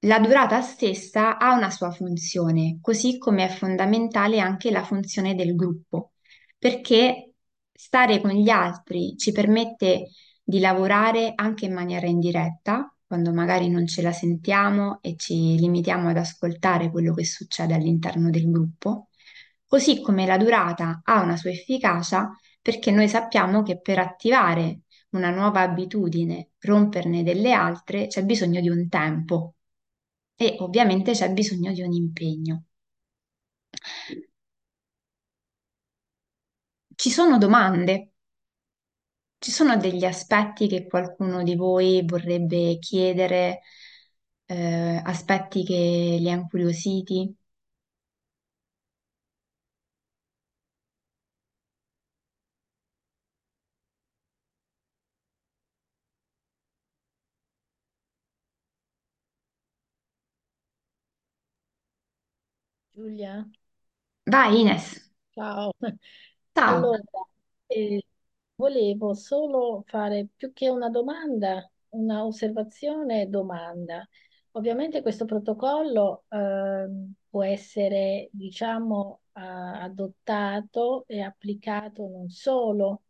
la 0.06 0.20
durata 0.20 0.62
stessa 0.62 1.38
ha 1.38 1.54
una 1.54 1.70
sua 1.70 1.92
funzione, 1.92 2.80
così 2.82 3.18
come 3.18 3.46
è 3.46 3.50
fondamentale 3.50 4.40
anche 4.40 4.72
la 4.72 4.84
funzione 4.84 5.36
del 5.36 5.56
gruppo, 5.56 6.14
perché 6.58 7.34
stare 7.72 8.20
con 8.22 8.32
gli 8.32 8.50
altri 8.50 9.16
ci 9.18 9.32
permette 9.32 10.10
di 10.44 10.60
lavorare 10.60 11.34
anche 11.36 11.66
in 11.66 11.74
maniera 11.74 12.08
indiretta, 12.08 12.94
quando 13.06 13.32
magari 13.34 13.70
non 13.70 13.86
ce 13.88 14.02
la 14.02 14.12
sentiamo 14.12 15.00
e 15.02 15.16
ci 15.18 15.58
limitiamo 15.60 16.10
ad 16.10 16.18
ascoltare 16.18 16.90
quello 16.90 17.14
che 17.14 17.26
succede 17.26 17.74
all'interno 17.76 18.30
del 18.30 18.50
gruppo, 18.50 19.10
così 19.68 20.02
come 20.02 20.26
la 20.26 20.38
durata 20.38 21.02
ha 21.04 21.22
una 21.22 21.38
sua 21.38 21.52
efficacia 21.52 22.32
perché 22.62 22.92
noi 22.92 23.08
sappiamo 23.08 23.64
che 23.64 23.80
per 23.80 24.00
attivare 24.00 24.82
una 25.12 25.30
nuova 25.30 25.62
abitudine, 25.62 26.52
romperne 26.60 27.24
delle 27.24 27.52
altre, 27.52 28.08
c'è 28.08 28.24
bisogno 28.24 28.62
di 28.62 28.70
un 28.70 28.88
tempo 28.88 29.56
e 30.36 30.56
ovviamente 30.60 31.14
c'è 31.14 31.32
bisogno 31.32 31.72
di 31.74 31.82
un 31.82 31.94
impegno. 31.94 32.64
Ci 36.96 37.10
sono 37.10 37.38
domande? 37.38 38.14
Ci 39.40 39.52
sono 39.52 39.76
degli 39.78 40.06
aspetti 40.06 40.68
che 40.68 40.86
qualcuno 40.88 41.44
di 41.44 41.56
voi 41.56 42.04
vorrebbe 42.06 42.78
chiedere, 42.80 43.62
eh, 44.46 45.02
aspetti 45.04 45.64
che 45.66 46.18
li 46.20 46.30
ha 46.30 46.36
incuriositi? 46.36 47.36
Giulia, 63.02 63.50
Vai 64.32 64.56
Ines, 64.62 65.12
ciao. 65.34 65.72
ciao. 66.56 66.92
Allora, 66.92 67.02
eh, 67.68 68.06
volevo 68.56 69.14
solo 69.14 69.84
fare 69.88 70.28
più 70.36 70.54
che 70.54 70.70
una 70.70 70.90
domanda, 70.90 71.70
una 71.90 72.26
osservazione 72.26 73.24
e 73.24 73.26
domanda. 73.28 74.08
Ovviamente 74.52 75.02
questo 75.02 75.26
protocollo 75.26 76.26
ehm, 76.30 77.14
può 77.30 77.44
essere, 77.44 78.30
diciamo, 78.32 79.22
eh, 79.34 79.42
adottato 79.42 81.06
e 81.08 81.22
applicato 81.22 82.08
non 82.08 82.30
solo 82.30 83.04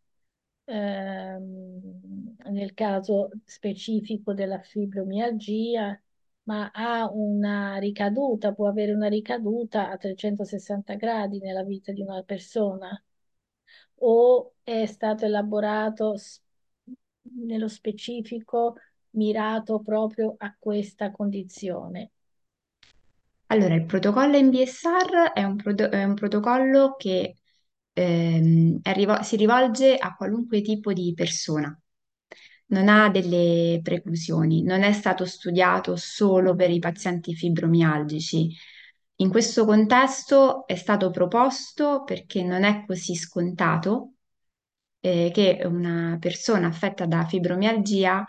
ehm, 0.66 2.36
nel 2.52 2.74
caso 2.74 3.30
specifico 3.46 4.34
della 4.34 4.60
fibromialgia, 4.62 6.00
ma 6.44 6.72
ha 6.74 7.10
una 7.12 7.78
ricaduta, 7.78 8.54
può 8.54 8.68
avere 8.68 8.94
una 8.94 9.08
ricaduta 9.08 9.90
a 9.90 9.98
360 9.98 10.96
gradi 10.96 11.40
nella 11.40 11.64
vita 11.64 11.92
di 11.92 12.02
una 12.02 12.24
persona 12.24 13.02
o 14.00 14.54
è 14.64 14.86
stato 14.86 15.26
elaborato 15.26 16.16
nello 17.46 17.68
specifico 17.68 18.76
mirato 19.12 19.80
proprio 19.82 20.36
a 20.38 20.56
questa 20.58 21.12
condizione. 21.12 22.12
Allora, 23.48 23.76
il 23.76 23.86
protocollo 23.86 24.42
MBSR 24.42 25.34
è 25.34 25.44
un, 25.44 25.58
proto- 25.58 25.90
è 25.92 26.04
un 26.06 26.14
protocollo 26.16 26.96
che 26.98 27.36
ehm, 27.94 28.80
è 28.82 28.94
rivo- 28.94 29.22
si 29.24 29.36
rivolge 29.36 29.96
a 29.98 30.16
qualunque 30.16 30.62
tipo 30.62 30.94
di 30.94 31.14
persona, 31.14 31.78
non 32.72 32.90
ha 32.90 33.10
delle 33.10 33.80
preclusioni, 33.84 34.64
non 34.64 34.84
è 34.84 34.92
stato 34.94 35.26
studiato 35.26 35.96
solo 35.96 36.56
per 36.56 36.70
i 36.70 36.80
pazienti 36.80 37.34
fibromialgici. 37.36 38.50
In 39.18 39.30
questo 39.30 39.66
contesto 39.66 40.66
è 40.68 40.76
stato 40.76 41.12
proposto 41.12 42.04
perché 42.04 42.44
non 42.44 42.64
è 42.64 42.86
così 42.86 43.16
scontato 43.16 44.14
eh, 45.00 45.32
che 45.34 45.62
una 45.66 46.18
persona 46.20 46.68
affetta 46.68 47.06
da 47.06 47.26
fibromialgia 47.26 48.26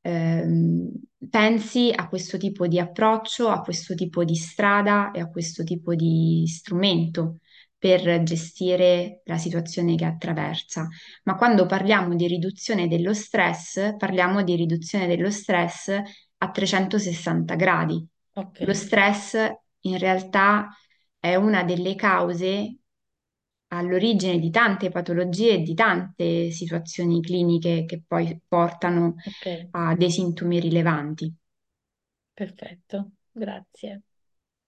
ehm, 0.00 0.90
pensi 1.30 1.92
a 1.94 2.08
questo 2.08 2.38
tipo 2.38 2.66
di 2.66 2.78
approccio, 2.78 3.48
a 3.48 3.60
questo 3.62 3.94
tipo 3.94 4.24
di 4.24 4.34
strada 4.36 5.10
e 5.12 5.20
a 5.20 5.28
questo 5.30 5.64
tipo 5.64 5.94
di 5.94 6.44
strumento 6.48 7.38
per 7.86 8.22
gestire 8.24 9.20
la 9.24 9.36
situazione 9.38 9.94
che 9.96 10.04
attraversa. 10.04 10.88
Ma 11.24 11.36
quando 11.36 11.66
parliamo 11.66 12.14
di 12.16 12.26
riduzione 12.26 12.88
dello 12.88 13.14
stress, 13.14 13.96
parliamo 13.96 14.42
di 14.42 14.56
riduzione 14.56 15.06
dello 15.06 15.30
stress 15.30 15.88
a 16.38 16.50
360 16.50 17.54
gradi. 17.54 18.04
Ok, 18.34 18.60
Lo 18.60 18.72
stress 18.74 19.36
in 19.80 19.98
realtà 19.98 20.68
è 21.20 21.34
una 21.36 21.62
delle 21.62 21.94
cause 21.94 22.76
all'origine 23.68 24.38
di 24.40 24.50
tante 24.50 24.90
patologie 24.90 25.52
e 25.54 25.62
di 25.62 25.74
tante 25.74 26.50
situazioni 26.50 27.20
cliniche 27.22 27.84
che 27.84 28.02
poi 28.06 28.40
portano 28.48 29.14
ok, 29.24 29.46
a 29.70 29.94
dei 29.94 30.10
sintomi 30.10 30.58
rilevanti. 30.60 31.32
perfetto, 32.34 33.10
grazie. 33.32 34.02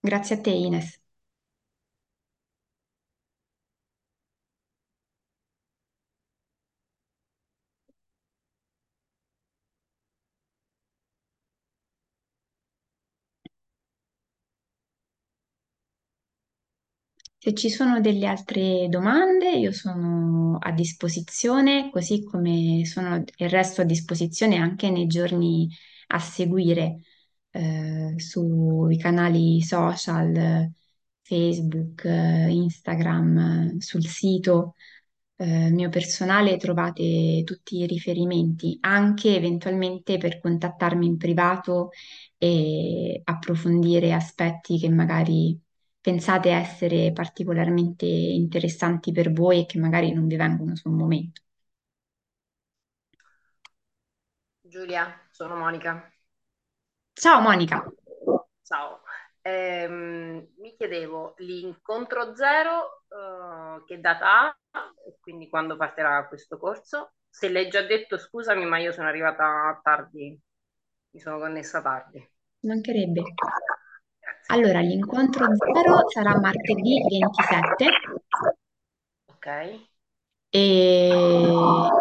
Grazie 0.01 0.35
a 0.35 0.41
te, 0.41 0.49
Ines. 0.51 0.99
Se 17.41 17.53
ci 17.53 17.69
sono 17.69 18.01
delle 18.01 18.25
altre 18.27 18.87
domande, 18.89 19.51
io 19.57 19.71
sono 19.71 20.57
a 20.59 20.71
disposizione, 20.71 21.89
così 21.89 22.21
come 22.23 22.83
sono 22.85 23.15
il 23.15 23.49
resto 23.49 23.81
a 23.81 23.85
disposizione 23.85 24.57
anche 24.57 24.89
nei 24.89 25.07
giorni 25.07 25.69
a 26.07 26.19
seguire 26.19 27.01
eh, 27.51 28.13
sui 28.17 28.97
canali 28.97 29.61
social, 29.61 30.69
Facebook, 31.21 32.03
Instagram, 32.03 33.77
sul 33.79 34.05
sito 34.05 34.75
eh, 35.37 35.69
mio 35.71 35.89
personale 35.89 36.57
trovate 36.57 37.43
tutti 37.45 37.77
i 37.77 37.85
riferimenti, 37.87 38.77
anche 38.81 39.35
eventualmente 39.35 40.17
per 40.17 40.39
contattarmi 40.39 41.05
in 41.05 41.17
privato 41.17 41.91
e 42.37 43.21
approfondire 43.23 44.13
aspetti 44.13 44.77
che 44.77 44.89
magari 44.89 45.57
pensate 46.01 46.49
essere 46.51 47.11
particolarmente 47.13 48.05
interessanti 48.05 49.11
per 49.11 49.31
voi 49.31 49.61
e 49.61 49.65
che 49.65 49.79
magari 49.79 50.11
non 50.13 50.27
vi 50.27 50.35
vengono 50.35 50.75
sul 50.75 50.91
momento. 50.93 51.41
Giulia, 54.63 55.27
sono 55.31 55.57
Monica. 55.57 56.09
Ciao 57.13 57.39
Monica, 57.41 57.85
Ciao. 58.63 59.01
Ehm, 59.41 60.47
mi 60.57 60.75
chiedevo, 60.75 61.33
l'incontro 61.37 62.35
zero, 62.35 63.03
eh, 63.09 63.83
che 63.85 63.99
data 63.99 64.41
ha? 64.47 64.57
Quindi 65.19 65.49
quando 65.49 65.75
partirà 65.77 66.27
questo 66.27 66.57
corso? 66.57 67.13
Se 67.29 67.49
l'hai 67.49 67.69
già 67.69 67.81
detto, 67.85 68.17
scusami, 68.17 68.65
ma 68.65 68.77
io 68.79 68.91
sono 68.91 69.07
arrivata 69.07 69.79
tardi, 69.83 70.39
mi 71.11 71.19
sono 71.19 71.39
connessa 71.39 71.81
tardi. 71.81 72.27
mancherebbe. 72.67 73.21
Allora, 74.51 74.81
l'incontro 74.81 75.45
zero 75.55 76.09
sarà 76.09 76.37
martedì 76.39 77.01
27 77.07 77.85
Ok, 79.27 79.47
e- 80.51 81.09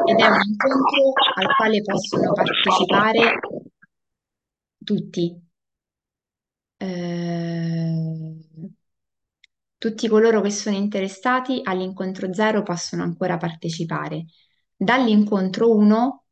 ed 0.07 0.19
è 0.19 0.27
un 0.27 0.41
incontro 0.47 1.13
al 1.37 1.55
quale 1.57 1.83
possono 1.83 2.33
partecipare 2.33 3.39
tutti. 4.85 5.25
Eh, 6.81 8.39
tutti 9.79 10.09
coloro 10.09 10.41
che 10.41 10.51
sono 10.51 10.77
interessati 10.77 11.61
all'incontro 11.63 12.33
zero 12.33 12.63
possono 12.63 13.03
ancora 13.05 13.37
partecipare. 13.37 14.25
Dall'incontro 14.77 15.75
1, 15.75 16.25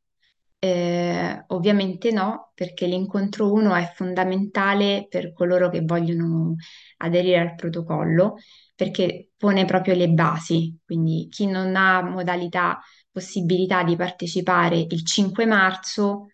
eh, 0.59 1.45
ovviamente 1.49 2.11
no, 2.11 2.51
perché 2.55 2.87
l'incontro 2.87 3.53
1 3.53 3.75
è 3.75 3.93
fondamentale 3.95 5.07
per 5.09 5.33
coloro 5.33 5.69
che 5.71 5.83
vogliono 5.83 6.55
aderire 6.99 7.39
al 7.41 7.55
protocollo, 7.55 8.37
perché 8.75 9.31
pone 9.37 9.65
proprio 9.65 9.95
le 9.95 10.09
basi. 10.09 10.79
Quindi 10.85 11.29
chi 11.31 11.47
non 11.47 11.77
ha 11.77 12.03
modalità, 12.03 12.81
possibilità 13.11 13.83
di 13.85 13.97
partecipare 13.97 14.79
il 14.79 15.05
5 15.05 15.47
marzo, 15.47 16.29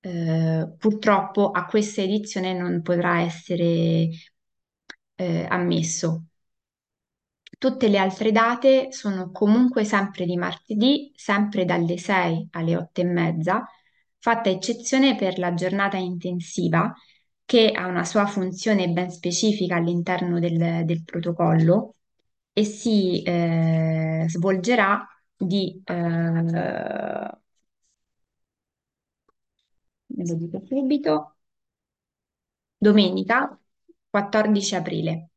eh, 0.00 0.72
purtroppo 0.78 1.50
a 1.50 1.66
questa 1.66 2.02
edizione 2.02 2.52
non 2.54 2.82
potrà 2.82 3.20
essere 3.20 4.08
eh, 5.16 5.46
ammesso. 5.50 6.27
Tutte 7.56 7.88
le 7.88 7.98
altre 7.98 8.30
date 8.32 8.92
sono 8.92 9.30
comunque 9.32 9.84
sempre 9.84 10.24
di 10.26 10.36
martedì, 10.36 11.10
sempre 11.16 11.64
dalle 11.64 11.96
6 11.98 12.48
alle 12.52 12.76
8 12.76 13.00
e 13.00 13.04
mezza, 13.04 13.66
fatta 14.18 14.48
eccezione 14.50 15.16
per 15.16 15.38
la 15.38 15.54
giornata 15.54 15.96
intensiva, 15.96 16.92
che 17.44 17.72
ha 17.72 17.86
una 17.86 18.04
sua 18.04 18.26
funzione 18.26 18.88
ben 18.90 19.10
specifica 19.10 19.76
all'interno 19.76 20.38
del, 20.38 20.84
del 20.84 21.02
protocollo 21.04 21.94
e 22.52 22.64
si 22.64 23.22
eh, 23.22 24.24
svolgerà 24.28 25.04
di, 25.36 25.80
eh, 25.84 25.92
lo 30.16 30.34
dico 30.34 30.60
subito, 30.66 31.36
domenica 32.78 33.56
14 34.10 34.74
aprile. 34.74 35.30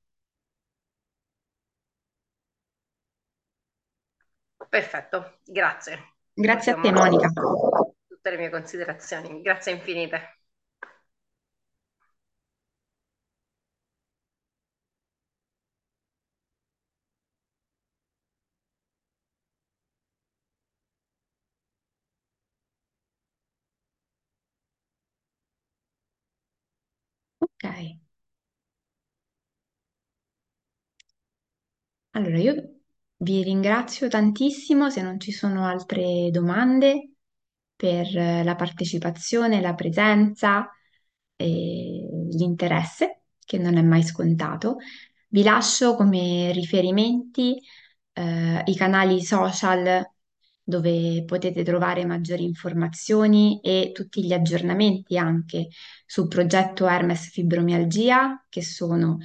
Perfetto, 4.72 5.40
grazie. 5.46 6.16
Grazie 6.34 6.72
a 6.72 6.80
te, 6.80 6.92
Monica. 6.92 7.32
Tutte 8.08 8.30
le 8.32 8.38
mie 8.38 8.50
considerazioni, 8.50 9.42
grazie 9.44 9.74
infinite. 9.74 10.38
Ok. 27.40 27.66
Allora, 32.12 32.38
io 32.40 32.81
vi 33.22 33.44
ringrazio 33.44 34.08
tantissimo 34.08 34.90
se 34.90 35.02
non 35.02 35.20
ci 35.20 35.32
sono 35.32 35.66
altre 35.66 36.30
domande 36.32 37.12
per 37.76 38.16
eh, 38.18 38.44
la 38.44 38.56
partecipazione, 38.56 39.62
la 39.62 39.76
presenza 39.76 40.70
e 41.36 42.08
l'interesse, 42.32 43.24
che 43.44 43.58
non 43.58 43.78
è 43.78 43.82
mai 43.82 44.04
scontato. 44.04 44.78
Vi 45.30 45.44
lascio 45.44 45.96
come 45.96 46.52
riferimenti 46.52 47.60
eh, 48.14 48.64
i 48.66 48.76
canali 48.76 49.22
social 49.24 50.04
dove 50.64 51.24
potete 51.26 51.64
trovare 51.64 52.06
maggiori 52.06 52.44
informazioni 52.44 53.60
e 53.62 53.92
tutti 53.94 54.24
gli 54.24 54.34
aggiornamenti 54.34 55.18
anche 55.18 55.70
sul 56.06 56.28
progetto 56.28 56.88
Hermes 56.88 57.30
Fibromialgia, 57.30 58.46
che 58.50 58.64
sono 58.64 59.18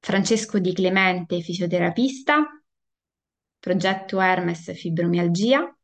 Francesco 0.00 0.58
Di 0.58 0.72
Clemente, 0.72 1.40
fisioterapista, 1.40 2.57
progetto 3.58 4.20
Hermes 4.20 4.72
Fibromialgia, 4.74 5.74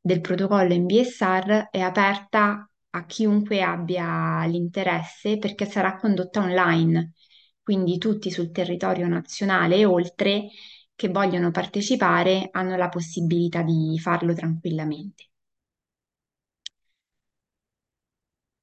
del 0.00 0.20
protocollo 0.20 0.72
in 0.72 0.86
BSR 0.86 1.68
è 1.70 1.80
aperta 1.80 2.68
a 2.90 3.04
chiunque 3.04 3.60
abbia 3.62 4.46
l'interesse 4.46 5.38
perché 5.38 5.66
sarà 5.66 5.96
condotta 5.96 6.40
online, 6.40 7.12
quindi 7.62 7.98
tutti 7.98 8.30
sul 8.30 8.50
territorio 8.52 9.06
nazionale 9.08 9.76
e 9.76 9.84
oltre 9.84 10.48
che 10.94 11.08
vogliono 11.08 11.50
partecipare 11.50 12.48
hanno 12.52 12.76
la 12.76 12.88
possibilità 12.88 13.62
di 13.62 13.98
farlo 13.98 14.32
tranquillamente. 14.32 15.24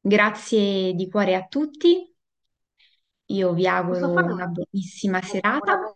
Grazie 0.03 0.93
di 0.93 1.09
cuore 1.09 1.33
a 1.35 1.47
tutti, 1.47 2.13
io 3.37 3.53
vi 3.53 3.67
Posso 3.85 4.07
auguro 4.07 4.09
fare 4.11 4.31
una 4.31 4.47
una, 4.47 4.47
buonissima 4.47 5.21
una- 5.27 5.41
serata. 5.41 5.93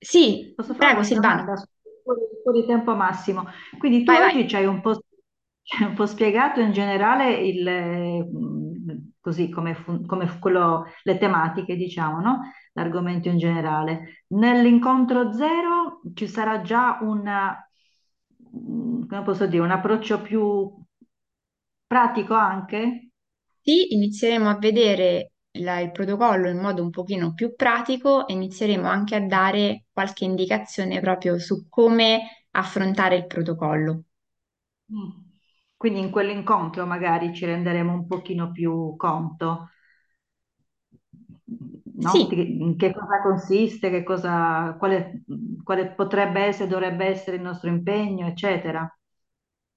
Sì, 0.00 0.52
posso 0.54 0.74
fare 0.74 0.90
prego 0.90 1.02
una 1.02 1.08
Silvana, 1.08 1.44
domanda 1.44 1.56
su 1.56 1.66
fuori, 2.02 2.20
fuori 2.42 2.66
tempo 2.66 2.94
massimo? 2.94 3.44
Quindi 3.78 4.04
tu 4.04 4.12
vai 4.12 4.20
vai. 4.20 4.34
oggi 4.34 4.48
ci 4.48 4.56
hai 4.56 4.66
un 4.66 4.80
po', 4.80 4.94
ci 5.62 5.82
hai 5.82 5.88
un 5.88 5.94
po' 5.94 6.06
spiegato 6.06 6.60
in 6.60 6.72
generale 6.72 7.32
il, 7.34 7.66
eh, 7.66 8.24
mh, 8.24 9.12
così 9.20 9.48
come, 9.50 9.74
fun- 9.74 10.06
come 10.06 10.26
fu- 10.26 10.38
quello, 10.38 10.84
le 11.02 11.18
tematiche, 11.18 11.76
diciamo, 11.76 12.20
no? 12.20 12.40
L'argomento 12.72 13.28
in 13.28 13.38
generale. 13.38 14.24
Nell'incontro 14.28 15.32
zero 15.32 16.00
ci 16.14 16.26
sarà 16.28 16.60
già 16.62 16.98
una, 17.02 17.56
mh, 18.52 19.06
come 19.06 19.22
posso 19.22 19.46
dire, 19.46 19.62
un 19.62 19.70
approccio 19.70 20.22
più 20.22 20.72
pratico 21.88 22.34
anche? 22.34 23.10
Sì, 23.62 23.92
inizieremo 23.94 24.48
a 24.48 24.56
vedere 24.58 25.32
la- 25.58 25.78
il 25.80 25.92
protocollo 25.92 26.48
in 26.48 26.58
modo 26.58 26.82
un 26.82 26.90
pochino 26.90 27.34
più 27.34 27.54
pratico 27.54 28.26
e 28.26 28.32
inizieremo 28.32 28.88
anche 28.88 29.14
a 29.16 29.20
dare 29.26 29.84
qualche 29.92 30.24
indicazione 30.24 30.98
proprio 31.00 31.38
su 31.38 31.68
come 31.68 32.46
affrontare 32.52 33.16
il 33.16 33.26
protocollo. 33.26 34.02
Mm. 34.92 35.08
Quindi 35.76 36.00
in 36.00 36.10
quell'incontro 36.10 36.84
magari 36.86 37.34
ci 37.34 37.44
renderemo 37.46 37.92
un 37.92 38.06
pochino 38.06 38.50
più 38.52 38.94
conto, 38.96 39.68
no? 41.96 42.26
Sì, 42.26 42.28
Di 42.28 42.60
in 42.62 42.76
che 42.76 42.92
cosa 42.92 43.20
consiste, 43.22 43.90
che 43.90 44.02
cosa, 44.02 44.74
quale, 44.78 45.22
quale 45.64 45.92
potrebbe 45.94 46.40
essere, 46.44 46.68
dovrebbe 46.68 47.06
essere 47.06 47.36
il 47.36 47.42
nostro 47.42 47.68
impegno, 47.68 48.26
eccetera. 48.26 48.88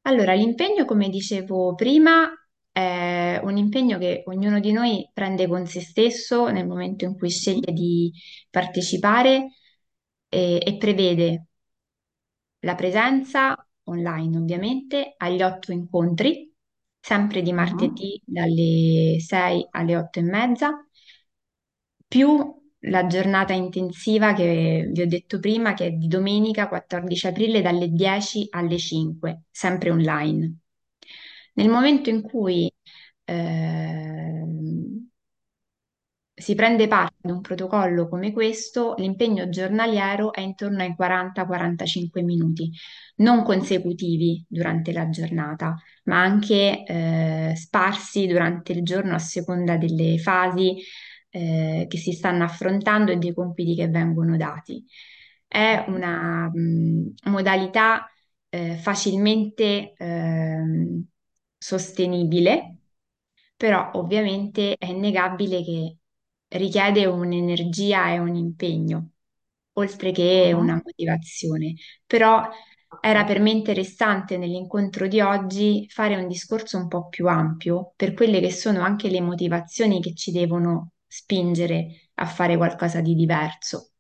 Allora 0.04 0.34
l'impegno, 0.34 0.86
come 0.86 1.10
dicevo 1.10 1.76
prima, 1.76 2.30
è 2.72 3.40
un 3.44 3.58
impegno 3.58 3.98
che 3.98 4.24
ognuno 4.26 4.60
di 4.60 4.72
noi 4.72 5.10
prende 5.14 5.48
con 5.48 5.66
se 5.68 5.82
stesso 5.82 6.48
nel 6.50 6.68
momento 6.68 7.06
in 7.06 7.18
cui 7.18 7.30
sceglie 7.30 7.72
di 7.74 8.12
partecipare 8.50 9.52
e, 10.30 10.60
e 10.66 10.78
prevede 10.78 11.46
la 12.62 12.76
presenza 12.76 13.56
online, 13.86 14.38
ovviamente, 14.38 15.14
agli 15.18 15.42
otto 15.42 15.72
incontri, 15.72 16.52
sempre 17.00 17.42
di 17.42 17.52
Mhm. 17.54 17.54
martedì 17.54 18.22
dalle 18.26 19.20
6 19.20 19.68
alle 19.72 19.98
8 19.98 20.20
e 20.20 20.22
mezza, 20.24 20.86
più 22.08 22.61
la 22.86 23.06
giornata 23.08 23.54
intensiva 23.54 24.34
che 24.34 24.90
vi 24.92 25.02
ho 25.02 25.08
detto 25.08 25.40
prima, 25.40 25.74
che 25.74 25.88
è 25.88 25.92
di 25.92 26.08
domenica 26.08 26.68
14 26.68 27.28
aprile 27.28 27.62
dalle 27.62 27.90
10 27.90 28.48
alle 28.52 28.78
5, 28.78 29.44
sempre 29.52 29.92
online. 29.92 30.56
Nel 31.54 31.70
momento 31.70 32.10
in 32.10 32.22
cui 32.22 32.72
ehm, 33.26 35.10
si 36.34 36.56
prende 36.56 36.88
parte 36.88 37.18
ad 37.22 37.32
un 37.32 37.42
protocollo 37.42 38.08
come 38.10 38.32
questo, 38.34 38.96
l'impegno 38.98 39.48
giornaliero 39.50 40.34
è 40.34 40.42
intorno 40.42 40.82
ai 40.82 40.96
40-45 40.98 42.24
minuti, 42.24 42.72
non 43.18 43.44
consecutivi 43.44 44.44
durante 44.48 44.92
la 44.92 45.08
giornata, 45.10 45.76
ma 46.06 46.22
anche 46.22 46.84
eh, 46.84 47.54
sparsi 47.56 48.26
durante 48.26 48.72
il 48.72 48.84
giorno 48.84 49.14
a 49.14 49.20
seconda 49.20 49.78
delle 49.78 50.18
fasi 50.18 50.78
eh, 51.32 51.88
che 51.90 51.98
si 51.98 52.14
stanno 52.14 52.44
affrontando 52.46 53.12
e 53.12 53.18
dei 53.18 53.34
compiti 53.34 53.76
che 53.76 53.88
vengono 53.90 54.38
dati. 54.38 54.86
È 55.48 55.86
una 55.88 56.50
mh, 56.54 57.14
modalità 57.26 58.08
eh, 58.50 58.76
facilmente 58.78 59.94
ehm, 59.98 61.06
sostenibile, 61.58 62.78
però 63.56 63.92
ovviamente 63.96 64.76
è 64.78 64.88
innegabile 64.88 65.64
che 65.64 65.98
richiede 66.50 67.06
un'energia 67.06 68.12
e 68.14 68.20
un 68.20 68.36
impegno, 68.36 69.12
oltre 69.74 70.12
che 70.12 70.52
una 70.54 70.76
motivazione. 70.84 71.76
Però 72.06 72.48
era 73.00 73.24
per 73.24 73.40
me 73.40 73.52
interessante 73.52 74.38
nell'incontro 74.38 75.08
di 75.08 75.22
oggi 75.22 75.88
fare 75.90 76.16
un 76.16 76.28
discorso 76.28 76.78
un 76.78 76.88
po' 76.88 77.08
più 77.10 77.28
ampio 77.28 77.94
per 77.96 78.14
quelle 78.14 78.40
che 78.42 78.52
sono 78.52 78.82
anche 78.82 79.10
le 79.10 79.22
motivazioni 79.22 80.02
che 80.02 80.14
ci 80.16 80.32
devono 80.32 80.91
spingere 81.12 82.10
a 82.16 82.26
fare 82.26 82.56
qualcosa 82.58 83.02
di 83.02 83.16
diverso. 83.16 83.92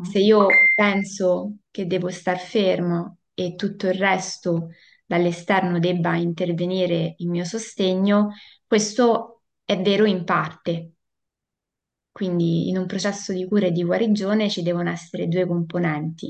Se 0.00 0.18
Mhm. 0.18 0.20
io 0.20 0.46
penso 0.74 1.56
che 1.70 1.86
devo 1.86 2.08
star 2.10 2.38
fermo 2.38 3.18
e 3.34 3.54
tutto 3.56 3.86
il 3.88 3.94
resto 3.94 4.70
dall'esterno 5.06 5.78
debba 5.78 6.16
intervenire 6.16 7.14
in 7.18 7.30
mio 7.30 7.44
sostegno, 7.44 8.32
questo 8.66 9.42
è 9.64 9.80
vero 9.80 10.04
in 10.04 10.24
parte. 10.24 10.92
Quindi 12.10 12.70
in 12.70 12.78
un 12.78 12.86
processo 12.86 13.34
di 13.34 13.46
cura 13.46 13.66
e 13.66 13.70
di 13.70 13.84
guarigione 13.84 14.48
ci 14.48 14.62
devono 14.62 14.88
essere 14.88 15.28
due 15.28 15.46
componenti, 15.46 16.26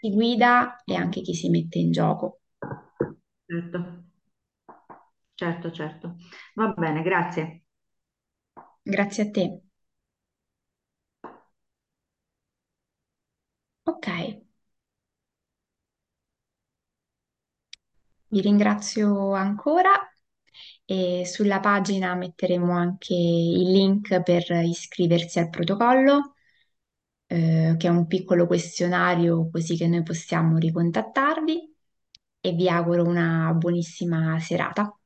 chi 0.00 0.10
guida 0.10 0.82
e 0.84 0.94
anche 0.96 1.20
chi 1.20 1.32
si 1.32 1.48
mette 1.48 1.78
in 1.78 1.92
gioco. 1.92 2.40
Certo, 3.48 3.78
certo, 5.34 5.70
certo. 5.72 6.16
Va 6.54 6.68
bene, 6.76 7.02
grazie. 7.02 7.65
Grazie 8.94 9.24
a 9.24 9.30
te. 9.30 9.44
Ok, 13.84 14.06
vi 18.28 18.40
ringrazio 18.40 19.32
ancora 19.32 19.90
e 20.84 21.24
sulla 21.26 21.60
pagina 21.60 22.14
metteremo 22.14 22.72
anche 22.72 23.14
il 23.14 23.70
link 23.70 24.22
per 24.22 24.42
iscriversi 24.64 25.38
al 25.38 25.50
protocollo, 25.50 26.34
eh, 27.26 27.74
che 27.78 27.86
è 27.88 27.90
un 27.90 28.06
piccolo 28.06 28.46
questionario 28.46 29.50
così 29.50 29.76
che 29.76 29.86
noi 29.88 30.02
possiamo 30.02 30.58
ricontattarvi 30.58 31.74
e 32.40 32.52
vi 32.52 32.68
auguro 32.68 33.04
una 33.04 33.52
buonissima 33.54 34.38
serata. 34.40 34.96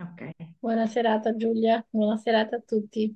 Ok. 0.00 0.32
Buona 0.60 0.86
serata 0.86 1.34
Giulia, 1.36 1.84
buona 1.90 2.16
serata 2.16 2.56
a 2.56 2.60
tutti. 2.60 3.14